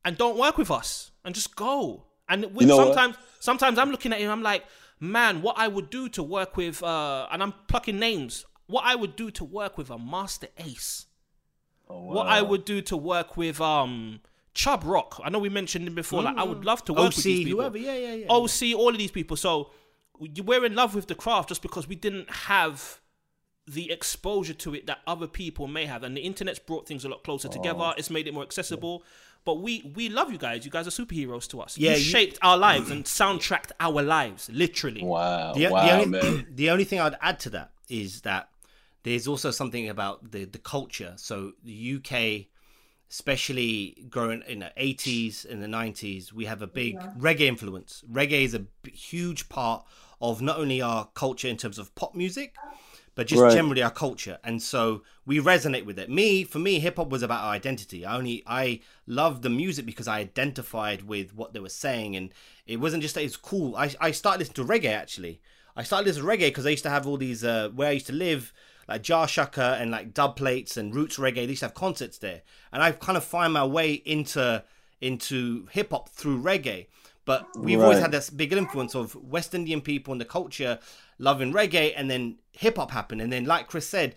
and 0.05 0.17
don't 0.17 0.37
work 0.37 0.57
with 0.57 0.71
us 0.71 1.11
and 1.25 1.35
just 1.35 1.55
go. 1.55 2.05
And 2.29 2.53
with 2.55 2.67
know 2.67 2.77
what? 2.77 2.87
sometimes 2.87 3.15
sometimes 3.39 3.77
I'm 3.77 3.91
looking 3.91 4.13
at 4.13 4.19
him, 4.19 4.31
I'm 4.31 4.41
like, 4.43 4.63
man, 4.99 5.41
what 5.41 5.55
I 5.57 5.67
would 5.67 5.89
do 5.89 6.07
to 6.09 6.23
work 6.23 6.55
with 6.57 6.81
uh 6.81 7.27
and 7.31 7.43
I'm 7.43 7.53
plucking 7.67 7.99
names, 7.99 8.45
what 8.67 8.83
I 8.85 8.95
would 8.95 9.15
do 9.15 9.31
to 9.31 9.43
work 9.43 9.77
with 9.77 9.89
a 9.89 9.97
Masta 9.97 10.49
Ace. 10.57 11.07
What 11.87 12.27
I 12.27 12.41
would 12.41 12.65
do 12.65 12.81
to 12.83 12.97
work 12.97 13.37
with 13.37 13.59
um 13.61 14.19
Chubb 14.53 14.83
Rock. 14.85 15.19
I 15.23 15.29
know 15.29 15.39
we 15.39 15.49
mentioned 15.49 15.87
him 15.87 15.95
before. 15.95 16.23
Like 16.23 16.37
I 16.37 16.43
would 16.43 16.63
love 16.65 16.83
to 16.85 16.93
work 16.93 17.15
with 17.15 17.23
these 17.23 17.43
people. 17.45 17.59
whoever, 17.61 17.77
yeah, 17.77 17.95
yeah, 17.95 18.13
yeah. 18.15 18.25
OC, 18.29 18.73
all 18.75 18.89
of 18.89 18.97
these 18.97 19.11
people. 19.11 19.35
So 19.37 19.71
we- 20.17 20.29
we're 20.43 20.63
in 20.65 20.75
love 20.75 20.95
with 20.95 21.07
the 21.07 21.15
craft 21.15 21.49
just 21.49 21.61
because 21.61 21.87
we 21.87 21.95
didn't 21.95 22.29
have 22.29 23.01
the 23.67 23.91
exposure 23.91 24.53
to 24.53 24.75
it 24.75 24.85
that 24.87 24.99
other 25.07 25.27
people 25.27 25.67
may 25.67 25.85
have, 25.85 26.03
and 26.03 26.15
the 26.15 26.21
internet's 26.21 26.59
brought 26.59 26.87
things 26.87 27.03
a 27.03 27.09
lot 27.09 27.23
closer 27.23 27.47
together. 27.49 27.79
Oh. 27.81 27.93
It's 27.97 28.09
made 28.11 28.27
it 28.27 28.33
more 28.33 28.43
accessible. 28.43 29.03
But 29.43 29.55
we 29.55 29.91
we 29.95 30.09
love 30.09 30.31
you 30.31 30.37
guys. 30.39 30.65
You 30.65 30.71
guys 30.71 30.87
are 30.87 30.91
superheroes 31.05 31.47
to 31.49 31.61
us. 31.61 31.77
Yeah, 31.77 31.91
you 31.91 31.97
you- 31.97 32.03
shaped 32.03 32.39
our 32.41 32.57
lives 32.57 32.89
and 32.91 33.03
soundtracked 33.05 33.71
our 33.79 34.01
lives, 34.01 34.49
literally. 34.51 35.03
Wow. 35.03 35.53
The, 35.53 35.67
wow, 35.67 35.85
the 35.85 35.91
only, 35.91 36.05
man. 36.07 36.47
the 36.55 36.69
only 36.71 36.83
thing 36.83 36.99
I'd 36.99 37.17
add 37.21 37.39
to 37.41 37.49
that 37.51 37.71
is 37.89 38.21
that 38.21 38.49
there's 39.05 39.27
also 39.27 39.51
something 39.51 39.87
about 39.87 40.31
the, 40.31 40.45
the 40.45 40.57
culture. 40.57 41.13
So 41.15 41.53
the 41.63 41.71
UK, 41.71 42.49
especially 43.09 44.07
growing 44.09 44.41
in 44.47 44.59
the 44.59 44.71
80s 44.75 45.45
and 45.45 45.61
the 45.61 45.67
90s, 45.67 46.33
we 46.33 46.45
have 46.45 46.63
a 46.63 46.67
big 46.67 47.07
reggae 47.15 47.41
influence. 47.41 48.03
Reggae 48.11 48.43
is 48.43 48.55
a 48.55 48.65
huge 48.91 49.47
part 49.47 49.85
of 50.19 50.41
not 50.41 50.57
only 50.57 50.81
our 50.81 51.07
culture 51.13 51.47
in 51.47 51.55
terms 51.55 51.77
of 51.77 51.93
pop 51.93 52.15
music, 52.15 52.55
but 53.13 53.27
just 53.27 53.43
Right. 53.43 53.53
generally 53.53 53.83
our 53.83 53.91
culture. 53.91 54.39
And 54.43 54.59
so 54.61 55.03
we 55.23 55.39
resonate 55.39 55.85
with 55.85 55.99
it. 55.99 56.09
Me, 56.09 56.43
for 56.43 56.57
me, 56.57 56.79
hip 56.79 56.97
hop 56.97 57.09
was 57.09 57.21
about 57.21 57.43
our 57.43 57.53
identity. 57.53 58.05
I 58.05 58.17
only 58.17 58.41
I 58.47 58.81
loved 59.05 59.43
the 59.43 59.51
music 59.51 59.85
because 59.85 60.07
I 60.07 60.19
identified 60.19 61.03
with 61.03 61.35
what 61.35 61.53
they 61.53 61.59
were 61.59 61.69
saying, 61.69 62.15
and 62.15 62.33
it 62.65 62.77
wasn't 62.77 63.03
just 63.03 63.13
that 63.15 63.23
it's 63.23 63.37
cool. 63.37 63.75
I 63.75 63.93
I 64.01 64.09
started 64.11 64.39
listening 64.39 64.65
to 64.67 64.73
reggae 64.73 64.93
actually. 64.93 65.41
I 65.75 65.83
started 65.83 66.07
listening 66.07 66.25
to 66.27 66.31
reggae 66.33 66.47
because 66.49 66.65
I 66.65 66.69
used 66.71 66.83
to 66.83 66.89
have 66.89 67.05
all 67.05 67.17
these 67.17 67.43
uh, 67.43 67.69
where 67.75 67.89
I 67.89 67.91
used 67.91 68.07
to 68.07 68.13
live, 68.13 68.51
like 68.87 69.03
Jah 69.03 69.27
Shaka 69.27 69.77
and 69.79 69.91
like 69.91 70.13
dub 70.13 70.35
plates 70.35 70.77
and 70.77 70.93
roots 70.93 71.17
reggae. 71.17 71.35
They 71.35 71.45
used 71.45 71.59
to 71.59 71.67
have 71.67 71.73
concerts 71.73 72.17
there, 72.17 72.41
and 72.71 72.83
I've 72.83 72.99
kind 72.99 73.17
of 73.17 73.23
find 73.23 73.53
my 73.53 73.65
way 73.65 73.93
into 73.93 74.63
into 75.01 75.67
hip 75.71 75.91
hop 75.91 76.09
through 76.09 76.41
reggae. 76.41 76.87
But 77.25 77.47
we've 77.57 77.81
always 77.81 77.99
had 77.99 78.11
this 78.11 78.29
big 78.29 78.53
influence 78.53 78.93
of 78.93 79.15
West 79.15 79.55
Indian 79.55 79.81
people 79.81 80.11
and 80.11 80.21
the 80.21 80.25
culture 80.25 80.77
loving 81.17 81.51
reggae, 81.51 81.93
and 81.95 82.09
then 82.09 82.37
hip 82.51 82.77
hop 82.77 82.91
happened. 82.91 83.21
And 83.21 83.33
then, 83.33 83.45
like 83.45 83.67
Chris 83.67 83.87
said, 83.87 84.15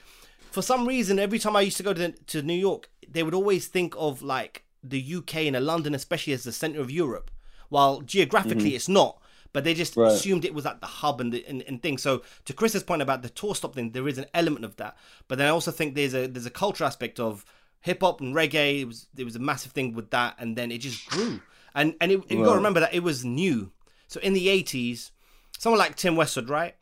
for 0.50 0.60
some 0.60 0.86
reason, 0.86 1.18
every 1.18 1.38
time 1.38 1.56
I 1.56 1.62
used 1.62 1.78
to 1.78 1.82
go 1.82 1.94
to, 1.94 2.12
to 2.12 2.42
New 2.42 2.54
York, 2.54 2.90
they 3.08 3.22
would 3.22 3.34
always 3.34 3.66
think 3.66 3.94
of 3.96 4.22
like 4.22 4.64
the 4.82 5.14
UK 5.16 5.36
and 5.36 5.56
London, 5.64 5.94
especially 5.94 6.34
as 6.34 6.44
the 6.44 6.52
center 6.52 6.80
of 6.80 6.90
Europe, 6.90 7.30
while 7.70 8.02
geographically 8.02 8.66
mm-hmm. 8.66 8.76
it's 8.76 8.88
not. 8.88 9.20
But 9.52 9.64
they 9.64 9.74
just 9.74 9.96
Right. 9.96 10.12
assumed 10.12 10.44
it 10.44 10.54
was 10.54 10.66
at 10.66 10.80
the 10.80 10.86
hub 10.86 11.20
and 11.20 11.32
the 11.32 11.44
and, 11.46 11.62
and 11.62 11.82
thing. 11.82 11.98
So 11.98 12.22
to 12.44 12.52
Chris's 12.52 12.82
point 12.82 13.02
about 13.02 13.22
the 13.22 13.30
tour 13.30 13.54
stop 13.54 13.74
thing, 13.74 13.90
there 13.92 14.06
is 14.06 14.18
an 14.18 14.26
element 14.34 14.64
of 14.64 14.76
that. 14.76 14.96
But 15.26 15.38
then 15.38 15.46
I 15.46 15.50
also 15.50 15.70
think 15.70 15.94
there's 15.94 16.14
a 16.14 16.26
there's 16.26 16.46
a 16.46 16.50
culture 16.50 16.84
aspect 16.84 17.18
of 17.18 17.44
hip 17.80 18.00
hop 18.02 18.20
and 18.20 18.34
reggae. 18.34 18.80
It 18.82 18.84
was 18.86 19.06
there 19.14 19.24
was 19.24 19.36
a 19.36 19.40
massive 19.40 19.72
thing 19.72 19.94
with 19.94 20.10
that, 20.10 20.36
and 20.38 20.56
then 20.56 20.70
it 20.70 20.78
just 20.78 21.08
grew. 21.08 21.40
And 21.74 21.94
and 22.00 22.12
it, 22.12 22.30
you 22.30 22.44
got 22.44 22.50
to 22.50 22.56
remember 22.56 22.80
that 22.80 22.92
it 22.94 23.02
was 23.02 23.24
new. 23.24 23.72
So 24.06 24.20
in 24.20 24.32
the 24.34 24.48
eighties, 24.48 25.12
someone 25.58 25.78
like 25.78 25.96
Tim 25.96 26.14
Westwood, 26.16 26.48
right? 26.50 26.74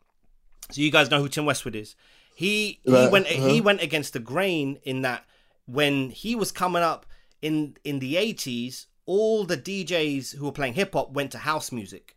So 0.71 0.81
you 0.81 0.91
guys 0.91 1.09
know 1.09 1.19
who 1.21 1.29
Tim 1.29 1.45
Westwood 1.45 1.75
is. 1.75 1.95
He 2.35 2.79
he 2.83 2.91
Right, 2.91 3.11
went 3.11 3.27
he 3.27 3.37
uh-huh. 3.59 3.63
went 3.63 3.81
against 3.81 4.13
the 4.13 4.19
grain 4.19 4.79
in 4.83 5.01
that 5.03 5.25
when 5.65 6.09
he 6.09 6.35
was 6.35 6.51
coming 6.51 6.83
up 6.83 7.05
in 7.41 7.77
in 7.85 7.99
the 7.99 8.17
eighties, 8.17 8.87
all 9.05 9.45
the 9.45 9.57
DJs 9.57 10.35
who 10.35 10.45
were 10.45 10.51
playing 10.51 10.73
hip 10.73 10.93
hop 10.93 11.11
went 11.11 11.31
to 11.31 11.37
house 11.39 11.71
music, 11.71 12.15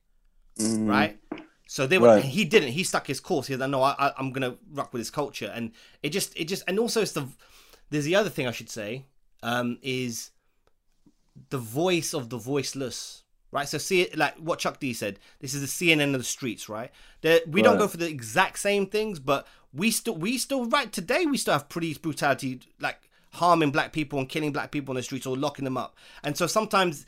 right? 0.68 1.18
So 1.66 1.86
they 1.86 1.98
were. 1.98 2.08
Right. 2.08 2.24
He 2.24 2.44
didn't. 2.44 2.70
He 2.70 2.82
stuck 2.82 3.06
his 3.06 3.20
course. 3.20 3.46
He 3.46 3.56
said, 3.56 3.70
"No, 3.70 3.82
I, 3.82 4.12
I'm 4.18 4.32
gonna 4.32 4.56
rock 4.72 4.92
with 4.92 5.00
his 5.00 5.11
culture." 5.11 5.52
And 5.54 5.72
it 6.02 6.11
just, 6.11 6.36
it 6.36 6.46
just, 6.46 6.64
and 6.66 6.78
also 6.78 7.02
it's 7.02 7.12
the. 7.12 7.28
There's 7.90 8.04
the 8.04 8.16
other 8.16 8.30
thing 8.30 8.46
I 8.46 8.52
should 8.52 8.70
say 8.70 9.04
um, 9.42 9.78
is 9.82 10.30
the 11.50 11.58
voice 11.58 12.12
of 12.12 12.28
the 12.28 12.38
voiceless, 12.38 13.22
right? 13.52 13.68
So 13.68 13.78
see 13.78 14.02
it 14.02 14.16
like 14.18 14.36
what 14.36 14.58
Chuck 14.58 14.80
D 14.80 14.92
said. 14.92 15.18
This 15.40 15.54
is 15.54 15.61
the 15.61 15.66
CNN 15.66 16.14
of 16.14 16.20
the 16.20 16.24
streets, 16.24 16.68
right? 16.68 16.90
That 17.22 17.48
we 17.48 17.62
don't 17.62 17.78
go 17.78 17.88
for 17.88 17.96
the 17.96 18.08
exact 18.08 18.58
same 18.58 18.86
things, 18.86 19.18
but 19.18 19.46
we 19.72 19.90
still 19.90 20.16
we 20.16 20.38
still 20.38 20.66
right 20.66 20.92
today 20.92 21.24
we 21.26 21.36
still 21.36 21.52
have 21.52 21.68
police 21.68 21.98
brutality 21.98 22.61
like 22.80 22.98
harming 23.32 23.70
black 23.70 23.92
people 23.92 24.18
and 24.18 24.28
killing 24.28 24.52
black 24.52 24.72
people 24.72 24.92
on 24.92 24.96
the 24.96 25.02
streets 25.02 25.26
or 25.26 25.36
locking 25.36 25.64
them 25.64 25.76
up. 25.76 25.96
And 26.24 26.36
so 26.36 26.46
sometimes 26.46 27.06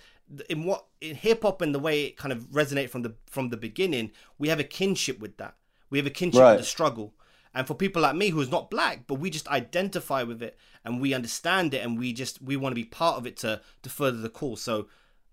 in 0.49 0.65
what 0.65 0.87
in 1.01 1.17
hip 1.17 1.43
hop 1.43 1.61
and 1.63 1.75
the 1.75 1.79
way 1.79 2.05
it 2.05 2.17
kind 2.17 2.33
of 2.33 2.45
resonate 2.51 2.91
from 2.91 3.03
the 3.03 3.15
from 3.31 3.49
the 3.51 3.57
beginning, 3.57 4.11
we 4.39 4.49
have 4.49 4.61
a 4.61 4.65
kinship 4.65 5.19
with 5.21 5.37
that. 5.39 5.57
We 5.91 5.99
have 5.99 6.07
a 6.07 6.11
kinship 6.11 6.41
Right. 6.41 6.53
with 6.53 6.61
the 6.61 6.67
struggle. 6.67 7.15
And 7.55 7.67
for 7.67 7.75
people 7.75 8.01
like 8.01 8.17
me 8.17 8.31
who's 8.31 8.51
not 8.51 8.71
black, 8.71 9.07
but 9.07 9.17
we 9.17 9.29
just 9.29 9.47
identify 9.49 10.23
with 10.23 10.43
it 10.43 10.57
and 10.87 11.01
we 11.03 11.13
understand 11.13 11.75
it 11.75 11.85
and 11.85 11.99
we 11.99 12.13
just 12.15 12.41
we 12.41 12.57
want 12.57 12.73
to 12.73 12.75
be 12.75 12.85
part 12.85 13.19
of 13.19 13.27
it 13.27 13.37
to 13.39 13.61
to 13.83 13.91
further 13.91 14.19
the 14.19 14.31
cause. 14.31 14.63
So 14.63 14.89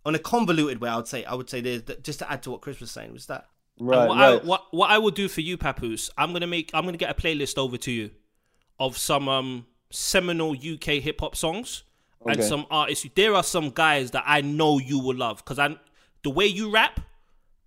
on 0.05 0.15
a 0.15 0.19
convoluted 0.19 0.81
way, 0.81 0.89
I 0.89 0.95
would 0.97 1.07
say 1.07 1.23
I 1.23 1.33
would 1.33 1.49
say 1.49 1.61
there's 1.61 1.83
just 2.03 2.19
to 2.19 2.29
add 2.31 2.43
to 2.43 2.51
what 2.51 2.61
Chris 2.61 2.79
was 2.81 2.91
saying 2.91 3.13
was 3.13 3.27
that 3.27 3.47
Right, 3.81 4.07
what, 4.09 4.17
right. 4.17 4.41
I, 4.41 4.45
what 4.45 4.63
what 4.71 4.89
I 4.89 4.97
will 4.97 5.11
do 5.11 5.29
for 5.29 5.39
you, 5.39 5.57
Papoose, 5.57 6.09
I'm 6.17 6.33
gonna 6.33 6.47
make 6.47 6.71
I'm 6.73 6.83
gonna 6.83 6.97
get 6.97 7.09
a 7.09 7.13
playlist 7.21 7.57
over 7.57 7.77
to 7.77 7.91
you 7.91 8.11
of 8.79 8.97
some 8.97 9.29
um 9.29 9.65
seminal 9.89 10.51
UK 10.51 11.01
hip 11.01 11.21
hop 11.21 11.35
songs 11.37 11.83
and 12.25 12.43
some 12.43 12.65
artists. 12.69 13.05
There 13.15 13.33
are 13.35 13.43
some 13.43 13.69
guys 13.69 14.11
that 14.11 14.23
I 14.25 14.41
know 14.41 14.77
you 14.79 14.99
will 14.99 15.15
love 15.15 15.37
because 15.37 15.59
I 15.59 15.75
the 16.23 16.29
way 16.29 16.45
you 16.45 16.71
rap, 16.71 16.99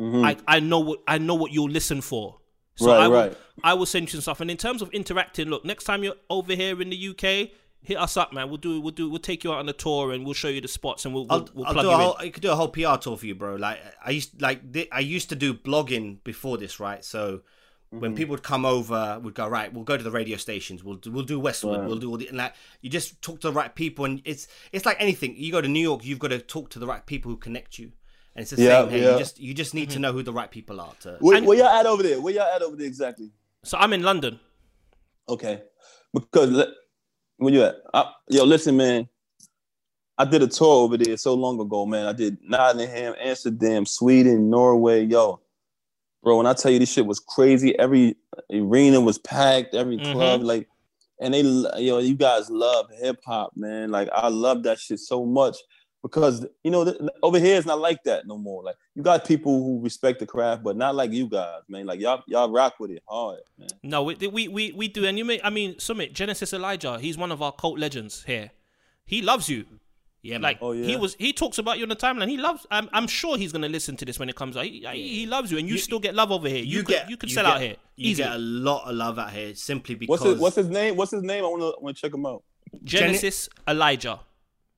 I, 0.00 0.36
I 0.46 0.61
know 0.61 0.80
what 0.80 1.00
I 1.07 1.18
know 1.18 1.34
what 1.34 1.53
you'll 1.53 1.70
listen 1.70 2.00
for. 2.00 2.38
So 2.76 2.86
Mm-hmm. 2.86 2.90
Right, 2.96 3.05
I 3.05 3.09
will, 3.09 3.16
right. 3.16 3.36
I 3.64 3.74
will 3.74 3.86
send 3.86 4.07
you 4.07 4.11
some 4.12 4.20
stuff. 4.22 4.40
And 4.40 4.50
in 4.50 4.57
terms 4.57 4.82
of 4.82 4.90
interacting, 4.90 5.48
look, 5.48 5.64
next 5.64 5.84
time 5.84 6.03
you're 6.03 6.14
over 6.30 6.55
here 6.55 6.80
in 6.80 6.88
the 6.90 7.09
UK, 7.09 7.50
hit 7.82 7.98
us 7.98 8.16
up, 8.16 8.32
man. 8.32 8.48
We'll 8.48 8.57
do 8.57 8.80
we'll 8.80 8.92
do 8.92 9.09
we'll 9.11 9.18
take 9.18 9.44
you 9.44 9.53
out 9.53 9.59
on 9.59 9.68
a 9.68 9.72
tour 9.74 10.12
and 10.12 10.24
we'll 10.24 10.34
show 10.34 10.48
you 10.48 10.61
the 10.61 10.68
spots 10.68 11.05
and 11.05 11.14
we'll 11.14 11.26
we'll, 11.26 11.40
I'll, 11.40 11.48
we'll 11.55 11.66
I'll 11.66 11.72
plug 11.74 11.84
do 11.84 11.88
you 11.90 11.94
a 11.94 11.98
in. 11.98 12.05
whole, 12.05 12.16
I 12.18 12.28
could 12.30 12.42
do 12.42 12.50
a 12.50 12.57
whole 12.57 12.68
PR 12.68 12.96
tour 12.96 13.16
for 13.16 13.26
you, 13.26 13.34
bro. 13.34 13.57
Like 13.57 13.78
I 14.05 14.11
used, 14.11 14.40
like 14.40 14.72
thi- 14.72 14.90
I 14.90 15.00
used 15.00 15.28
to 15.28 15.36
do 15.36 15.53
blogging 15.55 16.24
before 16.24 16.57
this, 16.59 16.80
right? 16.80 17.05
So 17.05 17.42
Mm-hmm. 17.93 18.01
when 18.01 18.14
people 18.14 18.32
would 18.32 18.43
come 18.43 18.64
over, 18.64 19.20
would 19.22 19.34
go 19.34 19.47
right. 19.47 19.70
We'll 19.72 19.84
go 19.84 19.99
to 19.99 20.03
the 20.03 20.11
radio 20.11 20.38
stations. 20.38 20.82
We'll 20.82 20.97
do, 20.97 21.12
we'll 21.12 21.24
do 21.24 21.38
Westwood. 21.38 21.84
We'll 21.86 21.99
do 21.99 22.09
all 22.11 22.16
the 22.16 22.26
and 22.28 22.38
like 22.38 22.55
you 22.80 22.88
just 22.88 23.20
talk 23.20 23.40
to 23.43 23.49
the 23.49 23.53
right 23.53 23.74
people, 23.74 24.07
and 24.07 24.22
it's 24.24 24.49
it's 24.72 24.86
like 24.86 24.97
anything. 24.99 25.34
You 25.36 25.53
go 25.53 25.61
to 25.61 25.68
New 25.68 25.80
York, 25.80 26.03
you've 26.05 26.18
got 26.18 26.28
to 26.28 26.38
talk 26.38 26.70
to 26.70 26.78
the 26.78 26.86
right 26.86 27.05
people 27.05 27.30
who 27.30 27.36
connect 27.36 27.78
you, 27.78 27.93
and 28.34 28.43
it's 28.45 28.51
the 28.53 28.62
Yeah, 28.62 28.80
same 28.82 28.90
here. 28.90 29.03
yeah. 29.03 29.12
You 29.12 29.18
just 29.18 29.38
you 29.40 29.53
just 29.53 29.74
need 29.74 29.90
to 29.90 29.99
know 29.99 30.12
who 30.12 30.22
the 30.22 30.32
right 30.32 30.51
people 30.51 30.80
are. 30.80 30.95
To 31.01 31.18
Where, 31.20 31.36
And- 31.36 31.47
where 31.47 31.59
y'all 31.59 31.66
at 31.68 31.84
over 31.84 32.03
there? 32.03 32.18
Where 32.18 32.32
y'all 32.32 32.45
at 32.55 32.62
over 32.62 32.76
there 32.76 32.86
exactly? 32.86 33.30
So 33.62 33.76
I'm 33.76 33.93
in 33.93 34.03
London. 34.03 34.40
Okay, 35.28 35.62
because 36.14 36.51
le- 36.51 36.72
when 37.36 37.53
you 37.53 37.62
at, 37.62 37.76
I, 37.93 38.11
yo, 38.28 38.45
listen, 38.45 38.76
man. 38.76 39.09
I 40.18 40.24
did 40.26 40.43
a 40.43 40.47
tour 40.47 40.84
over 40.84 40.97
there 40.99 41.16
so 41.16 41.34
long 41.34 41.59
ago, 41.59 41.84
man. 41.86 42.07
I 42.07 42.12
did 42.12 42.38
Nottingham, 42.43 43.14
Amsterdam, 43.18 43.86
Sweden, 43.86 44.51
Norway, 44.51 45.05
yo, 45.05 45.40
bro. 46.23 46.37
When 46.37 46.47
I 46.47 46.55
tell 46.55 46.70
you 46.70 46.79
this 46.79 46.93
shit 46.93 47.07
was 47.07 47.20
crazy, 47.20 47.79
every 47.79 48.16
arena 48.53 49.01
was 49.01 49.18
packed, 49.18 49.75
every 49.75 49.99
Mhm. 49.99 50.12
club, 50.12 50.43
like, 50.43 50.68
and 51.20 51.35
they, 51.35 51.43
lo- 51.43 51.77
yo, 51.79 51.99
you 51.99 52.14
guys 52.14 52.51
love 52.51 52.87
hip 53.01 53.20
hop, 53.25 53.53
man. 53.57 53.91
Like, 53.91 54.09
I 54.12 54.29
love 54.29 54.62
that 54.64 54.79
shit 54.79 54.99
so 55.01 55.25
much 55.25 55.57
because 56.03 56.45
you 56.64 56.70
know 56.73 56.85
th- 56.85 56.97
over 57.23 57.39
here 57.39 57.57
it's 57.57 57.66
not 57.66 57.79
like 57.79 58.03
that 58.05 58.27
no 58.27 58.37
more. 58.37 58.62
Like, 58.64 58.75
you 58.95 59.03
got 59.03 59.25
people 59.25 59.62
who 59.62 59.81
respect 59.83 60.18
the 60.18 60.27
craft, 60.27 60.64
but 60.64 60.77
not 60.77 60.95
like 60.97 61.12
you 61.12 61.29
guys, 61.29 61.61
man. 61.68 61.87
Like, 61.87 62.01
y'all, 62.01 62.23
y'all 62.27 62.51
rock 62.51 62.75
with 62.81 62.91
it 62.91 63.03
hard, 63.09 63.41
man. 63.59 63.68
No, 63.83 64.03
we 64.03 64.14
we 64.16 64.49
we, 64.49 64.73
we 64.73 64.89
do, 64.89 65.05
and 65.07 65.16
you 65.18 65.25
may 65.25 65.41
I 65.43 65.51
mean 65.51 65.79
Summit 65.79 66.12
Genesis 66.12 66.53
Elijah. 66.53 66.99
He's 66.99 67.16
one 67.18 67.31
of 67.31 67.41
our 67.41 67.53
cult 67.53 67.79
legends 67.79 68.25
here. 68.25 68.51
He 69.05 69.23
loves 69.23 69.49
you. 69.49 69.66
Yeah, 70.23 70.35
man. 70.35 70.43
Like 70.43 70.59
Oh, 70.61 70.73
yeah? 70.73 70.87
he 70.87 70.97
was, 70.97 71.14
he 71.18 71.33
talks 71.33 71.59
about 71.59 71.79
you 71.79 71.83
on 71.85 71.89
the 71.89 71.97
timeline. 71.97 72.29
He 72.29 72.37
loves. 72.37 72.66
I'm, 72.70 72.89
I'm 72.93 73.07
sure 73.07 73.37
he's 73.37 73.53
gonna 73.53 73.68
listen 73.68 73.97
to 73.97 74.05
this 74.05 74.18
when 74.18 74.29
it 74.29 74.37
comes 74.37 74.57
out. 74.57 74.64
He, 74.64 74.85
he 74.93 75.09
he 75.20 75.27
loves 75.27 75.51
you, 75.51 75.59
and 75.59 75.68
you, 75.68 75.79
still 75.79 75.99
get 75.99 76.14
love 76.14 76.31
over 76.33 76.49
here. 76.49 76.62
You, 76.64 76.83
could, 76.85 77.03
you 77.09 77.16
could 77.16 77.31
sell 77.31 77.45
get, 77.45 77.55
out 77.55 77.61
here 77.61 77.77
You 77.97 78.11
easily. 78.11 78.29
get 78.29 78.37
a 78.37 78.39
lot 78.39 78.89
of 78.89 78.95
love 78.95 79.18
out 79.18 79.31
here 79.33 79.55
simply 79.55 79.95
because 79.97 80.09
What's 80.20 80.23
his, 80.33 80.39
what's 80.41 80.57
his 80.57 80.68
name? 80.68 80.97
What's 80.97 81.11
his 81.11 81.23
name? 81.23 81.45
I 81.45 81.49
want 81.49 81.62
to 81.62 81.83
want 81.83 81.97
to 81.97 82.01
check 82.01 82.14
him 82.14 82.25
out. 82.27 82.43
Genesis 82.85 83.49
Elijah. 83.68 84.20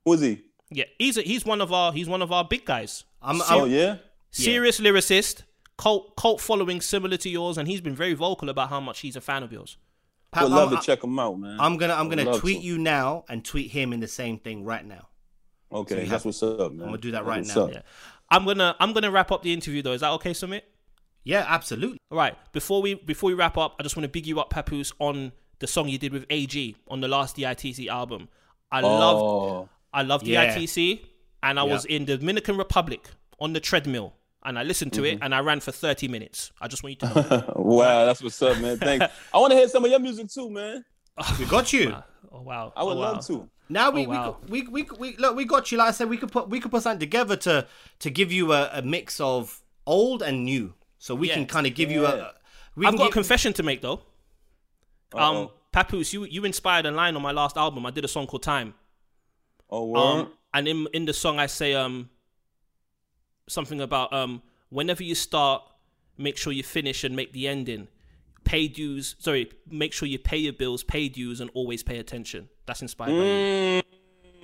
Who 0.05 0.13
is 0.15 0.21
he? 0.21 0.43
Yeah, 0.71 0.85
he's 0.99 1.17
a, 1.19 1.23
he's 1.23 1.45
one 1.45 1.61
of 1.61 1.73
our 1.73 1.93
he's 1.93 2.09
one 2.09 2.23
of 2.23 2.33
our 2.33 2.45
big 2.45 2.65
guys. 2.65 3.05
I'm, 3.23 3.41
Oh 3.43 3.65
I'm, 3.65 3.71
yeah. 3.71 3.97
Serious 4.31 4.81
lyricist, 4.81 5.43
cult 5.79 6.17
cult 6.17 6.41
following 6.41 6.81
similar 6.81 7.17
to 7.19 7.29
yours, 7.29 7.57
and 7.59 7.69
he's 7.69 7.81
been 7.81 7.95
very 7.95 8.15
vocal 8.15 8.49
about 8.49 8.69
how 8.71 8.81
much 8.81 9.01
he's 9.01 9.15
a 9.17 9.21
fan 9.21 9.43
of 9.43 9.53
yours. 9.53 9.77
Pat, 10.33 10.45
Would 10.45 10.53
love 10.53 10.69
I'm- 10.73 10.81
to 10.81 10.85
check 10.87 11.05
him 11.05 11.19
out, 11.19 11.39
man. 11.39 11.57
I'm 11.61 11.77
gonna 11.77 11.95
I'm 11.95 12.09
gonna 12.09 12.39
tweet 12.39 12.61
to. 12.61 12.67
you 12.67 12.79
now 12.79 13.25
and 13.29 13.45
tweet 13.45 13.71
him 13.71 13.93
in 13.93 14.01
the 14.01 14.09
same 14.09 14.39
thing 14.39 14.65
right 14.65 14.85
now. 14.85 15.07
Okay, 15.75 15.95
you 15.97 16.01
that's 16.03 16.11
have- 16.11 16.25
what's 16.25 16.43
up, 16.43 16.59
man. 16.72 16.83
I'm 16.83 16.87
gonna 16.87 16.99
do 16.99 17.11
that 17.12 17.25
right 17.25 17.39
what's 17.39 17.55
now. 17.57 17.68
Yeah, 17.68 17.83
I'm 18.31 18.45
gonna 18.47 18.77
I'm 18.81 18.93
gonna 18.93 19.11
wrap 19.11 19.33
up 19.33 19.43
the 19.43 19.53
interview 19.53 19.83
though. 19.83 19.93
Is 19.93 20.01
that 20.03 20.11
okay, 20.12 20.33
Summit? 20.33 20.64
Yeah, 21.25 21.45
absolutely. 21.49 21.99
All 22.11 22.18
right. 22.18 22.37
Before 22.53 22.81
we 22.83 22.95
before 22.95 23.29
we 23.29 23.35
wrap 23.35 23.57
up, 23.59 23.77
I 23.81 23.83
just 23.83 23.97
want 23.97 24.05
to 24.05 24.09
big 24.09 24.27
you 24.27 24.41
up, 24.41 24.51
Papoose, 24.51 24.93
on 24.99 25.33
the 25.59 25.66
song 25.66 25.89
you 25.89 25.99
did 25.99 26.12
with 26.12 26.27
AG 26.31 26.77
on 26.89 27.01
the 27.01 27.09
last 27.09 27.37
DITC 27.37 27.89
album. 27.89 28.29
I 28.70 28.81
loved 28.81 29.22
Oh, 29.22 29.68
I 29.93 30.03
loved 30.03 30.27
Yeah. 30.27 30.55
DITC, 30.55 31.01
and 31.43 31.59
I 31.59 31.64
Yeah. 31.64 31.72
was 31.72 31.85
in 31.87 32.05
the 32.05 32.16
Dominican 32.18 32.57
Republic 32.57 33.09
on 33.41 33.53
the 33.53 33.61
treadmill, 33.61 34.14
and 34.45 34.59
I 34.59 34.62
listened 34.64 34.93
to 34.95 35.01
Mm-hmm. 35.03 35.16
it, 35.16 35.25
and 35.25 35.35
I 35.35 35.41
ran 35.41 35.61
for 35.61 35.72
30 35.72 36.09
minutes. 36.09 36.53
I 36.61 36.68
just 36.68 36.83
want 36.83 37.01
you 37.03 37.09
to 37.09 37.14
know. 37.14 37.53
wow, 37.57 38.05
that's 38.05 38.22
what's 38.22 38.41
up, 38.43 38.59
man. 38.61 38.77
Thanks. 38.79 39.07
I 39.35 39.39
want 39.39 39.53
to 39.53 39.57
hear 39.57 39.68
some 39.68 39.85
of 39.85 39.91
your 39.91 40.01
music 40.01 40.29
too, 40.29 40.51
man. 40.51 40.85
We 41.39 41.47
got 41.47 41.73
you. 41.73 41.95
oh 42.33 42.43
wow! 42.43 42.73
I 42.77 42.83
would 42.83 42.93
Oh, 42.97 43.01
wow. 43.01 43.12
love 43.12 43.27
to. 43.27 43.49
Now 43.69 43.91
we, 43.91 44.05
Oh, 44.05 44.09
wow. 44.11 44.37
we, 44.49 44.62
we, 44.62 44.83
we, 44.85 44.89
we 44.99 45.17
look 45.17 45.37
we 45.37 45.45
got 45.45 45.73
you. 45.73 45.79
Like 45.79 45.89
I 45.89 45.93
said, 45.93 46.09
we 46.11 46.17
could 46.17 46.31
put 46.33 46.49
we 46.49 46.61
could 46.61 46.71
put 46.71 46.83
something 46.83 47.01
together 47.01 47.37
to 47.37 47.67
to 48.01 48.11
give 48.11 48.31
you 48.33 48.53
a, 48.53 48.71
a 48.75 48.83
mix 48.83 49.21
of 49.21 49.62
old 49.87 50.23
and 50.23 50.45
new, 50.45 50.75
so 50.99 51.15
we 51.15 51.29
Yeah. 51.29 51.35
can 51.35 51.47
kind 51.47 51.67
of 51.67 51.75
give 51.75 51.91
you 51.91 52.03
Yeah. 52.03 52.15
a. 52.15 52.31
We 52.77 52.87
I've 52.87 52.93
can 52.93 52.99
got 52.99 53.09
a 53.11 53.12
confession 53.12 53.53
to 53.55 53.62
make 53.62 53.81
though. 53.81 54.01
Um, 55.15 55.37
Uh-oh. 55.37 55.53
Papoose, 55.73 56.12
you 56.12 56.25
you 56.25 56.45
inspired 56.45 56.87
a 56.87 56.91
line 56.91 57.15
on 57.17 57.23
my 57.23 57.31
last 57.33 57.57
album. 57.57 57.87
I 57.87 57.91
did 57.91 58.05
a 58.05 58.09
song 58.09 58.27
called 58.27 58.43
Time. 58.43 58.75
Oh, 59.71 59.85
word. 59.87 60.01
Um, 60.01 60.33
and 60.53 60.69
in 60.69 60.87
in 60.93 61.05
the 61.05 61.12
song 61.12 61.39
I 61.39 61.47
say 61.47 61.75
um 61.75 62.11
something 63.49 63.81
about 63.81 64.12
um 64.12 64.43
whenever 64.71 65.03
you 65.05 65.15
start, 65.15 65.62
make 66.19 66.37
sure 66.37 66.53
you 66.53 66.62
finish 66.65 67.05
and 67.05 67.15
make 67.15 67.33
the 67.33 67.47
ending. 67.49 67.89
Pay 68.45 68.69
dues. 68.69 69.17
Sorry, 69.19 69.51
make 69.71 69.93
sure 69.93 70.07
you 70.07 70.19
pay 70.19 70.37
your 70.37 70.53
bills, 70.53 70.83
pay 70.83 71.09
dues, 71.09 71.41
and 71.41 71.51
always 71.55 71.83
pay 71.83 71.99
attention. 71.99 72.49
That's 72.67 72.83
inspired 72.83 73.09
by 73.09 73.15
you. 73.15 73.83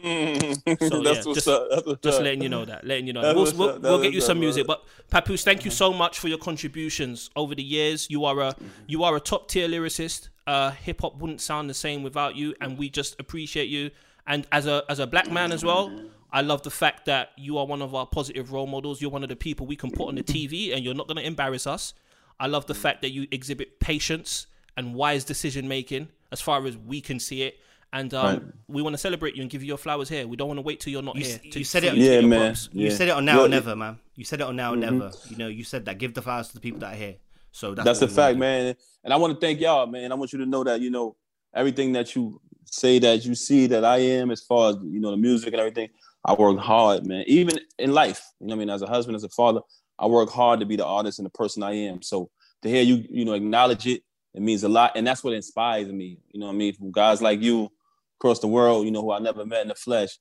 Mm. 0.02 0.88
So, 0.88 1.02
that's 1.02 1.26
yeah, 1.26 1.34
just- 1.34 1.48
up. 1.48 1.68
That's 1.70 1.86
what's 1.86 2.02
Just 2.02 2.20
letting 2.20 2.42
you 2.42 2.48
know 2.48 2.64
that. 2.64 2.84
Letting 2.84 3.06
you 3.06 3.12
know. 3.12 3.22
That's 3.22 3.52
We'll, 3.52 3.72
we'll, 3.72 3.80
we'll 3.80 4.02
get 4.02 4.12
you 4.12 4.20
some 4.20 4.40
music. 4.40 4.66
But 4.66 4.84
Papoose, 5.10 5.44
thank 5.44 5.64
you 5.64 5.70
so 5.70 5.92
much 5.92 6.18
for 6.18 6.28
your 6.28 6.38
contributions 6.38 7.30
over 7.36 7.54
the 7.54 7.62
years. 7.62 8.08
You 8.10 8.24
are 8.24 8.40
a 8.40 8.56
you 8.86 9.04
are 9.04 9.16
a 9.16 9.20
top 9.20 9.48
tier 9.48 9.68
lyricist. 9.68 10.28
Uh, 10.46 10.70
Hip 10.70 11.02
hop 11.02 11.16
wouldn't 11.18 11.40
sound 11.40 11.70
the 11.70 11.74
same 11.74 12.02
without 12.02 12.36
you, 12.36 12.54
and 12.60 12.78
we 12.78 12.88
just 12.88 13.18
appreciate 13.20 13.68
you. 13.68 13.90
And 14.26 14.46
as 14.52 14.66
a 14.66 14.84
as 14.88 14.98
a 14.98 15.06
black 15.06 15.30
man 15.30 15.52
as 15.52 15.64
well, 15.64 15.92
I 16.32 16.42
love 16.42 16.62
the 16.62 16.70
fact 16.70 17.06
that 17.06 17.30
you 17.36 17.58
are 17.58 17.66
one 17.66 17.82
of 17.82 17.94
our 17.94 18.06
positive 18.06 18.52
role 18.52 18.66
models. 18.66 19.00
You're 19.00 19.10
one 19.10 19.22
of 19.22 19.28
the 19.28 19.36
people 19.36 19.66
we 19.66 19.76
can 19.76 19.90
put 19.90 20.08
on 20.08 20.14
the 20.14 20.22
TV, 20.22 20.74
and 20.74 20.84
you're 20.84 20.94
not 20.94 21.06
going 21.06 21.16
to 21.16 21.26
embarrass 21.26 21.66
us. 21.66 21.94
I 22.40 22.46
love 22.46 22.66
the 22.66 22.74
fact 22.74 23.02
that 23.02 23.10
you 23.10 23.26
exhibit 23.30 23.78
patience 23.80 24.46
and 24.76 24.94
wise 24.94 25.24
decision 25.24 25.68
making, 25.68 26.08
as 26.32 26.40
far 26.40 26.66
as 26.66 26.76
we 26.76 27.00
can 27.00 27.20
see 27.20 27.42
it. 27.42 27.56
And 27.92 28.14
um, 28.14 28.24
Right. 28.26 28.42
we 28.68 28.82
want 28.82 28.94
to 28.94 28.98
celebrate 28.98 29.34
you 29.34 29.42
and 29.42 29.50
give 29.50 29.62
you 29.62 29.68
your 29.68 29.76
flowers 29.76 30.08
here. 30.08 30.26
We 30.26 30.36
don't 30.36 30.48
want 30.48 30.58
to 30.58 30.62
wait 30.62 30.80
till 30.80 30.92
you're 30.92 31.02
not 31.02 31.16
You, 31.16 31.24
here. 31.24 31.38
to- 31.52 31.58
you 31.58 31.64
said 31.64 31.84
it. 31.84 31.94
Yeah, 31.96 32.20
man. 32.22 32.52
props. 32.52 32.68
You 32.72 32.90
said 32.90 33.08
it 33.08 33.10
on 33.12 33.24
now 33.24 33.42
or 33.44 33.48
never, 33.48 33.76
man. 33.76 33.98
You 34.14 34.24
said 34.24 34.40
it 34.40 34.44
on 34.44 34.56
now 34.56 34.72
or 34.72 34.76
never. 34.76 35.10
You 35.28 35.36
know, 35.36 35.48
you 35.48 35.64
said 35.64 35.84
that. 35.86 35.98
Give 35.98 36.14
the 36.14 36.22
flowers 36.22 36.48
to 36.48 36.54
the 36.54 36.60
people 36.60 36.80
that 36.80 36.94
are 36.94 36.96
here. 36.96 37.16
So 37.52 37.74
that's, 37.74 37.84
That's 37.84 38.00
what 38.00 38.10
a 38.10 38.14
fact, 38.14 38.34
do. 38.36 38.40
man. 38.40 38.76
And 39.04 39.12
I 39.12 39.16
want 39.16 39.34
to 39.34 39.40
thank 39.44 39.60
y'all, 39.60 39.86
man. 39.86 40.12
I 40.12 40.14
want 40.14 40.32
you 40.32 40.38
to 40.38 40.46
know 40.46 40.62
that 40.64 40.80
you 40.80 40.90
know 40.90 41.16
everything 41.52 41.92
that 41.92 42.14
you 42.14 42.40
say 42.64 43.00
that 43.00 43.24
you 43.24 43.34
see 43.34 43.66
that 43.66 43.84
I 43.84 43.98
am, 43.98 44.30
as 44.30 44.40
far 44.40 44.70
as 44.70 44.76
you 44.84 45.00
know 45.00 45.10
the 45.10 45.16
music 45.16 45.48
and 45.52 45.58
everything. 45.60 45.88
I 46.24 46.34
work 46.34 46.58
hard, 46.58 47.06
man. 47.06 47.24
Even 47.26 47.58
in 47.78 47.92
life, 47.92 48.22
you 48.40 48.46
know, 48.46 48.52
what 48.54 48.56
I 48.56 48.64
mean, 48.66 48.70
as 48.70 48.82
a 48.82 48.86
husband, 48.86 49.16
as 49.16 49.24
a 49.24 49.30
father, 49.30 49.60
I 50.00 50.06
work 50.06 50.30
hard 50.30 50.60
to 50.60 50.66
be 50.66 50.76
the 50.76 50.86
artist 50.86 51.18
and 51.18 51.26
the 51.26 51.30
person 51.30 51.62
I 51.62 51.72
am. 51.72 52.00
So 52.00 52.30
to 52.62 52.68
hear 52.68 52.82
you, 52.82 53.04
you 53.10 53.24
know, 53.24 53.34
acknowledge 53.34 53.86
it, 53.86 54.02
it 54.34 54.40
means 54.40 54.64
a 54.64 54.68
lot, 54.68 54.92
and 54.96 55.06
that's 55.06 55.22
what 55.22 55.34
inspires 55.34 55.88
me. 55.88 56.18
You 56.32 56.40
know, 56.40 56.46
what 56.46 56.52
I 56.52 56.56
mean, 56.56 56.74
from 56.74 56.90
guys 56.90 57.20
like 57.20 57.40
you 57.42 57.70
across 58.18 58.38
the 58.38 58.46
world, 58.48 58.86
you 58.86 58.90
know, 58.90 59.02
who 59.02 59.12
I 59.12 59.18
never 59.18 59.44
met 59.44 59.62
in 59.62 59.68
the 59.68 59.74
flesh, 59.74 60.18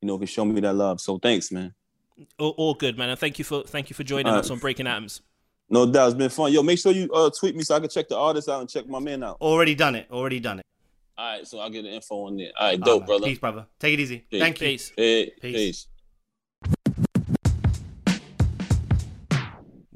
you 0.00 0.08
know, 0.08 0.18
can 0.18 0.26
show 0.26 0.44
me 0.44 0.60
that 0.60 0.74
love. 0.74 1.00
So 1.00 1.18
thanks, 1.18 1.52
man. 1.52 1.74
All, 2.38 2.54
all 2.56 2.74
good, 2.74 2.98
man. 2.98 3.10
And 3.10 3.18
thank 3.18 3.38
you 3.38 3.44
for 3.44 3.62
thank 3.62 3.90
you 3.90 3.94
for 3.94 4.02
joining 4.02 4.32
All 4.32 4.38
us 4.38 4.50
on 4.50 4.58
Breaking 4.58 4.86
Atoms. 4.86 5.22
No 5.68 5.86
doubt, 5.86 6.08
it's 6.08 6.14
been 6.16 6.30
fun. 6.30 6.52
Yo, 6.52 6.62
make 6.62 6.78
sure 6.78 6.90
you 6.90 7.08
uh, 7.12 7.30
tweet 7.38 7.54
me 7.54 7.62
so 7.62 7.76
I 7.76 7.80
can 7.80 7.88
check 7.88 8.08
the 8.08 8.16
artist 8.16 8.48
out 8.48 8.60
and 8.60 8.68
check 8.68 8.88
my 8.88 8.98
man 8.98 9.22
out. 9.22 9.36
Already 9.40 9.74
done 9.74 9.94
it. 9.94 10.08
Already 10.10 10.40
done 10.40 10.58
it. 10.58 10.66
All 11.16 11.36
right, 11.36 11.46
so 11.46 11.60
I'll 11.60 11.70
get 11.70 11.82
the 11.82 11.90
info 11.90 12.26
on 12.26 12.36
there. 12.36 12.50
All 12.58 12.68
right, 12.68 12.80
dope, 12.80 13.02
man. 13.02 13.06
brother. 13.06 13.26
Peace, 13.26 13.38
brother. 13.38 13.66
Take 13.78 13.94
it 13.94 14.00
easy. 14.00 14.18
Peace. 14.30 14.40
Thank 14.40 14.60
you. 14.60 14.66
Peace. 14.66 14.92
Peace. 14.96 15.30
peace. 15.40 15.86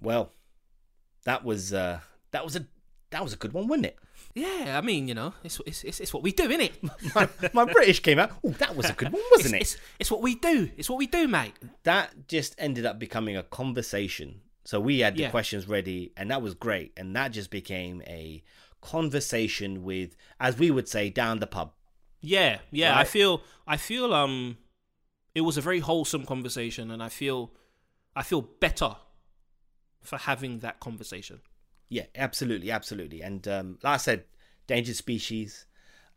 Well, 0.05 0.31
that 1.25 1.45
was 1.45 1.73
uh 1.73 2.01
that 2.31 2.45
was 2.45 2.57
a 2.57 2.67
that 3.11 3.23
was 3.23 3.33
a 3.33 3.37
good 3.37 3.53
one, 3.53 3.67
wasn't 3.69 3.87
it? 3.87 3.99
Yeah, 4.35 4.77
I 4.77 4.81
mean, 4.81 5.07
you 5.09 5.15
know, 5.15 5.33
it's 5.45 5.61
it's 5.67 5.85
it's, 5.85 6.01
it's 6.01 6.13
what 6.15 6.23
we 6.23 6.33
do, 6.33 6.45
isn't 6.51 6.61
it? 6.61 6.83
my, 7.15 7.29
my 7.53 7.65
British 7.65 8.01
came 8.01 8.19
out. 8.19 8.33
Oh, 8.45 8.51
that 8.51 8.75
was 8.77 8.91
a 8.91 8.93
good 8.93 9.13
one, 9.13 9.23
wasn't 9.31 9.55
it? 9.59 9.63
It's, 9.63 9.77
it's 9.99 10.11
what 10.11 10.23
we 10.23 10.35
do. 10.35 10.71
It's 10.77 10.91
what 10.91 10.99
we 10.99 11.07
do, 11.07 11.29
mate. 11.29 11.53
that 11.85 12.27
just 12.29 12.55
ended 12.59 12.85
up 12.87 12.99
becoming 12.99 13.37
a 13.37 13.43
conversation. 13.45 14.41
So 14.65 14.81
we 14.81 15.01
had 15.01 15.15
the 15.17 15.23
Yeah. 15.23 15.31
questions 15.31 15.69
ready, 15.69 16.13
and 16.17 16.31
that 16.31 16.41
was 16.43 16.55
great. 16.55 16.93
And 16.97 17.15
that 17.17 17.29
just 17.33 17.51
became 17.51 18.03
a 18.07 18.43
conversation 18.81 19.83
with, 19.85 20.17
as 20.41 20.59
we 20.59 20.71
would 20.71 20.89
say, 20.89 21.11
down 21.11 21.39
the 21.41 21.47
pub. 21.47 21.73
Yeah, 22.21 22.59
yeah. 22.71 22.99
I 22.99 23.05
feel 23.05 23.43
I 23.67 23.77
feel 23.77 24.15
um 24.15 24.57
it 25.35 25.43
was 25.43 25.57
a 25.59 25.61
very 25.61 25.81
wholesome 25.81 26.25
conversation 26.25 26.91
and 26.91 27.03
I 27.03 27.09
feel 27.11 27.53
I 28.17 28.23
feel 28.23 28.41
better 28.41 28.97
for 30.05 30.17
having 30.19 30.61
that 30.61 30.81
conversation. 30.81 31.41
Yeah, 31.89 32.05
absolutely, 32.15 32.71
absolutely. 32.71 33.21
And 33.23 33.47
um, 33.49 33.79
like 33.83 33.95
I 33.95 33.97
said, 33.99 34.25
Endangered 34.69 34.97
Species, 34.97 35.67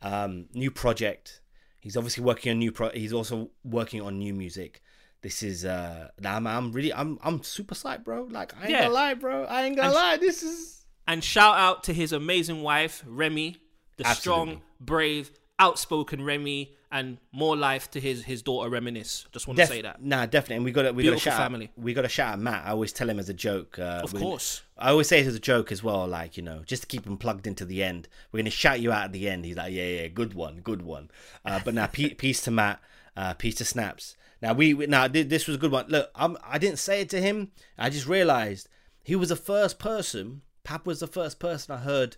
um, 0.02 0.46
new 0.54 0.72
project. 0.72 1.42
He's 1.80 1.98
obviously 1.98 2.24
working 2.24 2.52
on 2.52 2.60
new 2.60 2.72
pro. 2.72 2.90
He's 2.90 3.14
also 3.14 3.50
working 3.64 4.02
on 4.02 4.18
new 4.18 4.34
music. 4.34 4.82
This 5.22 5.42
is 5.44 5.66
uh, 5.66 6.10
I'm, 6.24 6.46
I'm 6.48 6.72
really, 6.72 6.94
I'm, 6.94 7.18
I'm 7.24 7.44
super 7.44 7.76
psyched, 7.76 8.04
bro. 8.04 8.24
Like 8.30 8.56
I 8.58 8.62
ain't 8.62 8.70
Yeah. 8.72 8.82
gonna 8.84 8.94
lie, 8.94 9.14
bro. 9.16 9.44
I 9.46 9.64
ain't 9.64 9.76
gonna 9.76 9.88
And- 9.90 9.96
lie. 9.96 10.18
This 10.18 10.44
is 10.44 10.86
And 11.08 11.24
shout 11.24 11.58
out 11.58 11.84
to 11.86 11.94
his 11.94 12.12
amazing 12.12 12.62
wife, 12.62 13.04
Remy, 13.08 13.58
the 13.98 14.04
strong, 14.14 14.62
brave, 14.80 15.32
outspoken 15.60 16.24
Remy, 16.24 16.76
and 16.92 17.18
more 17.32 17.56
life 17.58 17.92
to 17.92 18.00
his 18.00 18.24
his 18.24 18.42
daughter 18.42 18.70
Reminisce. 18.70 19.26
Just 19.32 19.48
want 19.48 19.60
to 19.60 19.68
say 19.68 19.82
that. 19.82 20.02
Nah, 20.02 20.26
definitely. 20.26 20.56
And 20.58 20.66
we 20.66 20.72
got 20.72 20.84
to, 20.84 20.92
we 20.94 21.04
got 21.04 21.12
to 21.12 21.20
shout. 21.20 21.38
family. 21.38 21.66
Out, 21.66 21.84
we 21.84 21.94
got 21.94 22.04
to 22.04 22.10
shout 22.10 22.34
out 22.34 22.40
Matt. 22.40 22.66
I 22.66 22.70
always 22.72 22.94
tell 22.94 23.10
him 23.10 23.20
as 23.20 23.28
a 23.30 23.34
joke. 23.34 23.78
Uh, 23.78 24.02
Of 24.04 24.14
course. 24.14 24.62
I 24.78 24.90
always 24.92 25.08
say 25.08 25.20
it 25.20 25.28
as 25.28 25.36
a 25.36 25.40
joke 25.40 25.72
as 25.72 25.84
well, 25.84 26.08
like, 26.08 26.38
you 26.38 26.44
know, 26.44 26.62
just 26.66 26.84
to 26.84 26.88
keep 26.88 27.06
him 27.06 27.18
plugged 27.18 27.46
into 27.48 27.66
the 27.66 27.84
end. 27.84 28.08
We're 28.32 28.38
going 28.38 28.46
to 28.46 28.52
shout 28.52 28.80
you 28.80 28.92
out 28.92 29.06
at 29.06 29.12
the 29.12 29.28
end. 29.28 29.44
He's 29.44 29.58
like, 29.58 29.74
yeah, 29.74 29.86
yeah, 30.02 30.08
good 30.08 30.34
one, 30.34 30.62
good 30.62 30.82
one. 30.82 31.10
Uh, 31.44 31.60
but 31.66 31.74
now, 31.74 31.88
pe- 31.88 32.14
peace 32.14 32.42
to 32.44 32.52
Matt, 32.52 32.80
uh, 33.16 33.34
peace 33.34 33.56
to 33.56 33.66
Snaps. 33.66 34.16
Now, 34.42 34.54
we, 34.54 34.74
we- 34.76 34.86
now, 34.88 35.08
thi- 35.08 35.24
this 35.24 35.48
was 35.48 35.56
a 35.56 35.60
good 35.60 35.72
one. 35.72 35.88
Look, 35.90 36.12
I'm, 36.16 36.38
I 36.44 36.58
didn't 36.60 36.78
say 36.80 37.02
it 37.02 37.10
to 37.10 37.20
him. 37.20 37.52
I 37.78 37.90
just 37.90 38.06
realized 38.08 38.70
he 39.04 39.16
was 39.16 39.30
the 39.30 39.36
first 39.36 39.80
person, 39.80 40.42
Pap 40.64 40.86
was 40.86 41.00
the 41.00 41.08
first 41.08 41.40
person 41.40 41.74
I 41.74 41.80
heard 41.80 42.16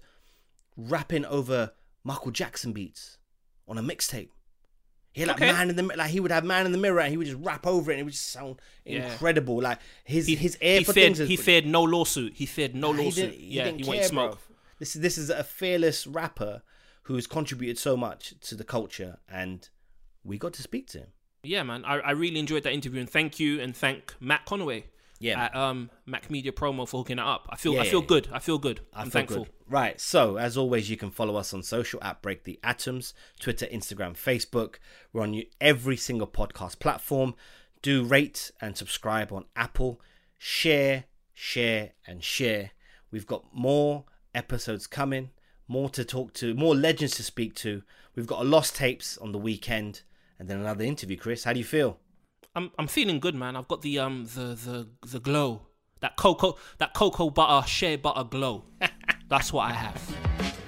rapping 0.77 1.25
over 1.25 1.71
Michael 2.03 2.31
Jackson 2.31 2.73
beats 2.73 3.17
on 3.67 3.77
a 3.77 3.81
mixtape. 3.81 4.29
He 5.13 5.21
had 5.21 5.27
like 5.29 5.37
Okay. 5.37 5.51
man 5.51 5.69
in 5.69 5.75
the 5.75 5.83
like 5.83 6.11
he 6.11 6.19
would 6.19 6.31
have 6.31 6.43
man 6.43 6.65
in 6.65 6.71
the 6.71 6.77
mirror 6.77 6.99
and 7.01 7.09
he 7.11 7.17
would 7.17 7.25
just 7.27 7.39
rap 7.41 7.65
over 7.65 7.91
it 7.91 7.95
and 7.95 8.01
it 8.01 8.03
would 8.03 8.13
just 8.13 8.29
sound 8.31 8.61
Yeah. 8.85 9.11
incredible. 9.11 9.61
Like 9.61 9.79
his 10.03 10.27
He, 10.27 10.35
his 10.35 10.57
ear 10.61 10.79
he 10.79 10.83
for 10.83 10.93
feared 10.93 11.05
things. 11.07 11.19
is- 11.21 11.29
he 11.29 11.35
feared 11.35 11.65
no 11.65 11.81
lawsuit. 11.83 12.33
He 12.35 12.45
feared 12.45 12.75
no 12.75 12.91
Nah, 12.91 12.97
he 12.99 13.05
lawsuit. 13.05 13.33
he 13.33 13.45
yeah, 13.55 13.63
didn't 13.65 13.79
he 13.79 13.87
wanted 13.87 14.05
smoke. 14.05 14.31
bro. 14.47 14.55
This 14.77 14.95
is 14.95 15.01
this 15.01 15.17
is 15.17 15.29
a 15.29 15.43
fearless 15.43 16.05
rapper 16.07 16.61
who's 17.03 17.25
contributed 17.27 17.77
so 17.79 17.97
much 17.97 18.35
to 18.41 18.55
the 18.55 18.63
culture, 18.63 19.17
and 19.27 19.67
we 20.23 20.37
got 20.37 20.53
to 20.53 20.61
speak 20.61 20.87
to 20.89 20.99
him. 20.99 21.07
Yeah, 21.43 21.63
man, 21.63 21.83
I, 21.85 21.95
I 21.99 22.11
really 22.11 22.39
enjoyed 22.39 22.63
that 22.63 22.73
interview, 22.73 22.99
and 22.99 23.09
thank 23.09 23.39
you, 23.39 23.59
and 23.59 23.75
thank 23.75 24.13
Matt 24.19 24.45
Conway. 24.45 24.85
Yeah, 25.19 25.45
at 25.45 25.55
um 25.55 25.89
Mac 26.05 26.29
Media 26.29 26.51
Promo 26.51 26.87
for 26.87 26.99
hooking 27.01 27.19
it 27.19 27.25
up. 27.25 27.47
I 27.49 27.57
feel 27.57 27.73
Yeah, 27.73 27.81
I 27.81 27.89
feel 27.89 28.01
yeah. 28.01 28.07
good. 28.07 28.29
I 28.31 28.39
feel 28.39 28.57
good. 28.57 28.79
I 28.93 29.01
I'm 29.01 29.05
feel 29.07 29.11
thankful. 29.11 29.43
good. 29.45 29.53
Right. 29.67 29.99
So, 29.99 30.37
as 30.37 30.57
always, 30.57 30.89
you 30.89 30.97
can 30.97 31.11
follow 31.11 31.35
us 31.35 31.53
on 31.53 31.61
social 31.61 32.01
at 32.03 32.21
Break 32.21 32.45
the 32.45 32.59
Atoms, 32.63 33.13
Twitter, 33.39 33.65
Instagram, 33.67 34.13
Facebook. 34.13 34.75
We're 35.13 35.23
on 35.23 35.43
every 35.59 35.97
single 35.97 36.27
podcast 36.27 36.79
platform. 36.79 37.35
Do 37.81 38.03
rate 38.03 38.51
and 38.61 38.75
subscribe 38.77 39.31
on 39.31 39.45
Apple. 39.55 40.01
Share, 40.37 41.03
share, 41.33 41.91
and 42.07 42.23
share. 42.23 42.71
We've 43.11 43.27
got 43.27 43.45
more 43.53 44.05
episodes 44.33 44.87
coming, 44.87 45.31
more 45.67 45.89
to 45.89 46.05
talk 46.05 46.33
to, 46.35 46.53
more 46.53 46.75
legends 46.75 47.15
to 47.17 47.23
speak 47.23 47.55
to. 47.55 47.83
We've 48.15 48.27
got 48.27 48.41
a 48.41 48.45
lost 48.45 48.75
tapes 48.75 49.17
on 49.17 49.31
the 49.33 49.37
weekend, 49.37 50.01
and 50.39 50.47
then 50.47 50.59
another 50.59 50.83
interview. 50.85 51.17
Chris, 51.17 51.43
how 51.43 51.53
do 51.53 51.59
you 51.59 51.65
feel? 51.65 51.99
I'm 52.59 52.71
I'm 52.77 52.87
feeling 52.87 53.21
good, 53.21 53.35
man. 53.35 53.55
I've 53.55 53.69
got 53.69 53.81
the 53.83 53.99
um 53.99 54.25
the 54.35 54.47
the 54.53 55.07
the 55.07 55.19
glow. 55.21 55.61
That 56.01 56.17
cocoa 56.17 56.57
that 56.77 56.93
cocoa 56.93 57.29
butter 57.29 57.65
shea 57.65 57.95
butter 57.95 58.25
glow. 58.25 58.65
That's 59.29 59.53
what 59.53 59.71
I 59.71 59.73
have. 59.73 60.58